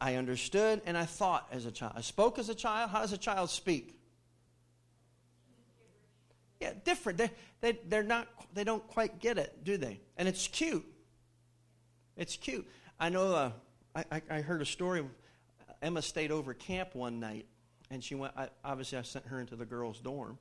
I 0.00 0.14
understood 0.14 0.80
and 0.86 0.96
I 0.96 1.04
thought 1.04 1.46
as 1.52 1.66
a 1.66 1.70
child. 1.70 1.92
I 1.96 2.00
spoke 2.00 2.38
as 2.38 2.48
a 2.48 2.54
child. 2.54 2.90
How 2.90 3.00
does 3.00 3.12
a 3.12 3.18
child 3.18 3.50
speak? 3.50 3.98
Yeah, 6.60 6.72
different. 6.84 7.18
They, 7.18 7.30
they, 7.60 7.78
they're 7.88 8.02
not, 8.02 8.28
they 8.54 8.64
don't 8.64 8.86
quite 8.88 9.18
get 9.18 9.38
it, 9.38 9.64
do 9.64 9.76
they? 9.76 10.00
And 10.16 10.28
it's 10.28 10.46
cute. 10.48 10.84
It's 12.16 12.36
cute. 12.36 12.66
I 12.98 13.08
know 13.08 13.34
uh, 13.34 13.52
I, 13.94 14.22
I, 14.30 14.40
heard 14.42 14.60
a 14.60 14.66
story. 14.66 15.04
Emma 15.80 16.02
stayed 16.02 16.30
over 16.30 16.52
camp 16.52 16.94
one 16.94 17.18
night, 17.18 17.46
and 17.90 18.04
she 18.04 18.14
went. 18.14 18.34
I, 18.36 18.48
obviously, 18.62 18.98
I 18.98 19.02
sent 19.02 19.26
her 19.26 19.40
into 19.40 19.56
the 19.56 19.64
girls' 19.64 20.00
dorm. 20.00 20.38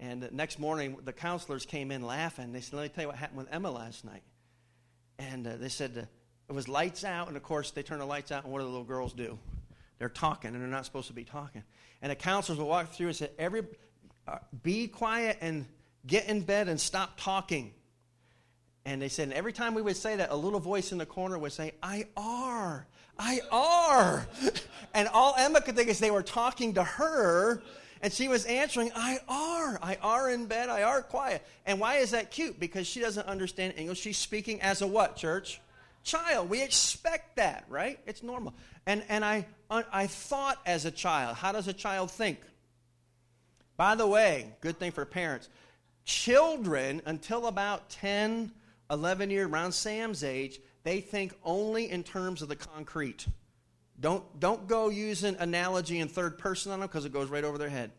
And 0.00 0.22
the 0.22 0.30
next 0.30 0.58
morning, 0.58 0.96
the 1.04 1.12
counselors 1.12 1.66
came 1.66 1.90
in 1.90 2.02
laughing. 2.02 2.52
They 2.52 2.62
said, 2.62 2.76
"Let 2.76 2.82
me 2.84 2.88
tell 2.88 3.02
you 3.02 3.08
what 3.08 3.16
happened 3.16 3.38
with 3.38 3.52
Emma 3.52 3.70
last 3.70 4.04
night." 4.04 4.22
And 5.18 5.46
uh, 5.46 5.56
they 5.58 5.68
said 5.68 5.92
uh, 5.96 6.06
it 6.48 6.52
was 6.52 6.68
lights 6.68 7.04
out, 7.04 7.28
and 7.28 7.36
of 7.36 7.42
course, 7.42 7.70
they 7.70 7.82
turn 7.82 7.98
the 7.98 8.06
lights 8.06 8.32
out, 8.32 8.44
and 8.44 8.52
what 8.52 8.60
do 8.60 8.64
the 8.64 8.70
little 8.70 8.84
girls 8.84 9.12
do? 9.12 9.38
They're 9.98 10.08
talking, 10.08 10.54
and 10.54 10.60
they're 10.60 10.68
not 10.68 10.86
supposed 10.86 11.08
to 11.08 11.12
be 11.12 11.24
talking. 11.24 11.62
And 12.00 12.10
the 12.10 12.16
counselors 12.16 12.58
will 12.58 12.66
walk 12.66 12.92
through 12.92 13.08
and 13.08 13.16
say, 13.16 13.30
"Every, 13.38 13.62
uh, 14.26 14.38
be 14.62 14.88
quiet 14.88 15.36
and 15.42 15.66
get 16.06 16.26
in 16.26 16.40
bed 16.40 16.68
and 16.68 16.80
stop 16.80 17.20
talking." 17.20 17.74
And 18.86 19.02
they 19.02 19.08
said, 19.08 19.24
and 19.24 19.34
every 19.34 19.52
time 19.52 19.74
we 19.74 19.82
would 19.82 19.96
say 19.96 20.16
that, 20.16 20.30
a 20.30 20.36
little 20.36 20.58
voice 20.58 20.90
in 20.90 20.96
the 20.98 21.04
corner 21.04 21.38
would 21.38 21.52
say, 21.52 21.72
I 21.82 22.06
are, 22.16 22.86
I 23.18 23.40
are. 23.52 24.26
and 24.94 25.06
all 25.08 25.34
Emma 25.36 25.60
could 25.60 25.76
think 25.76 25.88
is 25.90 25.98
they 25.98 26.10
were 26.10 26.22
talking 26.22 26.74
to 26.74 26.82
her, 26.82 27.62
and 28.00 28.12
she 28.12 28.28
was 28.28 28.44
answering, 28.46 28.90
I 28.94 29.18
are, 29.28 29.78
I 29.82 29.98
are 30.02 30.30
in 30.30 30.46
bed, 30.46 30.68
I 30.68 30.82
are 30.82 31.02
quiet. 31.02 31.46
And 31.66 31.78
why 31.80 31.96
is 31.96 32.12
that 32.12 32.30
cute? 32.30 32.58
Because 32.58 32.86
she 32.86 33.00
doesn't 33.00 33.26
understand 33.26 33.74
English. 33.76 34.00
She's 34.00 34.18
speaking 34.18 34.60
as 34.62 34.82
a 34.82 34.86
what, 34.86 35.16
church? 35.16 35.60
child. 36.02 36.50
We 36.50 36.62
expect 36.62 37.36
that, 37.36 37.64
right? 37.68 37.98
It's 38.06 38.22
normal. 38.22 38.54
And, 38.86 39.04
and 39.08 39.24
I, 39.24 39.46
I 39.70 40.06
thought 40.06 40.58
as 40.66 40.84
a 40.84 40.90
child, 40.90 41.36
how 41.36 41.52
does 41.52 41.68
a 41.68 41.72
child 41.72 42.10
think? 42.10 42.38
By 43.76 43.94
the 43.94 44.06
way, 44.06 44.52
good 44.60 44.78
thing 44.78 44.92
for 44.92 45.04
parents. 45.04 45.48
Children, 46.04 47.02
until 47.06 47.46
about 47.46 47.90
10, 47.90 48.52
11 48.90 49.30
years, 49.30 49.48
around 49.48 49.72
Sam's 49.72 50.24
age, 50.24 50.60
they 50.82 51.00
think 51.00 51.34
only 51.44 51.90
in 51.90 52.02
terms 52.02 52.42
of 52.42 52.48
the 52.48 52.56
concrete. 52.56 53.26
Don't, 54.00 54.40
don't 54.40 54.66
go 54.66 54.88
using 54.88 55.36
analogy 55.38 55.98
in 55.98 56.08
third 56.08 56.38
person 56.38 56.72
on 56.72 56.80
them 56.80 56.88
because 56.88 57.04
it 57.04 57.12
goes 57.12 57.28
right 57.28 57.44
over 57.44 57.58
their 57.58 57.68
head. 57.68 57.90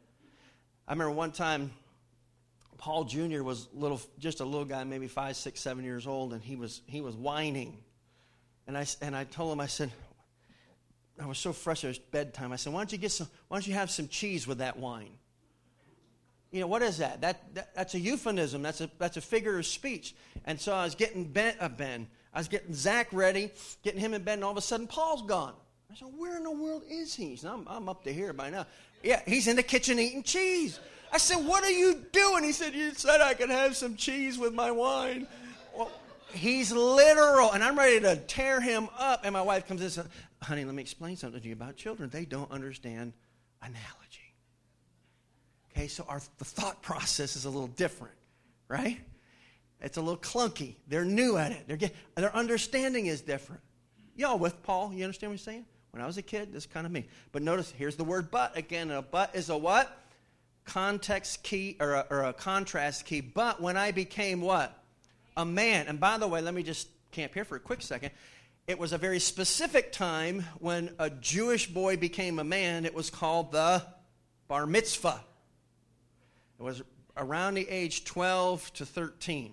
I 0.88 0.94
remember 0.94 1.12
one 1.12 1.32
time 1.32 1.72
Paul 2.78 3.04
Jr. 3.04 3.44
was 3.44 3.68
little, 3.74 4.02
just 4.18 4.40
a 4.40 4.46
little 4.46 4.66
guy, 4.66 4.84
maybe 4.84 5.08
five, 5.08 5.36
six, 5.36 5.62
seven 5.62 5.84
years 5.84 6.08
old, 6.08 6.34
and 6.34 6.42
he 6.42 6.56
was, 6.56 6.82
he 6.88 7.02
was 7.02 7.16
whining. 7.16 7.78
And 8.66 8.76
I, 8.76 8.88
and 9.02 9.16
I 9.16 9.26
told 9.26 9.54
him, 9.54 9.60
I 9.60 9.68
said, 9.68 9.92
I 11.22 11.28
was 11.28 11.38
so 11.38 11.54
frustrated. 11.54 11.98
It 11.98 12.02
was 12.02 12.10
bedtime. 12.12 12.52
I 12.52 12.56
said, 12.56 12.74
why 12.74 12.80
don't 12.80 12.92
you 12.92 12.98
get 12.98 13.12
some, 13.12 13.28
why 13.48 13.58
don't 13.58 13.68
you 13.68 13.76
have 13.76 13.92
some 13.92 14.08
cheese 14.08 14.48
with 14.48 14.58
that 14.58 14.80
wine? 14.80 15.12
You 16.52 16.62
know, 16.62 16.68
what 16.68 16.82
is 16.82 16.98
that? 16.98 17.22
that, 17.22 17.54
that 17.54 17.76
that's 17.76 17.94
a 17.94 18.00
euphemism. 18.00 18.64
That's 18.64 18.82
a, 18.82 18.90
that's 18.98 19.18
a 19.18 19.22
figure 19.22 19.60
of 19.60 19.66
speech. 19.66 20.16
And 20.46 20.60
so 20.60 20.74
I 20.74 20.84
was 20.84 20.96
getting 20.96 21.26
Ben, 21.26 21.54
uh, 21.60 21.70
ben, 21.70 22.08
I 22.34 22.40
was 22.40 22.48
getting 22.48 22.74
Zach 22.74 23.08
ready, 23.12 23.52
getting 23.84 24.00
him 24.00 24.16
in 24.16 24.24
bed, 24.24 24.34
and 24.34 24.44
all 24.44 24.52
of 24.52 24.58
a 24.58 24.62
sudden 24.62 24.88
Paul's 24.88 25.22
gone. 25.22 25.54
I 25.92 25.96
said, 25.96 26.08
where 26.18 26.38
in 26.38 26.44
the 26.44 26.52
world 26.52 26.84
is 26.90 27.14
he? 27.14 27.36
Said, 27.36 27.52
I'm, 27.52 27.68
I'm 27.68 27.90
up 27.90 28.04
to 28.06 28.14
here 28.14 28.32
by 28.32 28.50
now. 28.50 28.66
Yeah, 29.04 29.22
he's 29.26 29.48
in 29.48 29.58
the 29.58 29.64
kitchen 29.64 30.00
eating 30.00 30.24
cheese. 30.24 30.80
I 31.12 31.18
said, 31.18 31.46
what 31.46 31.64
are 31.66 31.72
you 31.72 32.06
doing? 32.14 32.44
He 32.44 32.54
said, 32.54 32.74
you 32.74 32.94
said 32.94 33.20
I 33.20 33.34
could 33.34 33.50
have 33.50 33.76
some 33.76 33.98
cheese 33.98 34.38
with 34.38 34.54
my 34.54 34.72
wine. 34.72 35.28
Well, 35.76 35.92
he's 36.32 36.72
literal, 36.72 37.52
and 37.52 37.62
I'm 37.62 37.78
ready 37.78 38.00
to 38.00 38.16
tear 38.16 38.62
him 38.62 38.88
up. 38.98 39.22
And 39.26 39.34
my 39.34 39.42
wife 39.42 39.68
comes 39.68 39.82
in 39.82 39.86
and 39.86 39.94
says, 39.94 40.08
honey, 40.42 40.64
let 40.64 40.74
me 40.74 40.82
explain 40.82 41.18
something 41.18 41.42
to 41.42 41.48
you 41.48 41.54
about 41.54 41.76
children. 41.76 42.10
They 42.10 42.24
don't 42.24 42.50
understand 42.52 43.12
analogy. 43.62 44.34
Okay, 45.72 45.88
so 45.88 46.06
our, 46.08 46.22
the 46.38 46.46
thought 46.46 46.82
process 46.82 47.36
is 47.36 47.44
a 47.44 47.50
little 47.50 47.68
different, 47.68 48.16
right? 48.70 49.00
It's 49.82 49.98
a 49.98 50.02
little 50.02 50.20
clunky. 50.20 50.76
They're 50.88 51.04
new 51.04 51.36
at 51.36 51.52
it. 51.52 51.64
They're 51.68 51.76
get, 51.76 51.94
their 52.16 52.34
understanding 52.34 53.08
is 53.08 53.20
different. 53.20 53.62
Y'all 54.16 54.38
with 54.38 54.62
Paul? 54.64 54.94
You 54.94 55.04
understand 55.04 55.32
what 55.32 55.38
he's 55.38 55.46
saying? 55.46 55.66
When 55.92 56.02
I 56.02 56.08
was 56.08 56.18
a 56.18 56.22
kid, 56.22 56.54
this 56.54 56.66
kind 56.66 56.86
of 56.86 56.92
me. 56.92 57.06
But 57.32 57.42
notice, 57.42 57.72
here's 57.78 57.98
the 57.98 58.04
word 58.04 58.32
but 58.32 58.58
again. 58.58 58.92
A 58.92 59.02
but 59.02 59.36
is 59.36 59.50
a 59.50 59.58
what? 59.58 59.98
Context 60.64 61.44
key 61.44 61.76
or 61.80 61.94
a, 61.94 62.06
or 62.10 62.24
a 62.24 62.34
contrast 62.34 63.06
key. 63.06 63.22
But 63.22 63.62
when 63.62 63.76
I 63.78 63.92
became 63.92 64.42
what? 64.42 64.78
A 65.36 65.46
man. 65.46 65.88
And 65.88 66.00
by 66.00 66.18
the 66.18 66.28
way, 66.28 66.42
let 66.42 66.54
me 66.54 66.64
just 66.64 66.88
camp 67.12 67.34
here 67.34 67.44
for 67.44 67.58
a 67.58 67.60
quick 67.60 67.82
second. 67.82 68.12
It 68.68 68.80
was 68.80 68.94
a 68.94 68.98
very 68.98 69.20
specific 69.20 69.92
time 69.92 70.46
when 70.60 70.92
a 70.98 71.10
Jewish 71.10 71.68
boy 71.68 71.98
became 71.98 72.40
a 72.40 72.44
man. 72.44 72.86
It 72.86 72.94
was 72.94 73.10
called 73.10 73.52
the 73.52 73.84
bar 74.48 74.66
mitzvah. 74.66 75.22
It 76.60 76.64
was 76.64 76.82
around 77.18 77.56
the 77.56 77.68
age 77.68 78.06
12 78.06 78.72
to 78.74 78.86
13. 78.86 79.52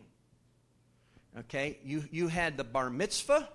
Okay, 1.41 1.79
you, 1.85 2.05
you 2.11 2.29
had 2.29 2.57
the 2.57 2.65
bar 2.65 2.91
mitzvah. 2.91 3.49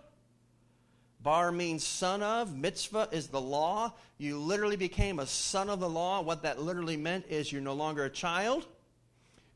Bar 1.23 1.53
means 1.53 1.86
son 1.86 2.21
of. 2.21 2.55
Mitzvah 2.55 3.07
is 3.12 3.27
the 3.27 3.41
law. 3.41 3.93
You 4.17 4.38
literally 4.38 4.75
became 4.75 5.19
a 5.19 5.25
son 5.25 5.69
of 5.69 5.79
the 5.79 5.89
law. 5.89 6.21
What 6.21 6.43
that 6.43 6.62
literally 6.62 6.97
meant 6.97 7.25
is 7.29 7.49
you're 7.49 7.62
no 7.62 7.73
longer 7.73 8.03
a 8.03 8.09
child. 8.09 8.67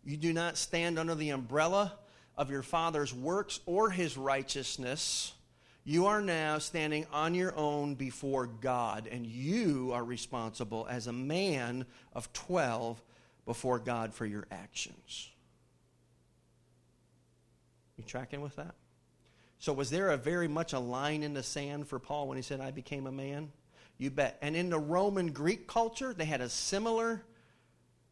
You 0.05 0.15
do 0.15 0.31
not 0.31 0.57
stand 0.57 0.97
under 0.97 1.13
the 1.13 1.31
umbrella 1.31 1.93
of 2.37 2.49
your 2.49 2.63
father's 2.63 3.13
works 3.13 3.59
or 3.65 3.89
his 3.89 4.15
righteousness. 4.15 5.33
You 5.83 6.05
are 6.05 6.21
now 6.21 6.57
standing 6.57 7.05
on 7.11 7.35
your 7.35 7.53
own 7.57 7.95
before 7.95 8.47
God, 8.47 9.07
and 9.11 9.25
you 9.25 9.91
are 9.93 10.03
responsible 10.03 10.87
as 10.89 11.07
a 11.07 11.13
man 11.13 11.85
of 12.13 12.31
12 12.31 13.01
before 13.45 13.79
God 13.79 14.13
for 14.13 14.25
your 14.25 14.47
actions. 14.51 15.29
You 17.97 18.05
tracking 18.05 18.41
with 18.41 18.55
that? 18.55 18.75
So, 19.59 19.73
was 19.73 19.89
there 19.89 20.11
a 20.11 20.17
very 20.17 20.47
much 20.47 20.73
a 20.73 20.79
line 20.79 21.23
in 21.23 21.33
the 21.33 21.43
sand 21.43 21.87
for 21.87 21.99
Paul 21.99 22.27
when 22.27 22.37
he 22.37 22.43
said, 22.43 22.59
I 22.59 22.71
became 22.71 23.07
a 23.07 23.11
man? 23.11 23.51
You 23.97 24.11
bet. 24.11 24.37
And 24.41 24.55
in 24.55 24.69
the 24.69 24.79
Roman 24.79 25.31
Greek 25.31 25.67
culture, 25.67 26.13
they 26.13 26.25
had 26.25 26.41
a 26.41 26.49
similar 26.49 27.23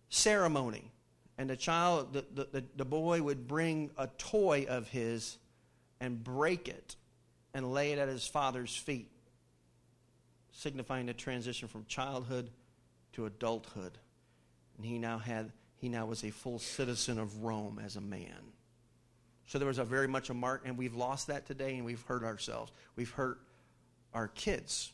ceremony. 0.09 0.91
And 1.37 1.49
the 1.49 1.55
child, 1.55 2.13
the, 2.13 2.47
the, 2.51 2.63
the 2.75 2.85
boy 2.85 3.21
would 3.21 3.47
bring 3.47 3.91
a 3.97 4.07
toy 4.17 4.65
of 4.67 4.87
his 4.87 5.37
and 5.99 6.23
break 6.23 6.67
it 6.67 6.95
and 7.53 7.73
lay 7.73 7.91
it 7.91 7.99
at 7.99 8.07
his 8.07 8.25
father's 8.25 8.75
feet, 8.75 9.09
signifying 10.51 11.05
the 11.05 11.13
transition 11.13 11.67
from 11.67 11.85
childhood 11.85 12.49
to 13.13 13.25
adulthood. 13.25 13.97
And 14.77 14.85
he 14.85 14.97
now 14.97 15.17
had 15.17 15.51
he 15.77 15.89
now 15.89 16.05
was 16.05 16.23
a 16.23 16.31
full 16.31 16.57
citizen 16.57 17.19
of 17.19 17.43
Rome 17.43 17.79
as 17.83 17.95
a 17.95 18.01
man. 18.01 18.53
So 19.47 19.59
there 19.59 19.67
was 19.67 19.77
a 19.77 19.83
very 19.83 20.07
much 20.07 20.29
a 20.29 20.33
mark, 20.33 20.63
and 20.65 20.77
we've 20.77 20.95
lost 20.95 21.27
that 21.27 21.45
today, 21.45 21.75
and 21.75 21.85
we've 21.85 22.01
hurt 22.03 22.23
ourselves. 22.23 22.71
We've 22.95 23.11
hurt 23.11 23.39
our 24.13 24.27
kids. 24.27 24.91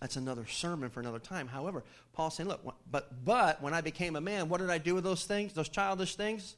That's 0.00 0.16
another 0.16 0.46
sermon 0.46 0.90
for 0.90 0.98
another 0.98 1.20
time. 1.20 1.46
However, 1.46 1.84
Paul's 2.12 2.34
saying, 2.34 2.48
look, 2.48 2.60
but 2.90 3.24
but 3.24 3.62
when 3.62 3.72
I 3.72 3.80
became 3.80 4.16
a 4.16 4.20
man, 4.20 4.48
what 4.48 4.60
did 4.60 4.70
I 4.70 4.78
do 4.78 4.96
with 4.96 5.04
those 5.04 5.24
things, 5.24 5.52
those 5.52 5.68
childish 5.68 6.16
things? 6.16 6.56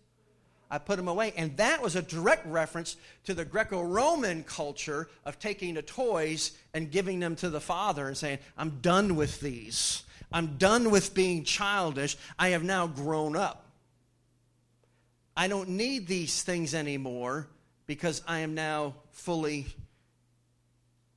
I 0.71 0.79
put 0.79 0.97
them 0.97 1.09
away. 1.09 1.35
And 1.37 1.57
that 1.59 1.83
was 1.83 1.95
a 1.95 2.03
direct 2.03 2.47
reference 2.47 2.97
to 3.25 3.35
the 3.35 3.45
Greco 3.45 3.83
Roman 3.83 4.45
culture 4.45 5.09
of 5.27 5.39
taking 5.39 5.75
the 5.75 5.83
toys 5.83 6.53
and 6.73 6.91
giving 6.91 7.21
them 7.21 7.37
to 7.37 7.51
the 7.51 7.61
father 7.61 8.09
and 8.09 8.17
saying, 8.17 8.39
I'm 8.57 8.81
done 8.81 9.15
with 9.15 9.41
these. 9.41 10.05
I'm 10.33 10.57
done 10.57 10.91
with 10.91 11.15
being 11.15 11.45
childish. 11.45 12.17
I 12.39 12.49
have 12.49 12.65
now 12.65 12.87
grown 12.87 13.37
up. 13.37 13.64
I 15.37 15.49
don't 15.49 15.71
need 15.71 16.07
these 16.07 16.43
things 16.43 16.75
anymore 16.75 17.49
because 17.87 18.23
I 18.27 18.41
am 18.41 18.55
now 18.55 18.95
fully 19.11 19.67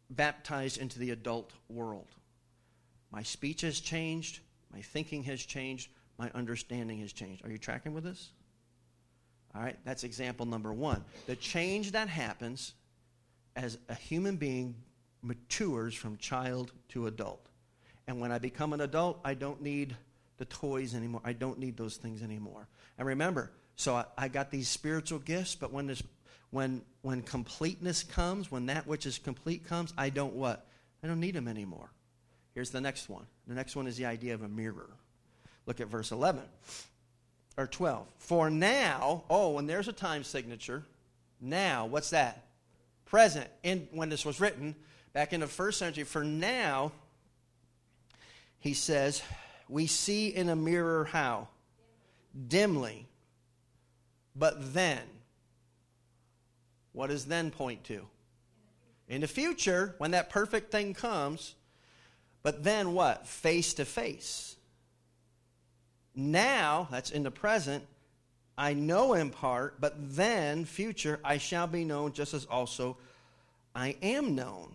baptized 0.10 0.80
into 0.80 1.00
the 1.00 1.12
adult 1.12 1.52
world. 1.70 2.08
My 3.12 3.24
speech 3.24 3.62
has 3.62 3.80
changed, 3.80 4.40
my 4.74 4.82
thinking 4.82 5.24
has 5.24 5.42
changed, 5.42 5.90
my 6.18 6.32
understanding 6.34 7.00
has 7.00 7.14
changed. 7.14 7.46
Are 7.46 7.52
you 7.52 7.58
tracking 7.58 7.94
with 7.94 8.04
this? 8.04 8.32
All 9.56 9.62
right, 9.62 9.78
that's 9.86 10.04
example 10.04 10.46
number 10.46 10.74
one. 10.74 11.04
The 11.26 11.36
change 11.36 11.92
that 11.92 12.10
happens 12.10 12.74
as 13.56 13.78
a 13.90 13.96
human 13.96 14.36
being 14.36 14.76
matures 15.22 15.96
from 15.96 16.18
child 16.18 16.72
to 16.90 17.08
adult. 17.08 17.48
And 18.08 18.20
when 18.20 18.32
I 18.32 18.40
become 18.40 18.74
an 18.74 18.82
adult, 18.82 19.20
I 19.24 19.34
don't 19.34 19.62
need 19.62 19.96
the 20.38 20.46
toys 20.46 20.96
anymore. 20.96 21.22
I 21.24 21.34
don't 21.34 21.60
need 21.60 21.78
those 21.78 21.98
things 21.98 22.22
anymore. 22.22 22.68
And 22.98 23.08
remember, 23.08 23.52
so 23.78 23.96
I, 23.96 24.06
I 24.18 24.28
got 24.28 24.52
these 24.52 24.68
spiritual 24.68 25.20
gifts, 25.20 25.56
but 25.56 25.72
when 25.72 25.88
this 25.88 26.04
when 26.50 26.82
when 27.02 27.22
completeness 27.22 28.04
comes, 28.04 28.52
when 28.52 28.66
that 28.66 28.86
which 28.86 29.06
is 29.06 29.18
complete 29.18 29.66
comes, 29.66 29.94
I 29.98 30.10
don't 30.10 30.34
what? 30.34 30.68
I 31.04 31.08
don't 31.08 31.20
need 31.20 31.36
them 31.36 31.48
anymore. 31.48 31.90
Here's 32.54 32.72
the 32.72 32.82
next 32.82 33.08
one. 33.08 33.26
The 33.48 33.54
next 33.54 33.76
one 33.76 33.88
is 33.88 33.96
the 33.96 34.06
idea 34.08 34.34
of 34.34 34.42
a 34.42 34.48
mirror. 34.48 34.90
Look 35.68 35.80
at 35.80 35.88
verse 35.88 36.12
11 36.12 36.42
or 37.56 37.68
12. 37.68 38.08
For 38.18 38.50
now, 38.50 39.24
oh, 39.30 39.52
when 39.52 39.68
there's 39.68 39.88
a 39.88 39.94
time 39.94 40.24
signature, 40.24 40.84
now, 41.40 41.86
what's 41.86 42.10
that? 42.10 42.46
Present. 43.06 43.48
In 43.64 43.88
when 43.92 44.10
this 44.10 44.26
was 44.26 44.42
written 44.42 44.76
back 45.14 45.34
in 45.34 45.42
the 45.42 45.48
first 45.48 45.78
century, 45.78 46.04
for 46.04 46.24
now, 46.24 46.92
he 48.60 48.74
says, 48.74 49.22
we 49.70 49.86
see 49.86 50.30
in 50.30 50.50
a 50.50 50.56
mirror 50.56 51.06
how? 51.06 51.48
Dimly. 52.48 53.08
But 54.38 54.74
then, 54.74 55.02
what 56.92 57.08
does 57.10 57.26
then 57.26 57.52
point 57.52 57.84
to? 57.86 58.06
In 59.08 59.22
the 59.22 59.28
future, 59.28 59.96
when 59.98 60.12
that 60.12 60.30
perfect 60.30 60.72
thing 60.72 60.94
comes, 60.94 61.56
but 62.44 62.64
then 62.64 62.94
what? 62.94 63.26
Face 63.26 63.74
to 63.76 63.86
face. 63.86 64.56
Now, 66.14 66.88
that's 66.92 67.12
in 67.12 67.24
the 67.24 67.32
present, 67.32 67.86
I 68.58 68.74
know 68.74 69.14
in 69.14 69.30
part, 69.30 69.80
but 69.80 69.94
then, 69.98 70.66
future, 70.66 71.20
I 71.24 71.38
shall 71.38 71.68
be 71.68 71.86
known 71.86 72.14
just 72.14 72.34
as 72.34 72.46
also 72.46 72.98
I 73.76 73.96
am 74.02 74.34
known. 74.36 74.72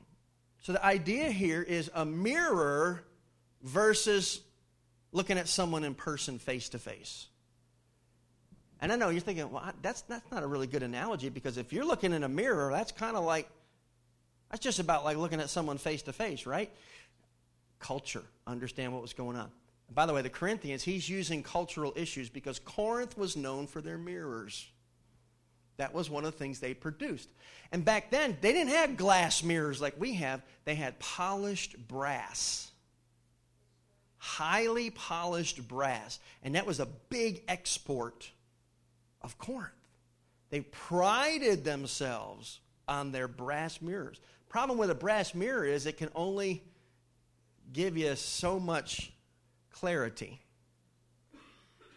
So 0.63 0.73
the 0.73 0.85
idea 0.85 1.31
here 1.31 1.63
is 1.63 1.91
a 1.93 2.05
mirror 2.05 3.03
versus 3.63 4.41
looking 5.11 5.37
at 5.37 5.49
someone 5.49 5.83
in 5.83 5.95
person 5.95 6.39
face 6.39 6.69
to 6.71 6.79
face. 6.79 7.27
And 8.83 8.93
I 8.93 8.97
know 8.97 9.11
you're 9.11 9.21
thinking, 9.21 9.49
well, 9.49 9.63
that's, 9.81 10.03
that's 10.03 10.29
not 10.33 10.43
a 10.43 10.47
really 10.47 10.67
good 10.67 10.83
analogy 10.83 11.29
because 11.29 11.57
if 11.57 11.73
you're 11.73 11.85
looking 11.85 12.13
in 12.13 12.25
a 12.25 12.29
mirror, 12.29 12.73
that's 12.73 12.91
kind 12.91 13.17
of 13.17 13.23
like, 13.23 13.49
that's 14.51 14.63
just 14.63 14.81
about 14.81 15.05
like 15.05 15.17
looking 15.17 15.41
at 15.41 15.49
someone 15.51 15.79
face 15.79 16.03
to 16.03 16.13
face, 16.13 16.47
right? 16.47 16.69
Culture, 17.79 18.25
understand 18.45 18.93
what 18.93 19.01
was 19.01 19.13
going 19.13 19.37
on. 19.37 19.49
And 19.87 19.95
by 19.95 20.05
the 20.05 20.13
way, 20.13 20.21
the 20.21 20.29
Corinthians, 20.29 20.83
he's 20.83 21.09
using 21.09 21.45
cultural 21.45 21.93
issues 21.95 22.29
because 22.29 22.59
Corinth 22.59 23.17
was 23.17 23.37
known 23.37 23.69
for 23.69 23.81
their 23.81 23.99
mirrors. 23.99 24.67
That 25.77 25.95
was 25.95 26.11
one 26.11 26.25
of 26.25 26.33
the 26.33 26.39
things 26.39 26.59
they 26.59 26.75
produced. 26.75 27.29
And 27.71 27.85
back 27.85 28.11
then, 28.11 28.37
they 28.41 28.53
didn't 28.53 28.73
have 28.73 28.97
glass 28.97 29.45
mirrors 29.45 29.81
like 29.81 29.95
we 29.97 30.15
have, 30.15 30.43
they 30.65 30.75
had 30.75 30.99
polished 30.99 31.77
brass. 31.87 32.73
Highly 34.19 34.91
polished 34.91 35.69
brass. 35.69 36.19
And 36.43 36.57
that 36.57 36.67
was 36.67 36.81
a 36.81 36.87
big 36.87 37.45
export 37.47 38.29
of 39.23 39.39
Corinth. 39.39 39.71
They 40.51 40.61
prided 40.61 41.65
themselves 41.65 42.61
on 42.87 43.13
their 43.13 43.29
brass 43.29 43.81
mirrors. 43.81 44.21
Problem 44.49 44.79
with 44.79 44.91
a 44.91 44.95
brass 44.95 45.35
mirror 45.35 45.65
is 45.65 45.87
it 45.87 45.97
can 45.97 46.11
only 46.15 46.63
give 47.73 47.97
you 47.97 48.15
so 48.17 48.61
much 48.61 49.13
clarity. 49.71 50.41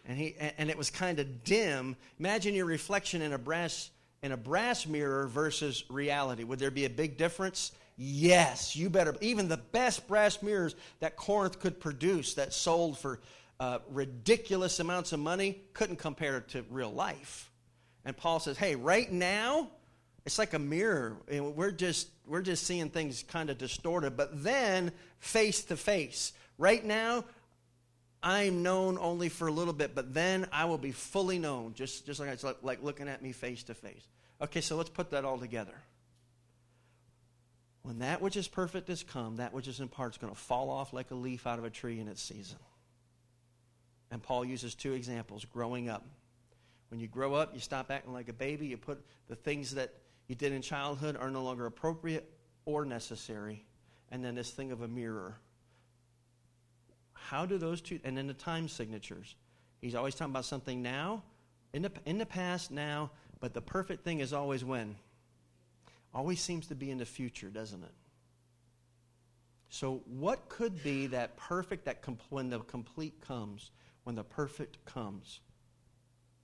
And, 0.08 0.16
he, 0.16 0.36
and 0.56 0.70
it 0.70 0.78
was 0.78 0.88
kind 0.88 1.18
of 1.18 1.44
dim. 1.44 1.96
Imagine 2.18 2.54
your 2.54 2.66
reflection 2.66 3.22
in 3.22 3.32
a 3.32 3.38
brass 3.38 3.90
in 4.22 4.32
a 4.32 4.36
brass 4.36 4.86
mirror 4.86 5.26
versus 5.28 5.84
reality. 5.88 6.42
Would 6.42 6.58
there 6.58 6.70
be 6.70 6.84
a 6.84 6.90
big 6.90 7.16
difference? 7.16 7.72
Yes, 7.96 8.74
you 8.74 8.90
better. 8.90 9.14
Even 9.20 9.48
the 9.48 9.56
best 9.56 10.08
brass 10.08 10.42
mirrors 10.42 10.74
that 11.00 11.16
Corinth 11.16 11.60
could 11.60 11.78
produce, 11.78 12.34
that 12.34 12.52
sold 12.52 12.98
for 12.98 13.20
uh, 13.58 13.78
ridiculous 13.90 14.80
amounts 14.80 15.12
of 15.12 15.20
money, 15.20 15.60
couldn't 15.72 15.96
compare 15.96 16.40
to 16.40 16.64
real 16.70 16.92
life. 16.92 17.50
And 18.04 18.16
Paul 18.16 18.40
says, 18.40 18.56
"Hey, 18.56 18.76
right 18.76 19.10
now, 19.10 19.70
it's 20.26 20.38
like 20.38 20.54
a 20.54 20.58
mirror. 20.58 21.16
And 21.28 21.56
We're 21.56 21.70
just 21.70 22.08
we're 22.26 22.42
just 22.42 22.66
seeing 22.66 22.90
things 22.90 23.22
kind 23.22 23.48
of 23.48 23.58
distorted. 23.58 24.16
But 24.16 24.42
then, 24.42 24.92
face 25.20 25.62
to 25.64 25.76
face, 25.76 26.32
right 26.58 26.84
now, 26.84 27.24
I'm 28.22 28.64
known 28.64 28.98
only 28.98 29.28
for 29.28 29.46
a 29.46 29.52
little 29.52 29.72
bit, 29.72 29.94
but 29.94 30.12
then 30.12 30.46
I 30.50 30.64
will 30.64 30.78
be 30.78 30.90
fully 30.90 31.38
known, 31.38 31.74
just, 31.74 32.06
just 32.06 32.18
like 32.18 32.28
it's 32.30 32.42
like, 32.42 32.56
like 32.62 32.82
looking 32.82 33.08
at 33.08 33.22
me 33.22 33.30
face 33.30 33.62
to 33.64 33.74
face. 33.74 34.04
Okay, 34.42 34.60
so 34.60 34.76
let's 34.76 34.90
put 34.90 35.10
that 35.10 35.24
all 35.24 35.38
together. 35.38 35.80
When 37.82 38.00
that 38.00 38.20
which 38.20 38.36
is 38.36 38.48
perfect 38.48 38.88
has 38.88 39.04
come, 39.04 39.36
that 39.36 39.54
which 39.54 39.68
is 39.68 39.78
in 39.78 39.86
part 39.86 40.14
is 40.14 40.18
going 40.18 40.32
to 40.32 40.38
fall 40.38 40.70
off 40.70 40.92
like 40.92 41.12
a 41.12 41.14
leaf 41.14 41.46
out 41.46 41.60
of 41.60 41.64
a 41.64 41.70
tree 41.70 42.00
in 42.00 42.08
its 42.08 42.20
season. 42.20 42.58
And 44.10 44.22
Paul 44.22 44.44
uses 44.44 44.74
two 44.74 44.92
examples 44.92 45.44
growing 45.44 45.88
up. 45.88 46.04
When 46.90 47.00
you 47.00 47.08
grow 47.08 47.34
up, 47.34 47.52
you 47.54 47.60
stop 47.60 47.90
acting 47.90 48.12
like 48.12 48.28
a 48.28 48.32
baby, 48.32 48.66
you 48.68 48.76
put 48.76 49.04
the 49.28 49.34
things 49.34 49.74
that 49.74 49.92
you 50.28 50.34
did 50.34 50.52
in 50.52 50.62
childhood 50.62 51.16
are 51.16 51.30
no 51.30 51.42
longer 51.42 51.66
appropriate 51.66 52.30
or 52.64 52.84
necessary. 52.84 53.64
And 54.10 54.24
then 54.24 54.36
this 54.36 54.50
thing 54.50 54.70
of 54.70 54.82
a 54.82 54.88
mirror 54.88 55.36
how 57.26 57.44
do 57.44 57.58
those 57.58 57.80
two, 57.80 57.98
and 58.04 58.16
then 58.16 58.28
the 58.28 58.34
time 58.34 58.68
signatures. 58.68 59.34
He's 59.80 59.96
always 59.96 60.14
talking 60.14 60.32
about 60.32 60.44
something 60.44 60.80
now, 60.80 61.24
in 61.72 61.82
the, 61.82 61.90
in 62.04 62.18
the 62.18 62.26
past, 62.26 62.70
now, 62.70 63.10
but 63.40 63.52
the 63.52 63.60
perfect 63.60 64.04
thing 64.04 64.20
is 64.20 64.32
always 64.32 64.64
when? 64.64 64.94
Always 66.14 66.40
seems 66.40 66.68
to 66.68 66.76
be 66.76 66.90
in 66.90 66.98
the 66.98 67.04
future, 67.04 67.48
doesn't 67.48 67.82
it? 67.82 67.92
So, 69.68 70.02
what 70.06 70.48
could 70.48 70.82
be 70.84 71.08
that 71.08 71.36
perfect, 71.36 71.84
that 71.86 72.04
when 72.30 72.48
the 72.48 72.60
complete 72.60 73.20
comes, 73.20 73.72
when 74.06 74.14
the 74.14 74.22
perfect 74.22 74.84
comes? 74.84 75.40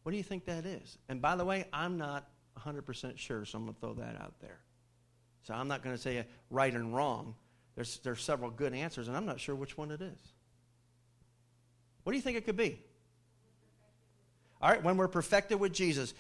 What 0.03 0.11
do 0.11 0.19
you 0.19 0.25
think 0.25 0.47
that 0.47 0.67
is? 0.67 0.99
And 1.09 1.23
by 1.23 1.37
the 1.37 1.45
way, 1.45 1.65
I'm 1.73 1.97
not 1.97 2.29
100% 2.59 3.17
sure, 3.17 3.45
so 3.45 3.57
I'm 3.57 3.67
going 3.67 3.75
to 3.75 3.81
throw 3.81 3.95
that 3.95 4.21
out 4.21 4.35
there. 4.41 4.59
So, 5.45 5.55
I'm 5.55 5.69
not 5.69 5.85
going 5.85 5.95
to 5.95 6.03
say 6.03 6.27
right 6.51 6.75
and 6.75 6.93
wrong. 6.93 7.37
There's, 7.77 7.99
there's 7.99 8.21
several 8.21 8.51
good 8.51 8.75
answers, 8.75 9.07
and 9.07 9.17
I'm 9.17 9.27
not 9.27 9.39
sure 9.39 9.55
which 9.55 9.79
one 9.79 9.93
it 9.93 10.03
is. 10.03 10.19
What 12.03 12.11
do 12.13 12.17
you 12.17 12.23
think 12.23 12.37
it 12.37 12.47
could 12.47 12.57
be? 12.57 12.81
All 14.61 14.69
right, 14.69 14.83
when 14.83 14.97
we're 14.97 15.07
perfected 15.07 15.61
with 15.61 15.73
Jesus, 15.73 16.15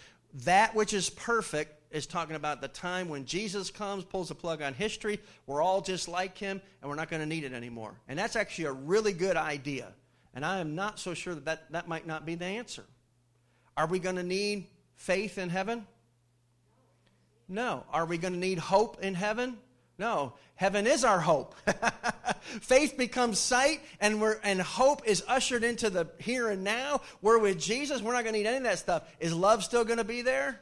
that 0.45 0.77
which 0.77 0.93
is 0.93 1.11
perfect 1.11 1.93
is 1.93 2.07
talking 2.07 2.37
about 2.37 2.61
the 2.61 2.69
time 2.69 3.09
when 3.09 3.25
Jesus 3.25 3.69
comes, 3.69 4.05
pulls 4.05 4.29
the 4.29 4.37
plug 4.37 4.63
on 4.63 4.75
history. 4.75 5.19
We're 5.49 5.61
all 5.61 5.81
just 5.81 6.07
like 6.07 6.39
him, 6.39 6.63
and 6.81 6.89
we're 6.89 6.97
not 6.97 7.11
going 7.11 7.21
to 7.21 7.27
need 7.27 7.43
it 7.43 7.53
anymore. 7.53 7.95
And 8.07 8.17
that's 8.17 8.37
actually 8.37 8.67
a 8.67 8.73
really 8.73 9.13
good 9.13 9.37
idea. 9.37 9.93
And 10.35 10.45
I 10.45 10.59
am 10.59 10.75
not 10.75 10.99
so 10.99 11.15
sure 11.15 11.35
that 11.35 11.45
that, 11.45 11.73
that 11.73 11.89
might 11.89 12.07
not 12.07 12.25
be 12.25 12.35
the 12.35 12.45
answer. 12.45 12.85
Are 13.77 13.87
we 13.87 13.99
going 13.99 14.17
to 14.17 14.23
need 14.23 14.67
faith 14.95 15.39
in 15.39 15.51
heaven? 15.51 15.87
No. 17.49 17.85
Are 17.93 18.07
we 18.07 18.19
going 18.19 18.35
to 18.35 18.39
need 18.39 18.59
hope 18.59 19.03
in 19.03 19.15
heaven? 19.15 19.59
No, 19.99 20.33
heaven 20.57 20.87
is 20.87 21.05
our 21.05 21.21
hope. 21.21 21.55
Faith 22.43 22.97
becomes 22.97 23.39
sight, 23.39 23.81
and 24.01 24.21
we're 24.21 24.39
and 24.43 24.61
hope 24.61 25.07
is 25.07 25.23
ushered 25.29 25.63
into 25.63 25.91
the 25.91 26.09
here 26.19 26.49
and 26.49 26.65
now. 26.65 27.03
We're 27.21 27.39
with 27.39 27.61
Jesus. 27.61 28.03
We're 28.03 28.15
not 28.15 28.25
going 28.25 28.33
to 28.33 28.41
need 28.41 28.49
any 28.49 28.57
of 28.57 28.63
that 28.65 28.79
stuff. 28.79 29.05
Is 29.21 29.35
love 29.35 29.63
still 29.63 29.85
going 29.85 29.99
to 29.99 30.05
be 30.05 30.23
there? 30.23 30.59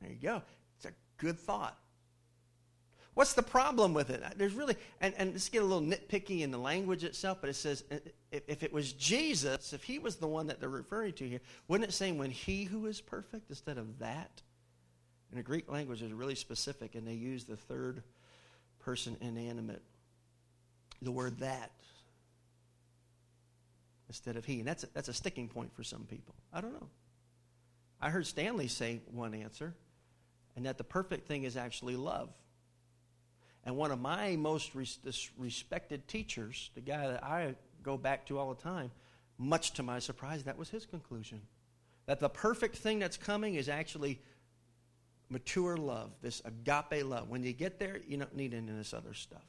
There 0.00 0.10
you 0.12 0.18
go. 0.22 0.42
It's 0.76 0.86
a 0.86 0.92
good 1.16 1.38
thought. 1.38 1.76
What's 3.14 3.32
the 3.32 3.42
problem 3.42 3.94
with 3.94 4.10
it? 4.10 4.22
There's 4.36 4.54
really, 4.54 4.76
and, 5.00 5.14
and 5.16 5.32
let's 5.32 5.48
get 5.48 5.62
a 5.62 5.64
little 5.64 5.82
nitpicky 5.82 6.40
in 6.42 6.50
the 6.50 6.58
language 6.58 7.04
itself, 7.04 7.38
but 7.40 7.48
it 7.48 7.54
says 7.54 7.84
if, 8.34 8.42
if 8.48 8.62
it 8.64 8.72
was 8.72 8.92
Jesus, 8.92 9.72
if 9.72 9.84
he 9.84 10.00
was 10.00 10.16
the 10.16 10.26
one 10.26 10.48
that 10.48 10.58
they're 10.58 10.68
referring 10.68 11.12
to 11.14 11.28
here, 11.28 11.40
wouldn't 11.68 11.88
it 11.88 11.92
say 11.92 12.10
when 12.10 12.32
he 12.32 12.64
who 12.64 12.86
is 12.86 13.00
perfect 13.00 13.48
instead 13.48 13.78
of 13.78 14.00
that? 14.00 14.42
In 15.30 15.36
the 15.36 15.42
Greek 15.42 15.70
language 15.70 16.02
is 16.02 16.12
really 16.12 16.34
specific, 16.34 16.96
and 16.96 17.06
they 17.06 17.14
use 17.14 17.44
the 17.44 17.56
third 17.56 18.02
person 18.80 19.16
inanimate, 19.20 19.82
the 21.00 21.12
word 21.12 21.38
that, 21.38 21.70
instead 24.08 24.36
of 24.36 24.44
he. 24.44 24.58
And 24.58 24.66
that's 24.66 24.82
a, 24.82 24.88
that's 24.92 25.08
a 25.08 25.14
sticking 25.14 25.48
point 25.48 25.72
for 25.72 25.84
some 25.84 26.04
people. 26.04 26.34
I 26.52 26.60
don't 26.60 26.72
know. 26.72 26.88
I 28.00 28.10
heard 28.10 28.26
Stanley 28.26 28.66
say 28.66 29.00
one 29.12 29.32
answer, 29.32 29.74
and 30.56 30.66
that 30.66 30.76
the 30.76 30.84
perfect 30.84 31.28
thing 31.28 31.44
is 31.44 31.56
actually 31.56 31.96
love. 31.96 32.30
And 33.64 33.76
one 33.76 33.92
of 33.92 34.00
my 34.00 34.36
most 34.36 34.74
res- 34.74 34.98
respected 35.38 36.06
teachers, 36.08 36.70
the 36.74 36.80
guy 36.80 37.06
that 37.08 37.24
I 37.24 37.54
go 37.84 37.96
back 37.96 38.26
to 38.26 38.38
all 38.38 38.52
the 38.52 38.62
time, 38.62 38.90
much 39.38 39.72
to 39.74 39.82
my 39.82 39.98
surprise, 39.98 40.44
that 40.44 40.58
was 40.58 40.68
his 40.68 40.86
conclusion. 40.86 41.40
That 42.06 42.20
the 42.20 42.28
perfect 42.28 42.76
thing 42.76 42.98
that's 42.98 43.16
coming 43.16 43.54
is 43.54 43.68
actually 43.68 44.20
mature 45.28 45.76
love, 45.76 46.10
this 46.22 46.42
agape 46.44 47.04
love. 47.04 47.28
When 47.28 47.42
you 47.42 47.52
get 47.52 47.78
there, 47.78 47.98
you 48.06 48.16
don't 48.16 48.34
need 48.36 48.54
any 48.54 48.70
of 48.70 48.76
this 48.76 48.92
other 48.92 49.14
stuff. 49.14 49.44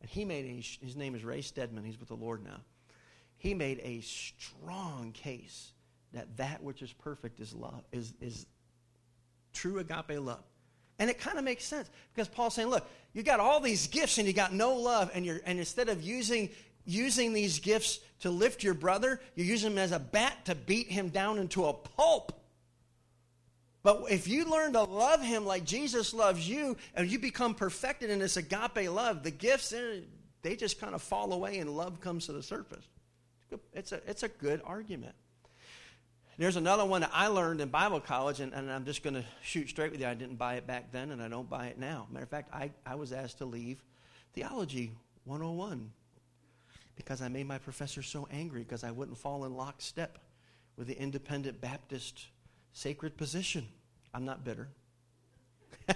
And 0.00 0.08
he 0.08 0.24
made 0.24 0.44
a, 0.44 0.84
his 0.84 0.96
name 0.96 1.14
is 1.14 1.24
Ray 1.24 1.42
Stedman, 1.42 1.84
he's 1.84 1.98
with 1.98 2.08
the 2.08 2.14
Lord 2.14 2.44
now. 2.44 2.60
He 3.36 3.54
made 3.54 3.80
a 3.82 4.00
strong 4.00 5.12
case 5.12 5.72
that 6.12 6.36
that 6.36 6.62
which 6.62 6.82
is 6.82 6.92
perfect 6.92 7.40
is 7.40 7.54
love, 7.54 7.82
is, 7.92 8.14
is 8.20 8.46
true 9.52 9.78
agape 9.78 10.18
love. 10.20 10.42
And 10.98 11.08
it 11.08 11.18
kind 11.18 11.38
of 11.38 11.44
makes 11.44 11.64
sense 11.64 11.88
because 12.12 12.28
Paul's 12.28 12.54
saying, 12.54 12.68
look, 12.68 12.88
you 13.12 13.22
got 13.22 13.38
all 13.40 13.60
these 13.60 13.86
gifts 13.86 14.18
and 14.18 14.26
you 14.26 14.32
got 14.32 14.52
no 14.52 14.74
love, 14.74 15.10
and 15.14 15.24
you're 15.24 15.40
and 15.46 15.58
instead 15.58 15.88
of 15.88 16.02
using 16.02 16.50
using 16.88 17.32
these 17.32 17.60
gifts 17.60 18.00
to 18.20 18.30
lift 18.30 18.64
your 18.64 18.74
brother, 18.74 19.20
you 19.34 19.44
use 19.44 19.62
them 19.62 19.78
as 19.78 19.92
a 19.92 19.98
bat 19.98 20.46
to 20.46 20.54
beat 20.54 20.90
him 20.90 21.10
down 21.10 21.38
into 21.38 21.66
a 21.66 21.72
pulp. 21.72 22.32
But 23.82 24.04
if 24.10 24.26
you 24.26 24.44
learn 24.44 24.72
to 24.72 24.82
love 24.82 25.22
him 25.22 25.46
like 25.46 25.64
Jesus 25.64 26.12
loves 26.12 26.48
you 26.48 26.76
and 26.94 27.10
you 27.10 27.18
become 27.18 27.54
perfected 27.54 28.10
in 28.10 28.18
this 28.18 28.36
agape 28.36 28.90
love, 28.90 29.22
the 29.22 29.30
gifts, 29.30 29.72
eh, 29.72 30.00
they 30.42 30.56
just 30.56 30.80
kind 30.80 30.94
of 30.94 31.02
fall 31.02 31.32
away 31.32 31.58
and 31.58 31.70
love 31.76 32.00
comes 32.00 32.26
to 32.26 32.32
the 32.32 32.42
surface. 32.42 32.84
It's 33.72 33.92
a, 33.92 34.00
it's 34.06 34.24
a 34.24 34.28
good 34.28 34.60
argument. 34.64 35.14
There's 36.38 36.56
another 36.56 36.84
one 36.84 37.00
that 37.00 37.10
I 37.12 37.26
learned 37.26 37.60
in 37.60 37.68
Bible 37.68 37.98
college, 37.98 38.38
and, 38.38 38.52
and 38.52 38.70
I'm 38.70 38.84
just 38.84 39.02
going 39.02 39.14
to 39.14 39.24
shoot 39.42 39.68
straight 39.68 39.90
with 39.90 40.00
you. 40.00 40.06
I 40.06 40.14
didn't 40.14 40.36
buy 40.36 40.54
it 40.54 40.66
back 40.66 40.92
then, 40.92 41.10
and 41.10 41.20
I 41.20 41.28
don't 41.28 41.50
buy 41.50 41.66
it 41.66 41.78
now. 41.78 42.06
Matter 42.12 42.24
of 42.24 42.30
fact, 42.30 42.54
I, 42.54 42.70
I 42.86 42.94
was 42.94 43.12
asked 43.12 43.38
to 43.38 43.44
leave 43.44 43.82
Theology 44.34 44.92
101 45.24 45.90
because 46.98 47.22
I 47.22 47.28
made 47.28 47.46
my 47.46 47.58
professor 47.58 48.02
so 48.02 48.28
angry 48.30 48.64
because 48.64 48.84
I 48.84 48.90
wouldn't 48.90 49.16
fall 49.16 49.44
in 49.44 49.54
lockstep 49.54 50.18
with 50.76 50.88
the 50.88 51.00
independent 51.00 51.60
Baptist 51.60 52.26
sacred 52.72 53.16
position. 53.16 53.66
I'm 54.12 54.24
not 54.24 54.44
bitter. 54.44 54.68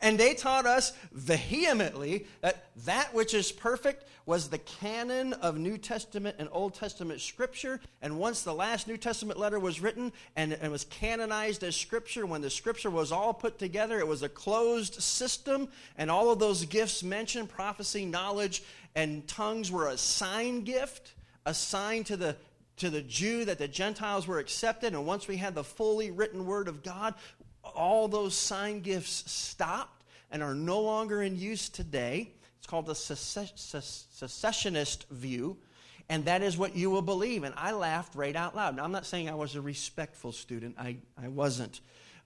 and 0.00 0.18
they 0.18 0.34
taught 0.34 0.66
us 0.66 0.92
vehemently 1.12 2.26
that 2.40 2.66
that 2.84 3.14
which 3.14 3.34
is 3.34 3.52
perfect 3.52 4.04
was 4.26 4.48
the 4.48 4.58
canon 4.58 5.32
of 5.34 5.58
New 5.58 5.76
Testament 5.76 6.36
and 6.38 6.48
Old 6.52 6.74
Testament 6.74 7.20
scripture. 7.20 7.80
And 8.00 8.18
once 8.18 8.42
the 8.42 8.54
last 8.54 8.86
New 8.86 8.96
Testament 8.96 9.38
letter 9.38 9.58
was 9.58 9.80
written 9.80 10.12
and, 10.36 10.52
and 10.52 10.70
was 10.70 10.84
canonized 10.84 11.64
as 11.64 11.74
scripture, 11.74 12.26
when 12.26 12.40
the 12.40 12.50
scripture 12.50 12.90
was 12.90 13.10
all 13.10 13.34
put 13.34 13.58
together, 13.58 13.98
it 13.98 14.06
was 14.06 14.22
a 14.22 14.28
closed 14.28 15.02
system. 15.02 15.68
And 15.98 16.10
all 16.10 16.30
of 16.30 16.38
those 16.38 16.64
gifts 16.64 17.02
mentioned 17.02 17.48
prophecy, 17.48 18.04
knowledge, 18.04 18.62
and 18.94 19.26
tongues 19.28 19.70
were 19.70 19.88
a 19.88 19.96
sign 19.96 20.62
gift, 20.62 21.14
a 21.46 21.54
sign 21.54 22.04
to 22.04 22.16
the 22.16 22.36
to 22.76 22.88
the 22.88 23.02
Jew 23.02 23.44
that 23.44 23.58
the 23.58 23.68
Gentiles 23.68 24.26
were 24.26 24.38
accepted. 24.38 24.94
And 24.94 25.04
once 25.04 25.28
we 25.28 25.36
had 25.36 25.54
the 25.54 25.62
fully 25.62 26.10
written 26.10 26.46
word 26.46 26.66
of 26.66 26.82
God, 26.82 27.12
all 27.62 28.08
those 28.08 28.34
sign 28.34 28.80
gifts 28.80 29.30
stopped 29.30 30.02
and 30.30 30.42
are 30.42 30.54
no 30.54 30.80
longer 30.80 31.20
in 31.20 31.36
use 31.36 31.68
today. 31.68 32.32
It's 32.56 32.66
called 32.66 32.86
the 32.86 32.94
cessationist 32.94 35.04
view. 35.08 35.58
and 36.10 36.24
that 36.24 36.42
is 36.42 36.58
what 36.58 36.74
you 36.74 36.90
will 36.90 37.02
believe. 37.02 37.44
And 37.44 37.54
I 37.56 37.70
laughed 37.70 38.16
right 38.16 38.34
out 38.34 38.56
loud. 38.56 38.76
Now, 38.76 38.84
I'm 38.84 38.92
not 38.92 39.06
saying 39.06 39.30
I 39.30 39.34
was 39.34 39.54
a 39.54 39.60
respectful 39.60 40.32
student, 40.32 40.74
I, 40.76 40.96
I 41.22 41.28
wasn't. 41.28 41.80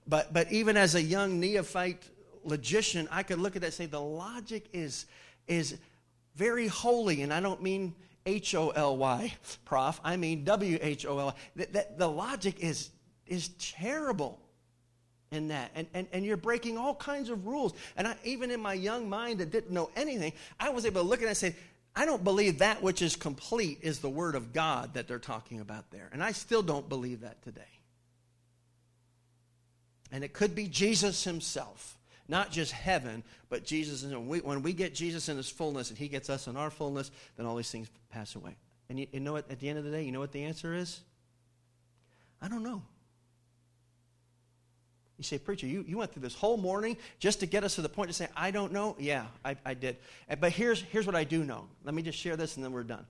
But, 0.07 0.33
but 0.33 0.51
even 0.51 0.75
as 0.75 0.95
a 0.95 1.01
young 1.01 1.39
neophyte 1.39 2.03
logician, 2.43 3.07
I 3.11 3.23
could 3.23 3.39
look 3.39 3.55
at 3.55 3.61
that 3.61 3.67
and 3.67 3.75
say 3.75 3.85
the 3.85 4.01
logic 4.01 4.65
is, 4.73 5.05
is 5.47 5.77
very 6.35 6.67
holy. 6.67 7.21
And 7.21 7.33
I 7.33 7.39
don't 7.39 7.61
mean 7.61 7.95
H 8.25 8.55
O 8.55 8.69
L 8.69 8.97
Y, 8.97 9.33
prof. 9.65 9.99
I 10.03 10.17
mean 10.17 10.43
W 10.43 10.79
H 10.81 11.05
O 11.05 11.19
L 11.19 11.25
Y. 11.27 11.65
The, 11.71 11.87
the 11.97 12.07
logic 12.07 12.59
is, 12.59 12.89
is 13.27 13.49
terrible 13.59 14.39
in 15.31 15.49
that. 15.49 15.71
And, 15.75 15.87
and, 15.93 16.07
and 16.11 16.25
you're 16.25 16.37
breaking 16.37 16.77
all 16.77 16.95
kinds 16.95 17.29
of 17.29 17.45
rules. 17.45 17.73
And 17.97 18.07
I, 18.07 18.15
even 18.23 18.51
in 18.51 18.59
my 18.59 18.73
young 18.73 19.09
mind 19.09 19.39
that 19.39 19.51
didn't 19.51 19.71
know 19.71 19.89
anything, 19.95 20.33
I 20.59 20.69
was 20.69 20.85
able 20.85 21.01
to 21.01 21.07
look 21.07 21.19
at 21.19 21.25
it 21.25 21.29
and 21.29 21.37
say, 21.37 21.55
I 21.95 22.05
don't 22.05 22.23
believe 22.23 22.59
that 22.59 22.83
which 22.83 23.01
is 23.01 23.15
complete 23.15 23.79
is 23.81 23.99
the 23.99 24.09
Word 24.09 24.35
of 24.35 24.51
God 24.51 24.95
that 24.95 25.07
they're 25.07 25.17
talking 25.17 25.61
about 25.61 25.91
there. 25.91 26.09
And 26.11 26.21
I 26.21 26.33
still 26.33 26.61
don't 26.61 26.89
believe 26.89 27.21
that 27.21 27.41
today. 27.41 27.61
And 30.11 30.23
it 30.23 30.33
could 30.33 30.55
be 30.55 30.67
Jesus 30.67 31.23
himself, 31.23 31.94
not 32.27 32.51
just 32.51 32.71
heaven, 32.71 33.23
but 33.49 33.63
Jesus. 33.63 34.03
And 34.03 34.27
when 34.27 34.61
we 34.61 34.73
get 34.73 34.95
Jesus 34.95 35.29
in 35.29 35.37
his 35.37 35.49
fullness 35.49 35.89
and 35.89 35.97
he 35.97 36.07
gets 36.07 36.29
us 36.29 36.47
in 36.47 36.57
our 36.57 36.69
fullness, 36.69 37.11
then 37.37 37.45
all 37.45 37.55
these 37.55 37.71
things 37.71 37.89
pass 38.09 38.35
away. 38.35 38.55
And 38.89 38.99
you, 38.99 39.07
you 39.11 39.19
know 39.19 39.33
what, 39.33 39.49
at 39.49 39.59
the 39.59 39.69
end 39.69 39.77
of 39.77 39.85
the 39.85 39.91
day, 39.91 40.03
you 40.03 40.11
know 40.11 40.19
what 40.19 40.31
the 40.31 40.43
answer 40.43 40.73
is? 40.73 41.01
I 42.41 42.47
don't 42.47 42.63
know. 42.63 42.81
You 45.17 45.23
say, 45.23 45.37
Preacher, 45.37 45.65
you, 45.65 45.85
you 45.87 45.97
went 45.97 46.11
through 46.11 46.23
this 46.23 46.35
whole 46.35 46.57
morning 46.57 46.97
just 47.19 47.39
to 47.39 47.45
get 47.45 47.63
us 47.63 47.75
to 47.75 47.81
the 47.81 47.89
point 47.89 48.09
to 48.09 48.13
say, 48.13 48.27
I 48.35 48.51
don't 48.51 48.73
know? 48.73 48.95
Yeah, 48.99 49.27
I, 49.45 49.55
I 49.65 49.73
did. 49.73 49.97
But 50.39 50.51
here's, 50.51 50.81
here's 50.81 51.05
what 51.05 51.15
I 51.15 51.23
do 51.23 51.43
know. 51.43 51.67
Let 51.85 51.95
me 51.95 52.01
just 52.01 52.17
share 52.17 52.35
this 52.35 52.57
and 52.57 52.65
then 52.65 52.73
we're 52.73 52.83
done. 52.83 53.05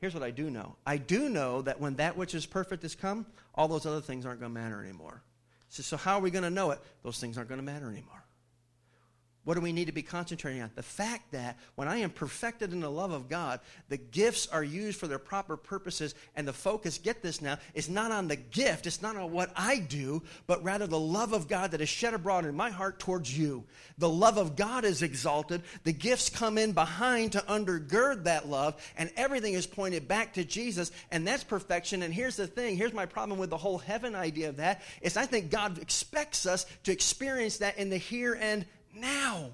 Here's 0.00 0.14
what 0.14 0.22
I 0.22 0.30
do 0.30 0.50
know 0.50 0.76
I 0.86 0.96
do 0.96 1.28
know 1.28 1.62
that 1.62 1.80
when 1.80 1.96
that 1.96 2.16
which 2.16 2.34
is 2.34 2.46
perfect 2.46 2.82
has 2.82 2.94
come, 2.94 3.26
all 3.54 3.68
those 3.68 3.86
other 3.86 4.00
things 4.00 4.26
aren't 4.26 4.40
going 4.40 4.52
to 4.52 4.60
matter 4.60 4.82
anymore. 4.82 5.22
So, 5.70 5.82
so 5.82 5.96
how 5.96 6.18
are 6.18 6.20
we 6.20 6.30
going 6.30 6.44
to 6.44 6.50
know 6.50 6.70
it? 6.70 6.80
Those 7.02 7.18
things 7.18 7.36
aren't 7.36 7.48
going 7.48 7.60
to 7.60 7.64
matter 7.64 7.90
anymore. 7.90 8.23
What 9.44 9.54
do 9.54 9.60
we 9.60 9.72
need 9.72 9.86
to 9.86 9.92
be 9.92 10.02
concentrating 10.02 10.62
on? 10.62 10.70
The 10.74 10.82
fact 10.82 11.32
that 11.32 11.58
when 11.74 11.86
I 11.86 11.98
am 11.98 12.08
perfected 12.08 12.72
in 12.72 12.80
the 12.80 12.90
love 12.90 13.12
of 13.12 13.28
God, 13.28 13.60
the 13.90 13.98
gifts 13.98 14.46
are 14.46 14.64
used 14.64 14.98
for 14.98 15.06
their 15.06 15.18
proper 15.18 15.58
purposes, 15.58 16.14
and 16.34 16.48
the 16.48 16.52
focus, 16.54 16.96
get 16.96 17.22
this 17.22 17.42
now, 17.42 17.58
is 17.74 17.90
not 17.90 18.10
on 18.10 18.26
the 18.26 18.36
gift, 18.36 18.86
it's 18.86 19.02
not 19.02 19.16
on 19.16 19.32
what 19.32 19.52
I 19.54 19.78
do, 19.80 20.22
but 20.46 20.64
rather 20.64 20.86
the 20.86 20.98
love 20.98 21.34
of 21.34 21.46
God 21.46 21.72
that 21.72 21.82
is 21.82 21.90
shed 21.90 22.14
abroad 22.14 22.46
in 22.46 22.54
my 22.54 22.70
heart 22.70 22.98
towards 22.98 23.36
you. 23.36 23.64
The 23.98 24.08
love 24.08 24.38
of 24.38 24.56
God 24.56 24.86
is 24.86 25.02
exalted, 25.02 25.62
the 25.84 25.92
gifts 25.92 26.30
come 26.30 26.56
in 26.56 26.72
behind 26.72 27.32
to 27.32 27.40
undergird 27.40 28.24
that 28.24 28.48
love, 28.48 28.80
and 28.96 29.10
everything 29.14 29.52
is 29.52 29.66
pointed 29.66 30.08
back 30.08 30.32
to 30.34 30.44
Jesus, 30.44 30.90
and 31.10 31.26
that's 31.26 31.44
perfection. 31.44 32.02
And 32.02 32.14
here's 32.14 32.36
the 32.36 32.46
thing 32.46 32.78
here's 32.78 32.94
my 32.94 33.06
problem 33.06 33.38
with 33.38 33.50
the 33.50 33.58
whole 33.58 33.78
heaven 33.78 34.14
idea 34.14 34.48
of 34.48 34.56
that 34.56 34.80
is 35.02 35.18
I 35.18 35.26
think 35.26 35.50
God 35.50 35.78
expects 35.78 36.46
us 36.46 36.64
to 36.84 36.92
experience 36.92 37.58
that 37.58 37.76
in 37.76 37.90
the 37.90 37.98
here 37.98 38.38
and 38.40 38.64
now. 38.96 39.50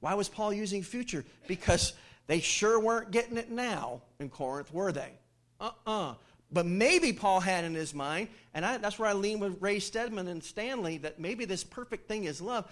Why 0.00 0.14
was 0.14 0.28
Paul 0.28 0.52
using 0.52 0.82
future? 0.82 1.24
Because 1.46 1.92
they 2.26 2.40
sure 2.40 2.78
weren't 2.78 3.10
getting 3.10 3.36
it 3.36 3.50
now 3.50 4.02
in 4.18 4.28
Corinth, 4.28 4.72
were 4.72 4.92
they? 4.92 5.12
Uh 5.60 5.70
uh-uh. 5.86 6.10
uh 6.10 6.14
But 6.52 6.66
maybe 6.66 7.12
Paul 7.12 7.40
had 7.40 7.64
in 7.64 7.74
his 7.74 7.94
mind, 7.94 8.28
and 8.54 8.64
I, 8.64 8.78
that's 8.78 8.98
where 8.98 9.08
I 9.08 9.14
lean 9.14 9.40
with 9.40 9.60
Ray 9.60 9.78
Stedman 9.78 10.28
and 10.28 10.42
Stanley, 10.42 10.98
that 10.98 11.18
maybe 11.18 11.44
this 11.44 11.64
perfect 11.64 12.08
thing 12.08 12.24
is 12.24 12.40
love. 12.40 12.70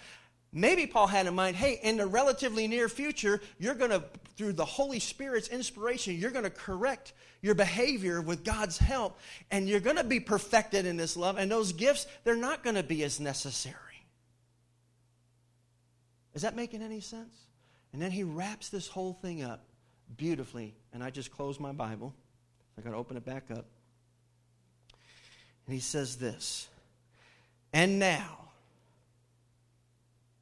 Maybe 0.53 0.87
Paul 0.87 1.07
had 1.07 1.27
in 1.27 1.35
mind, 1.35 1.57
hey, 1.57 1.79
in 1.83 1.97
the 1.97 2.05
relatively 2.05 2.67
near 2.67 2.87
future, 2.87 3.41
you're 3.59 3.73
going 3.73 3.91
to, 3.91 4.01
through 4.37 4.53
the 4.53 4.63
Holy 4.63 4.99
Spirit's 4.99 5.49
inspiration, 5.49 6.15
you're 6.15 6.31
going 6.31 6.45
to 6.45 6.49
correct 6.49 7.11
your 7.41 7.55
behavior 7.55 8.21
with 8.21 8.45
God's 8.45 8.77
help, 8.77 9.19
and 9.51 9.67
you're 9.67 9.81
going 9.81 9.97
to 9.97 10.03
be 10.05 10.21
perfected 10.21 10.85
in 10.85 10.95
this 10.95 11.17
love, 11.17 11.37
and 11.37 11.51
those 11.51 11.73
gifts, 11.73 12.07
they're 12.23 12.37
not 12.37 12.63
going 12.63 12.77
to 12.77 12.83
be 12.83 13.03
as 13.03 13.19
necessary. 13.19 13.75
Is 16.35 16.41
that 16.41 16.55
making 16.55 16.81
any 16.81 16.99
sense? 16.99 17.33
And 17.93 18.01
then 18.01 18.11
he 18.11 18.23
wraps 18.23 18.69
this 18.69 18.87
whole 18.87 19.13
thing 19.13 19.41
up 19.41 19.63
beautifully. 20.17 20.75
And 20.93 21.01
I 21.01 21.09
just 21.09 21.31
close 21.31 21.59
my 21.59 21.71
Bible. 21.71 22.13
I 22.77 22.81
got 22.81 22.91
to 22.91 22.97
open 22.97 23.15
it 23.15 23.25
back 23.25 23.45
up. 23.51 23.65
And 25.65 25.73
he 25.73 25.79
says 25.79 26.17
this 26.17 26.67
And 27.73 27.97
now 27.97 28.49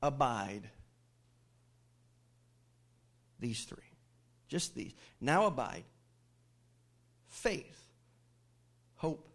abide 0.02 0.64
these 3.40 3.64
three. 3.64 3.78
Just 4.48 4.74
these. 4.74 4.94
Now 5.22 5.46
abide 5.46 5.84
faith, 7.28 7.88
hope, 8.96 9.28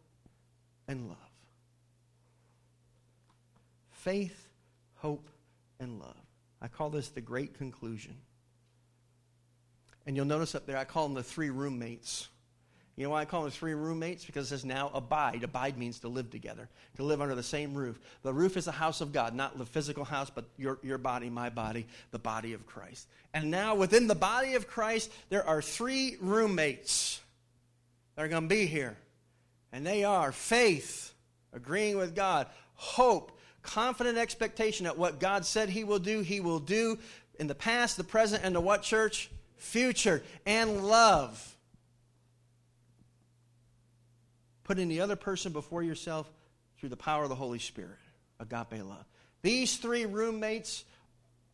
and 0.89 1.09
love. 1.09 1.17
Faith, 3.91 4.49
hope, 4.97 5.29
and 5.79 5.99
love. 6.01 6.28
I 6.61 6.69
call 6.69 6.91
this 6.91 7.09
the 7.09 7.21
great 7.21 7.57
conclusion. 7.57 8.15
And 10.07 10.17
you'll 10.17 10.27
notice 10.27 10.55
up 10.55 10.67
there, 10.67 10.77
I 10.77 10.85
call 10.85 11.07
them 11.07 11.15
the 11.15 11.23
three 11.23 11.51
roommates. 11.51 12.29
You 12.97 13.05
know 13.05 13.11
why 13.11 13.21
I 13.21 13.27
call 13.27 13.43
them 13.43 13.53
three 13.53 13.75
roommates? 13.75 14.25
Because 14.25 14.47
it 14.47 14.49
says 14.49 14.65
now 14.65 14.91
abide. 14.93 15.45
Abide 15.45 15.79
means 15.79 16.01
to 16.01 16.09
live 16.09 16.31
together, 16.31 16.69
to 16.97 17.05
live 17.05 17.21
under 17.21 17.37
the 17.37 17.45
same 17.45 17.75
roof. 17.75 18.01
The 18.23 18.33
roof 18.33 18.57
is 18.57 18.65
the 18.65 18.73
house 18.73 19.01
of 19.01 19.13
God, 19.13 19.35
not 19.35 19.57
the 19.57 19.67
physical 19.67 20.05
house, 20.05 20.31
but 20.31 20.47
your, 20.57 20.79
your 20.83 20.99
body, 20.99 21.31
my 21.31 21.49
body, 21.49 21.87
the 22.11 22.19
body 22.19 22.55
of 22.55 22.67
Christ. 22.67 23.07
And 23.33 23.53
now 23.53 23.77
within 23.77 24.09
the 24.09 24.17
body 24.17 24.55
of 24.55 24.67
Christ, 24.67 25.13
there 25.29 25.47
are 25.47 25.63
three 25.63 26.17
roommates 26.21 27.21
that 28.17 28.25
are 28.25 28.29
going 28.29 28.49
to 28.49 28.49
be 28.49 28.67
here. 28.67 28.97
And 29.73 29.87
they 29.87 30.03
are 30.03 30.33
faith, 30.33 31.13
agreeing 31.53 31.99
with 31.99 32.17
God, 32.17 32.49
hope, 32.75 33.38
confident 33.69 34.19
expectation 34.19 34.85
that 34.85 34.97
what 34.97 35.21
God 35.21 35.45
said 35.45 35.69
He 35.69 35.85
will 35.85 35.99
do, 35.99 36.21
He 36.21 36.41
will 36.41 36.61
do 36.61 36.99
in 37.39 37.47
the 37.47 37.55
past, 37.55 37.97
the 37.97 38.05
present, 38.05 38.43
and 38.45 38.55
the 38.55 38.61
what 38.61 38.83
church? 38.83 39.31
Future. 39.57 40.23
And 40.47 40.87
love. 40.87 41.57
Putting 44.65 44.89
the 44.89 45.01
other 45.01 45.17
person 45.17 45.53
before 45.53 45.83
yourself 45.83 46.31
through 46.79 46.89
the 46.89 46.97
power 46.97 47.25
of 47.25 47.29
the 47.29 47.35
Holy 47.35 47.59
Spirit. 47.59 47.99
Agape 48.41 48.85
love. 48.85 49.05
These 49.43 49.77
three 49.77 50.07
roommates 50.07 50.85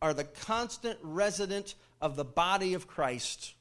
are 0.01 0.15
the 0.15 0.25
constant 0.25 0.99
resident 1.03 1.75
of 2.01 2.17
the 2.17 2.25
body 2.25 2.75
of 2.75 2.87
Christ. 2.87 3.55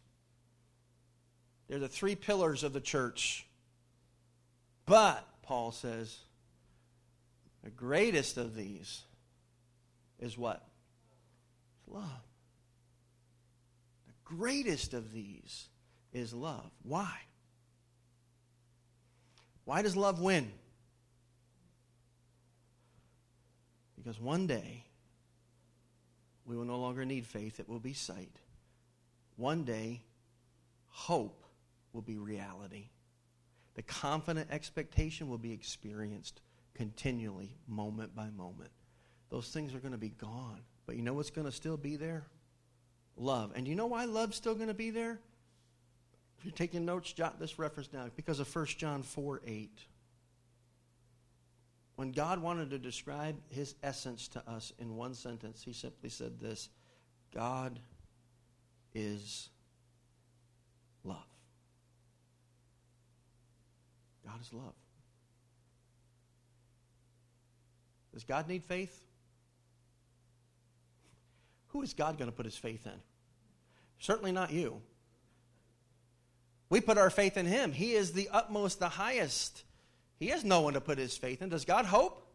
They're 1.67 1.79
the 1.79 1.87
three 1.87 2.15
pillars 2.15 2.63
of 2.63 2.73
the 2.73 2.81
church. 2.81 3.45
But, 4.85 5.25
Paul 5.43 5.71
says, 5.71 6.17
greatest 7.83 8.37
of 8.37 8.55
these 8.55 9.01
is 10.17 10.37
what? 10.37 10.65
Love. 11.85 12.05
The 14.07 14.13
greatest 14.23 14.93
of 14.93 15.11
these 15.11 15.67
is 16.13 16.33
love. 16.33 16.71
Why? 16.83 17.11
Why 19.65 19.81
does 19.81 19.97
love 19.97 20.21
win? 20.21 20.49
Because 23.97 24.17
one 24.17 24.47
day 24.47 24.85
we 26.45 26.55
will 26.55 26.65
no 26.65 26.79
longer 26.79 27.03
need 27.03 27.25
faith, 27.25 27.59
it 27.59 27.67
will 27.67 27.79
be 27.79 27.93
sight. 27.93 28.37
One 29.35 29.65
day, 29.65 30.01
hope 30.87 31.43
will 31.91 32.01
be 32.01 32.17
reality. 32.17 32.85
The 33.75 33.81
confident 33.81 34.51
expectation 34.51 35.27
will 35.27 35.37
be 35.37 35.51
experienced 35.51 36.39
continually, 36.75 37.55
moment 37.67 38.15
by 38.15 38.29
moment. 38.29 38.71
Those 39.29 39.49
things 39.49 39.73
are 39.73 39.79
going 39.79 39.93
to 39.93 39.97
be 39.97 40.09
gone. 40.09 40.61
But 40.85 40.95
you 40.95 41.01
know 41.01 41.13
what's 41.13 41.29
going 41.29 41.45
to 41.45 41.51
still 41.51 41.77
be 41.77 41.95
there? 41.95 42.25
Love. 43.15 43.51
And 43.55 43.67
you 43.67 43.75
know 43.75 43.85
why 43.85 44.05
love's 44.05 44.37
still 44.37 44.55
going 44.55 44.67
to 44.67 44.73
be 44.73 44.89
there? 44.89 45.19
If 46.37 46.45
you're 46.45 46.51
taking 46.51 46.85
notes, 46.85 47.13
jot 47.13 47.39
this 47.39 47.57
reference 47.57 47.87
down. 47.87 48.11
Because 48.15 48.39
of 48.39 48.53
1 48.53 48.65
John 48.77 49.03
4 49.03 49.41
8. 49.45 49.79
When 51.95 52.11
God 52.11 52.39
wanted 52.39 52.71
to 52.71 52.79
describe 52.79 53.35
his 53.49 53.75
essence 53.83 54.27
to 54.29 54.49
us 54.49 54.73
in 54.79 54.95
one 54.95 55.13
sentence, 55.13 55.61
he 55.63 55.73
simply 55.73 56.09
said 56.09 56.39
this 56.39 56.69
God 57.33 57.79
is 58.93 59.49
love. 61.03 61.17
God 64.25 64.41
is 64.41 64.51
love. 64.51 64.73
Does 68.13 68.23
God 68.23 68.47
need 68.47 68.63
faith? 68.63 69.01
Who 71.69 71.81
is 71.81 71.93
God 71.93 72.17
going 72.17 72.29
to 72.29 72.35
put 72.35 72.45
his 72.45 72.55
faith 72.55 72.85
in? 72.85 72.99
Certainly 73.99 74.31
not 74.31 74.51
you. 74.51 74.81
We 76.69 76.81
put 76.81 76.97
our 76.97 77.09
faith 77.09 77.37
in 77.37 77.45
him. 77.45 77.71
He 77.71 77.93
is 77.93 78.13
the 78.13 78.29
utmost, 78.31 78.79
the 78.79 78.89
highest. 78.89 79.63
He 80.19 80.27
has 80.27 80.43
no 80.43 80.61
one 80.61 80.73
to 80.73 80.81
put 80.81 80.97
his 80.97 81.17
faith 81.17 81.41
in. 81.41 81.49
Does 81.49 81.65
God 81.65 81.85
hope? 81.85 82.27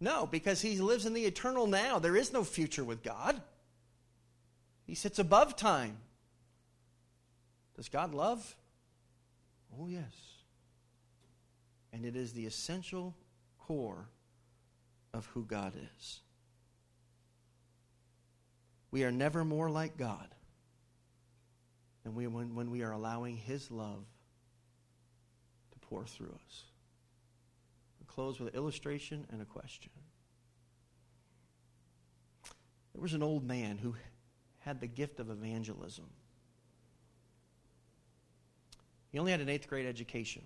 No, 0.00 0.26
because 0.26 0.60
he 0.60 0.80
lives 0.80 1.06
in 1.06 1.14
the 1.14 1.24
eternal 1.24 1.66
now. 1.66 1.98
There 1.98 2.16
is 2.16 2.32
no 2.32 2.44
future 2.44 2.84
with 2.84 3.02
God. 3.02 3.40
He 4.86 4.94
sits 4.94 5.18
above 5.18 5.56
time. 5.56 5.96
Does 7.76 7.88
God 7.88 8.14
love? 8.14 8.54
Oh, 9.80 9.86
yes. 9.88 10.12
And 11.92 12.04
it 12.04 12.16
is 12.16 12.32
the 12.32 12.46
essential 12.46 13.14
core 13.66 14.08
of 15.12 15.26
who 15.26 15.44
God 15.44 15.72
is. 15.96 16.20
We 18.90 19.04
are 19.04 19.12
never 19.12 19.44
more 19.44 19.70
like 19.70 19.96
God 19.96 20.28
than 22.04 22.14
we, 22.14 22.26
when, 22.26 22.54
when 22.54 22.70
we 22.70 22.82
are 22.82 22.92
allowing 22.92 23.36
His 23.36 23.70
love 23.70 24.04
to 25.72 25.78
pour 25.80 26.04
through 26.04 26.34
us. 26.46 26.64
We'll 27.98 28.06
close 28.06 28.38
with 28.38 28.50
an 28.50 28.54
illustration 28.54 29.26
and 29.32 29.40
a 29.40 29.46
question. 29.46 29.90
There 32.92 33.02
was 33.02 33.14
an 33.14 33.22
old 33.22 33.44
man 33.44 33.78
who 33.78 33.94
had 34.60 34.80
the 34.80 34.86
gift 34.86 35.18
of 35.18 35.30
evangelism. 35.30 36.06
He 39.10 39.18
only 39.18 39.32
had 39.32 39.40
an 39.40 39.48
eighth 39.48 39.68
grade 39.68 39.86
education. 39.86 40.42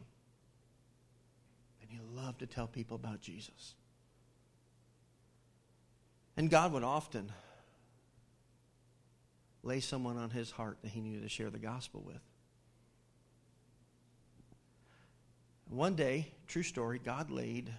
And 1.89 1.99
he 1.99 2.21
loved 2.21 2.41
to 2.41 2.47
tell 2.47 2.67
people 2.67 2.97
about 2.97 3.21
Jesus. 3.21 3.75
And 6.37 6.51
God 6.51 6.73
would 6.73 6.85
often 6.85 7.33
lay 9.63 9.81
someone 9.81 10.17
on 10.17 10.31
his 10.31 10.51
heart 10.51 10.79
that 10.83 10.91
he 10.91 11.01
needed 11.01 11.23
to 11.23 11.29
share 11.29 11.51
the 11.51 11.59
gospel 11.59 12.03
with. 12.07 12.21
One 15.69 15.95
day, 15.95 16.29
true 16.47 16.63
story, 16.63 16.99
God 17.03 17.31
laid 17.31 17.71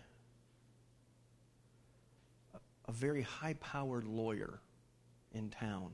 a 2.87 2.91
very 2.91 3.21
high 3.21 3.53
powered 3.53 4.05
lawyer 4.05 4.59
in 5.31 5.49
town 5.49 5.91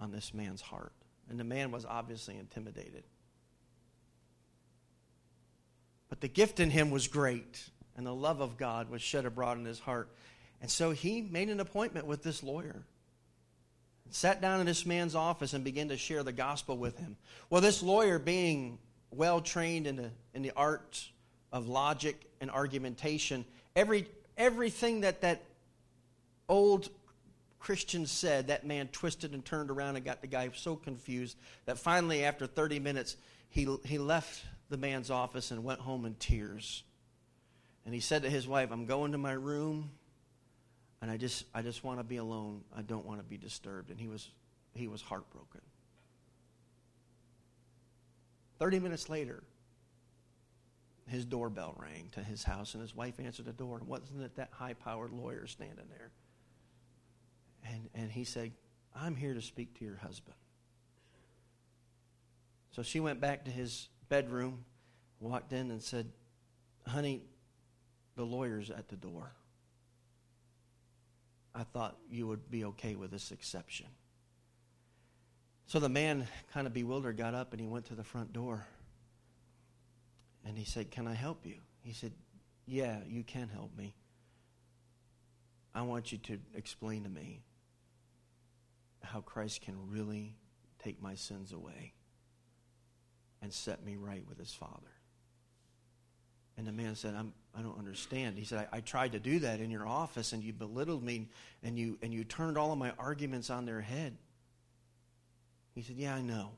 on 0.00 0.10
this 0.10 0.32
man's 0.32 0.60
heart. 0.60 0.92
And 1.28 1.38
the 1.38 1.44
man 1.44 1.70
was 1.70 1.84
obviously 1.84 2.38
intimidated. 2.38 3.02
But 6.08 6.20
the 6.20 6.28
gift 6.28 6.60
in 6.60 6.70
him 6.70 6.90
was 6.90 7.08
great, 7.08 7.70
and 7.96 8.06
the 8.06 8.14
love 8.14 8.40
of 8.40 8.56
God 8.56 8.90
was 8.90 9.02
shed 9.02 9.26
abroad 9.26 9.58
in 9.58 9.64
his 9.64 9.78
heart. 9.78 10.08
And 10.60 10.70
so 10.70 10.90
he 10.90 11.22
made 11.22 11.48
an 11.48 11.60
appointment 11.60 12.06
with 12.06 12.22
this 12.22 12.42
lawyer. 12.42 12.84
Sat 14.10 14.40
down 14.40 14.60
in 14.60 14.66
this 14.66 14.86
man's 14.86 15.14
office 15.14 15.52
and 15.52 15.62
began 15.62 15.88
to 15.88 15.96
share 15.96 16.22
the 16.22 16.32
gospel 16.32 16.76
with 16.76 16.98
him. 16.98 17.16
Well, 17.50 17.60
this 17.60 17.82
lawyer, 17.82 18.18
being 18.18 18.78
well 19.10 19.40
trained 19.40 19.86
in 19.86 19.96
the, 19.96 20.10
in 20.34 20.42
the 20.42 20.52
art 20.56 21.06
of 21.52 21.68
logic 21.68 22.26
and 22.40 22.50
argumentation, 22.50 23.44
every, 23.76 24.08
everything 24.36 25.02
that 25.02 25.20
that 25.20 25.42
old 26.48 26.88
Christian 27.58 28.06
said, 28.06 28.46
that 28.46 28.66
man 28.66 28.88
twisted 28.88 29.34
and 29.34 29.44
turned 29.44 29.70
around 29.70 29.96
and 29.96 30.04
got 30.04 30.22
the 30.22 30.26
guy 30.26 30.48
so 30.54 30.74
confused 30.74 31.36
that 31.66 31.78
finally, 31.78 32.24
after 32.24 32.46
30 32.46 32.78
minutes, 32.78 33.16
he, 33.50 33.68
he 33.84 33.98
left 33.98 34.42
the 34.68 34.76
man's 34.76 35.10
office 35.10 35.50
and 35.50 35.64
went 35.64 35.80
home 35.80 36.04
in 36.04 36.14
tears. 36.14 36.82
And 37.84 37.94
he 37.94 38.00
said 38.00 38.22
to 38.22 38.30
his 38.30 38.46
wife, 38.46 38.70
I'm 38.70 38.86
going 38.86 39.12
to 39.12 39.18
my 39.18 39.32
room 39.32 39.90
and 41.00 41.10
I 41.10 41.16
just 41.16 41.44
I 41.54 41.62
just 41.62 41.84
want 41.84 42.00
to 42.00 42.04
be 42.04 42.16
alone. 42.16 42.62
I 42.76 42.82
don't 42.82 43.06
want 43.06 43.20
to 43.20 43.24
be 43.24 43.36
disturbed. 43.36 43.90
And 43.90 44.00
he 44.00 44.08
was 44.08 44.28
he 44.74 44.88
was 44.88 45.00
heartbroken. 45.00 45.60
30 48.58 48.80
minutes 48.80 49.08
later, 49.08 49.44
his 51.06 51.24
doorbell 51.24 51.76
rang 51.78 52.08
to 52.12 52.22
his 52.22 52.42
house, 52.42 52.74
and 52.74 52.82
his 52.82 52.94
wife 52.94 53.20
answered 53.20 53.46
the 53.46 53.52
door. 53.52 53.78
And 53.78 53.86
wasn't 53.86 54.22
it 54.22 54.34
that 54.36 54.48
high 54.50 54.74
powered 54.74 55.12
lawyer 55.12 55.46
standing 55.46 55.86
there? 55.88 56.10
And, 57.64 57.88
and 57.94 58.10
he 58.10 58.24
said, 58.24 58.52
I'm 58.94 59.14
here 59.14 59.34
to 59.34 59.42
speak 59.42 59.78
to 59.78 59.84
your 59.84 59.96
husband. 59.96 60.36
So 62.72 62.82
she 62.82 62.98
went 62.98 63.20
back 63.20 63.44
to 63.44 63.50
his 63.50 63.88
bedroom, 64.08 64.64
walked 65.20 65.52
in, 65.52 65.70
and 65.70 65.82
said, 65.82 66.10
Honey, 66.86 67.22
the 68.16 68.24
lawyer's 68.24 68.70
at 68.70 68.88
the 68.88 68.96
door. 68.96 69.32
I 71.54 71.64
thought 71.64 71.96
you 72.10 72.26
would 72.26 72.50
be 72.50 72.64
okay 72.66 72.94
with 72.94 73.10
this 73.10 73.32
exception. 73.32 73.86
So 75.66 75.80
the 75.80 75.88
man, 75.88 76.26
kind 76.52 76.66
of 76.66 76.72
bewildered, 76.72 77.16
got 77.16 77.34
up 77.34 77.52
and 77.52 77.60
he 77.60 77.66
went 77.66 77.86
to 77.86 77.94
the 77.94 78.04
front 78.04 78.32
door. 78.32 78.66
And 80.44 80.56
he 80.56 80.64
said, 80.64 80.90
Can 80.90 81.06
I 81.06 81.14
help 81.14 81.44
you? 81.44 81.56
He 81.82 81.92
said, 81.92 82.12
Yeah, 82.66 82.98
you 83.06 83.22
can 83.22 83.48
help 83.48 83.76
me. 83.76 83.94
I 85.74 85.82
want 85.82 86.10
you 86.10 86.18
to 86.18 86.38
explain 86.54 87.04
to 87.04 87.10
me 87.10 87.42
how 89.02 89.20
Christ 89.20 89.60
can 89.60 89.74
really 89.90 90.36
take 90.82 91.02
my 91.02 91.14
sins 91.14 91.52
away 91.52 91.92
and 93.42 93.52
set 93.52 93.84
me 93.84 93.96
right 93.96 94.24
with 94.28 94.38
his 94.38 94.52
Father. 94.52 94.92
And 96.56 96.66
the 96.66 96.72
man 96.72 96.96
said, 96.96 97.14
I'm, 97.14 97.32
I 97.56 97.62
don't 97.62 97.78
understand. 97.78 98.36
He 98.36 98.44
said, 98.44 98.66
I, 98.72 98.78
I, 98.78 98.80
tried 98.80 99.12
to 99.12 99.20
do 99.20 99.38
that 99.40 99.60
in 99.60 99.70
your 99.70 99.86
office 99.86 100.32
and 100.32 100.42
you 100.42 100.52
belittled 100.52 101.04
me 101.04 101.28
and 101.62 101.78
you, 101.78 101.98
and 102.02 102.12
you 102.12 102.24
turned 102.24 102.58
all 102.58 102.72
of 102.72 102.78
my 102.78 102.92
arguments 102.98 103.48
on 103.48 103.64
their 103.64 103.80
head. 103.80 104.16
He 105.74 105.82
said, 105.82 105.96
Yeah, 105.96 106.16
I 106.16 106.20
know. 106.20 106.50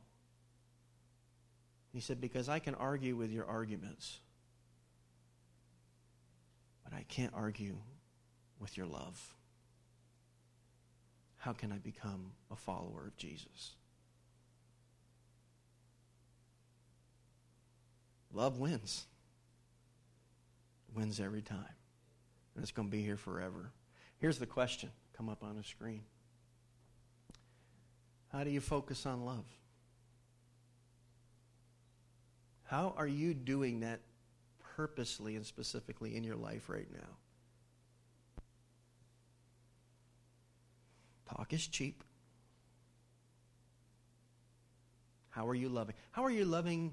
He 1.92 2.00
said, 2.00 2.18
Because 2.18 2.48
I 2.48 2.60
can 2.60 2.74
argue 2.74 3.14
with 3.14 3.30
your 3.30 3.44
arguments, 3.44 4.20
but 6.82 6.94
I 6.94 7.04
can't 7.08 7.34
argue 7.34 7.76
with 8.58 8.78
your 8.78 8.86
love. 8.86 9.34
How 11.36 11.52
can 11.52 11.72
I 11.72 11.78
become 11.78 12.32
a 12.50 12.56
follower 12.56 13.06
of 13.06 13.16
Jesus? 13.18 13.72
Love 18.32 18.58
wins 18.58 19.06
wins 20.94 21.20
every 21.20 21.42
time. 21.42 21.74
And 22.54 22.62
it's 22.62 22.72
going 22.72 22.88
to 22.88 22.92
be 22.92 23.02
here 23.02 23.16
forever. 23.16 23.72
Here's 24.18 24.38
the 24.38 24.46
question 24.46 24.90
come 25.16 25.28
up 25.28 25.42
on 25.42 25.56
the 25.56 25.64
screen 25.64 26.02
How 28.32 28.44
do 28.44 28.50
you 28.50 28.60
focus 28.60 29.06
on 29.06 29.24
love? 29.24 29.44
How 32.64 32.94
are 32.96 33.06
you 33.06 33.34
doing 33.34 33.80
that 33.80 34.00
purposely 34.76 35.34
and 35.36 35.44
specifically 35.44 36.16
in 36.16 36.22
your 36.22 36.36
life 36.36 36.68
right 36.68 36.86
now? 36.92 37.08
Talk 41.28 41.52
is 41.52 41.66
cheap. 41.66 42.04
How 45.30 45.48
are 45.48 45.54
you 45.54 45.68
loving? 45.68 45.94
How 46.10 46.24
are 46.24 46.30
you 46.30 46.44
loving 46.44 46.92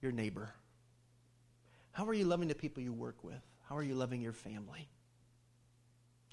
your 0.00 0.12
neighbor? 0.12 0.52
How 1.92 2.06
are 2.06 2.14
you 2.14 2.24
loving 2.24 2.48
the 2.48 2.54
people 2.54 2.82
you 2.82 2.92
work 2.92 3.22
with? 3.22 3.42
How 3.68 3.76
are 3.76 3.82
you 3.82 3.94
loving 3.94 4.20
your 4.20 4.32
family? 4.32 4.88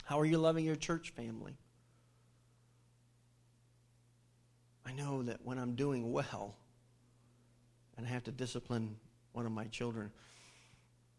How 0.05 0.20
are 0.20 0.26
you 0.26 0.38
loving 0.38 0.65
your 0.65 0.76
church 0.76 1.09
family? 1.11 1.57
I 4.86 4.93
know 4.93 5.24
that 5.24 5.39
when 5.43 5.57
I'm 5.57 5.76
doing 5.76 6.11
well 6.11 6.55
and 7.97 8.05
I 8.05 8.09
have 8.09 8.24
to 8.26 8.32
discipline 8.32 8.95
one 9.34 9.45
of 9.45 9.51
my 9.51 9.65
children, 9.65 10.11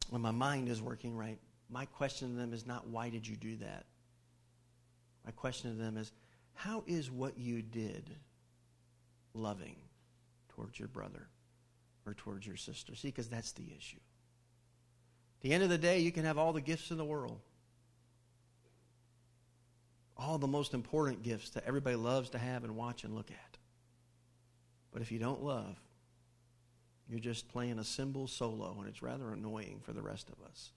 when 0.09 0.23
my 0.23 0.31
mind 0.31 0.69
is 0.69 0.81
working 0.81 1.15
right, 1.15 1.39
my 1.69 1.85
question 1.85 2.31
to 2.31 2.35
them 2.35 2.55
is 2.55 2.67
not, 2.67 2.87
why 2.89 3.11
did 3.11 3.27
you 3.27 3.37
do 3.37 3.57
that? 3.57 3.85
My 5.27 5.33
question 5.33 5.77
to 5.77 5.83
them 5.83 5.99
is, 5.99 6.13
how 6.55 6.83
is 6.87 7.11
what 7.11 7.37
you 7.37 7.61
did 7.61 8.17
loving 9.35 9.77
towards 10.49 10.79
your 10.79 10.89
brother 10.89 11.29
or 12.09 12.15
towards 12.15 12.47
your 12.47 12.57
sister? 12.57 12.95
See, 12.95 13.09
because 13.09 13.29
that's 13.29 13.53
the 13.53 13.67
issue. 13.77 13.99
At 15.39 15.43
the 15.43 15.53
end 15.53 15.63
of 15.63 15.69
the 15.69 15.79
day, 15.79 16.01
you 16.01 16.11
can 16.11 16.25
have 16.25 16.39
all 16.39 16.53
the 16.53 16.61
gifts 16.61 16.91
in 16.91 16.97
the 16.97 17.05
world. 17.05 17.41
All 20.17 20.39
the 20.39 20.49
most 20.49 20.75
important 20.75 21.23
gifts 21.23 21.51
that 21.51 21.65
everybody 21.67 21.97
loves 21.97 22.31
to 22.31 22.39
have 22.39 22.65
and 22.65 22.75
watch 22.75 23.05
and 23.05 23.15
look 23.15 23.31
at. 23.31 23.59
But 24.93 25.03
if 25.03 25.13
you 25.13 25.19
don't 25.19 25.45
love, 25.45 25.77
you're 27.09 27.21
just 27.21 27.49
playing 27.49 27.79
a 27.79 27.85
cymbal 27.85 28.27
solo, 28.27 28.77
and 28.81 28.89
it's 28.89 29.03
rather 29.03 29.33
annoying 29.33 29.81
for 29.85 29.93
the 29.93 30.03
rest 30.03 30.29
of 30.29 30.45
us. 30.45 30.71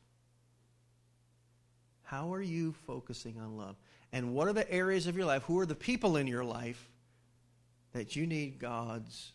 How 2.03 2.33
are 2.33 2.41
you 2.41 2.73
focusing 2.85 3.39
on 3.39 3.57
love? 3.57 3.77
And 4.11 4.33
what 4.33 4.47
are 4.47 4.53
the 4.53 4.69
areas 4.71 5.07
of 5.07 5.15
your 5.15 5.25
life? 5.25 5.43
Who 5.43 5.59
are 5.59 5.65
the 5.65 5.75
people 5.75 6.17
in 6.17 6.27
your 6.27 6.43
life 6.43 6.89
that 7.93 8.15
you 8.15 8.27
need 8.27 8.59
God's 8.59 9.31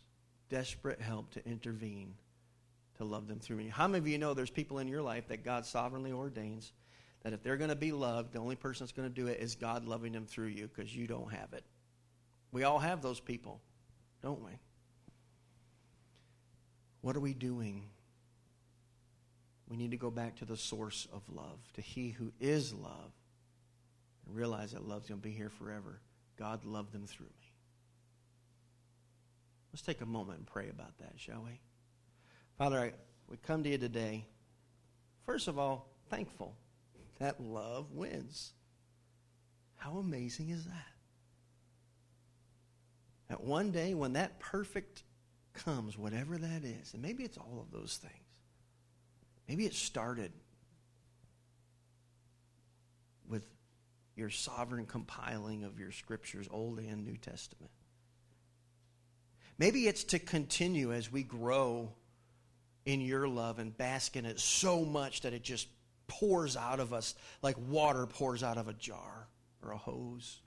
desperate 0.49 1.01
help 1.01 1.31
to 1.33 1.47
intervene 1.47 2.15
to 2.97 3.05
love 3.05 3.29
them 3.29 3.39
through 3.39 3.57
me. 3.57 3.69
How 3.69 3.87
many 3.87 3.99
of 3.99 4.09
you 4.09 4.19
know 4.19 4.35
there's 4.35 4.51
people 4.51 4.79
in 4.79 4.89
your 4.89 5.03
life 5.03 5.29
that 5.29 5.45
God 5.45 5.67
sovereignly 5.67 6.13
ordains 6.13 6.73
that 7.23 7.33
if 7.33 7.43
they're 7.43 7.57
going 7.57 7.71
to 7.71 7.77
be 7.77 7.93
loved, 7.93 8.33
the 8.33 8.39
only 8.39 8.57
person 8.57 8.85
that's 8.85 8.93
going 8.93 9.09
to 9.09 9.15
do 9.15 9.27
it 9.27 9.41
is 9.41 9.55
God 9.55 9.85
loving 9.85 10.13
them 10.13 10.27
through 10.27 10.49
you 10.49 10.69
because 10.69 10.95
you 10.95 11.07
don't 11.07 11.33
have 11.33 11.53
it? 11.53 11.65
We 12.53 12.65
all 12.65 12.79
have 12.79 13.03
those 13.03 13.21
people, 13.21 13.61
don't 14.23 14.43
we? 14.43 14.53
What 17.01 17.17
are 17.17 17.21
we 17.21 17.35
doing? 17.35 17.89
We 19.69 19.77
need 19.77 19.91
to 19.91 19.97
go 19.97 20.11
back 20.11 20.37
to 20.37 20.45
the 20.45 20.57
source 20.57 21.09
of 21.13 21.23
love, 21.29 21.59
to 21.75 21.81
He 21.81 22.11
who 22.11 22.33
is 22.41 22.73
love, 22.73 23.13
and 24.27 24.37
realize 24.37 24.73
that 24.73 24.87
love's 24.87 25.09
going 25.09 25.21
to 25.21 25.29
be 25.29 25.35
here 25.35 25.51
forever. 25.51 26.01
God 26.39 26.65
loved 26.65 26.93
them 26.93 27.07
through 27.07 27.27
me. 27.27 27.46
Let's 29.77 29.85
take 29.85 30.01
a 30.01 30.07
moment 30.07 30.39
and 30.39 30.47
pray 30.47 30.71
about 30.71 30.97
that, 31.01 31.13
shall 31.19 31.43
we? 31.45 31.61
Father, 32.57 32.79
I, 32.79 32.93
we 33.29 33.37
come 33.37 33.63
to 33.63 33.69
you 33.69 33.77
today, 33.77 34.25
first 35.27 35.49
of 35.49 35.59
all, 35.59 35.91
thankful 36.09 36.57
that 37.19 37.43
love 37.43 37.93
wins. 37.93 38.55
How 39.75 39.99
amazing 39.99 40.49
is 40.49 40.65
that? 40.65 40.95
That 43.29 43.45
one 43.45 43.71
day 43.71 43.93
when 43.93 44.15
that 44.15 44.41
perfect 44.41 45.03
comes, 45.53 45.99
whatever 45.99 46.39
that 46.39 46.65
is, 46.65 46.95
and 46.95 47.03
maybe 47.03 47.23
it's 47.23 47.37
all 47.37 47.61
of 47.61 47.71
those 47.71 48.01
things, 48.01 48.25
maybe 49.47 49.67
it 49.67 49.75
started 49.75 50.33
with 53.29 53.45
your 54.15 54.31
sovereign 54.31 54.87
compiling 54.87 55.65
of 55.65 55.79
your 55.79 55.93
scriptures, 55.93 56.49
Old 56.51 56.79
and 56.79 57.05
New 57.05 57.19
Testament. 57.19 57.71
Maybe 59.59 59.87
it's 59.87 60.05
to 60.05 60.19
continue 60.19 60.93
as 60.93 61.11
we 61.11 61.23
grow 61.23 61.93
in 62.85 63.01
your 63.01 63.27
love 63.27 63.59
and 63.59 63.77
bask 63.77 64.17
in 64.17 64.27
it 64.27 64.39
so 64.39 64.85
much 64.85 65.23
that 65.23 65.33
it 65.33 65.43
just 65.43 65.69
pours 66.07 66.57
out 66.57 66.79
of 66.79 66.93
us 66.93 67.15
like 67.43 67.57
water 67.69 68.07
pours 68.07 68.43
out 68.43 68.59
of 68.59 68.69
a 68.69 68.73
jar 68.75 69.27
or 69.63 69.73
a 69.73 69.77
hose. 69.77 70.41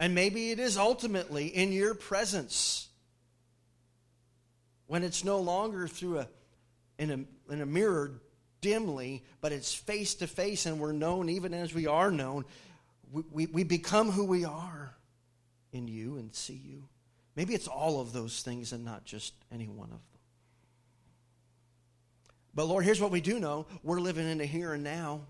And 0.00 0.14
maybe 0.14 0.50
it 0.50 0.60
is 0.60 0.78
ultimately 0.78 1.46
in 1.46 1.72
your 1.72 1.94
presence 1.94 2.88
when 4.86 5.02
it's 5.02 5.24
no 5.24 5.40
longer 5.40 5.88
through 5.88 6.20
a 6.20 6.28
in 6.98 7.10
a, 7.10 7.52
in 7.52 7.60
a 7.60 7.66
mirror 7.66 8.20
dimly, 8.60 9.22
but 9.40 9.52
it's 9.52 9.72
face 9.72 10.14
to 10.16 10.26
face 10.26 10.66
and 10.66 10.80
we're 10.80 10.92
known 10.92 11.28
even 11.28 11.54
as 11.54 11.72
we 11.72 11.86
are 11.86 12.10
known. 12.10 12.44
We, 13.12 13.22
we, 13.30 13.46
we 13.46 13.64
become 13.64 14.10
who 14.10 14.24
we 14.24 14.44
are 14.44 14.94
in 15.72 15.88
you 15.88 16.16
and 16.16 16.34
see 16.34 16.60
you. 16.64 16.84
Maybe 17.38 17.54
it's 17.54 17.68
all 17.68 18.00
of 18.00 18.12
those 18.12 18.42
things 18.42 18.72
and 18.72 18.84
not 18.84 19.04
just 19.04 19.32
any 19.52 19.68
one 19.68 19.84
of 19.84 19.90
them. 19.90 20.00
But 22.52 22.64
Lord, 22.64 22.84
here's 22.84 23.00
what 23.00 23.12
we 23.12 23.20
do 23.20 23.38
know 23.38 23.68
we're 23.84 24.00
living 24.00 24.28
in 24.28 24.38
the 24.38 24.44
here 24.44 24.72
and 24.72 24.82
now. 24.82 25.20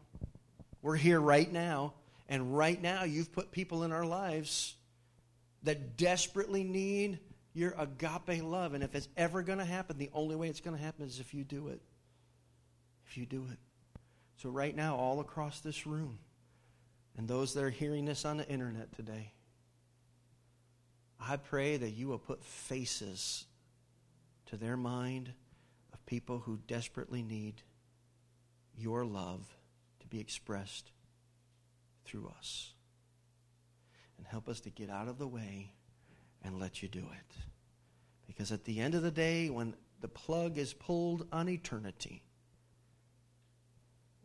We're 0.81 0.97
here 0.97 1.21
right 1.21 1.53
now. 1.53 1.93
And 2.27 2.57
right 2.57 2.81
now, 2.81 3.05
you've 3.05 3.31
put 3.31 3.53
people 3.53 3.83
in 3.83 3.93
our 3.93 4.07
lives 4.07 4.75
that 5.65 5.99
desperately 5.99 6.65
need 6.65 7.19
your 7.53 7.75
agape 7.79 8.43
love. 8.43 8.73
And 8.73 8.83
if 8.83 8.95
it's 8.95 9.11
ever 9.19 9.43
going 9.43 9.59
to 9.59 9.67
happen, 9.67 9.99
the 9.99 10.09
only 10.15 10.35
way 10.35 10.49
it's 10.49 10.63
going 10.63 10.79
to 10.79 10.83
happen 10.83 11.05
is 11.05 11.21
if 11.21 11.35
you 11.35 11.45
do 11.45 11.69
it. 11.69 11.83
If 13.07 13.19
you 13.19 13.27
do 13.27 13.45
it. 13.53 13.59
So, 14.39 14.49
right 14.49 14.75
now, 14.75 14.97
all 14.97 15.21
across 15.21 15.61
this 15.61 15.87
room, 15.87 16.19
and 17.19 17.29
those 17.29 17.53
that 17.53 17.65
are 17.65 17.69
hearing 17.69 18.07
this 18.07 18.25
on 18.25 18.39
the 18.39 18.49
internet 18.49 18.97
today, 18.97 19.33
I 21.21 21.37
pray 21.37 21.77
that 21.77 21.91
you 21.91 22.09
will 22.09 22.19
put 22.19 22.45
faces 22.45 23.47
to 24.47 24.57
their 24.57 24.77
mind 24.77 25.33
of 25.93 26.05
people 26.07 26.39
who 26.39 26.59
desperately 26.67 27.23
need 27.23 27.63
your 28.77 29.05
love 29.05 29.47
to 30.01 30.07
be 30.07 30.21
expressed 30.21 30.91
through 32.05 32.33
us. 32.39 32.73
And 34.17 34.27
help 34.27 34.49
us 34.49 34.61
to 34.61 34.71
get 34.71 34.91
out 34.91 35.09
of 35.09 35.19
the 35.19 35.29
way 35.29 35.73
and 36.43 36.59
let 36.59 36.83
you 36.83 36.89
do 36.89 37.01
it. 37.01 37.37
Because 38.27 38.53
at 38.53 38.65
the 38.65 38.81
end 38.81 38.95
of 38.95 39.03
the 39.03 39.11
day, 39.11 39.51
when 39.51 39.75
the 40.01 40.09
plug 40.09 40.59
is 40.59 40.73
pulled 40.73 41.27
on 41.33 41.49
eternity, 41.49 42.23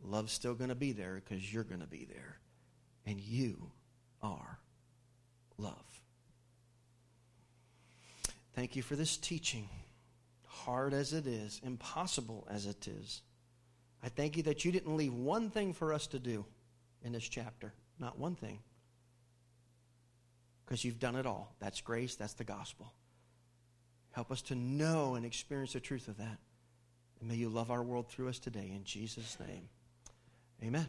love's 0.02 0.32
still 0.32 0.54
going 0.54 0.68
to 0.68 0.74
be 0.74 0.92
there 0.92 1.22
because 1.24 1.52
you're 1.52 1.64
going 1.64 1.80
to 1.80 1.86
be 1.86 2.04
there. 2.04 2.38
And 3.06 3.20
you 3.20 3.70
are 4.22 4.58
love. 5.58 5.93
Thank 8.54 8.76
you 8.76 8.82
for 8.82 8.94
this 8.94 9.16
teaching, 9.16 9.68
hard 10.46 10.94
as 10.94 11.12
it 11.12 11.26
is, 11.26 11.60
impossible 11.64 12.46
as 12.48 12.66
it 12.66 12.86
is. 12.86 13.22
I 14.02 14.08
thank 14.08 14.36
you 14.36 14.44
that 14.44 14.64
you 14.64 14.70
didn't 14.70 14.96
leave 14.96 15.14
one 15.14 15.50
thing 15.50 15.72
for 15.72 15.92
us 15.92 16.06
to 16.08 16.18
do 16.18 16.44
in 17.02 17.12
this 17.12 17.28
chapter. 17.28 17.72
Not 17.98 18.18
one 18.18 18.36
thing. 18.36 18.60
Because 20.64 20.84
you've 20.84 21.00
done 21.00 21.16
it 21.16 21.26
all. 21.26 21.54
That's 21.58 21.80
grace, 21.80 22.14
that's 22.14 22.34
the 22.34 22.44
gospel. 22.44 22.92
Help 24.12 24.30
us 24.30 24.42
to 24.42 24.54
know 24.54 25.16
and 25.16 25.26
experience 25.26 25.72
the 25.72 25.80
truth 25.80 26.06
of 26.06 26.18
that. 26.18 26.38
And 27.20 27.28
may 27.28 27.34
you 27.34 27.48
love 27.48 27.70
our 27.70 27.82
world 27.82 28.08
through 28.08 28.28
us 28.28 28.38
today. 28.38 28.70
In 28.74 28.84
Jesus' 28.84 29.36
name, 29.40 29.68
amen. 30.62 30.86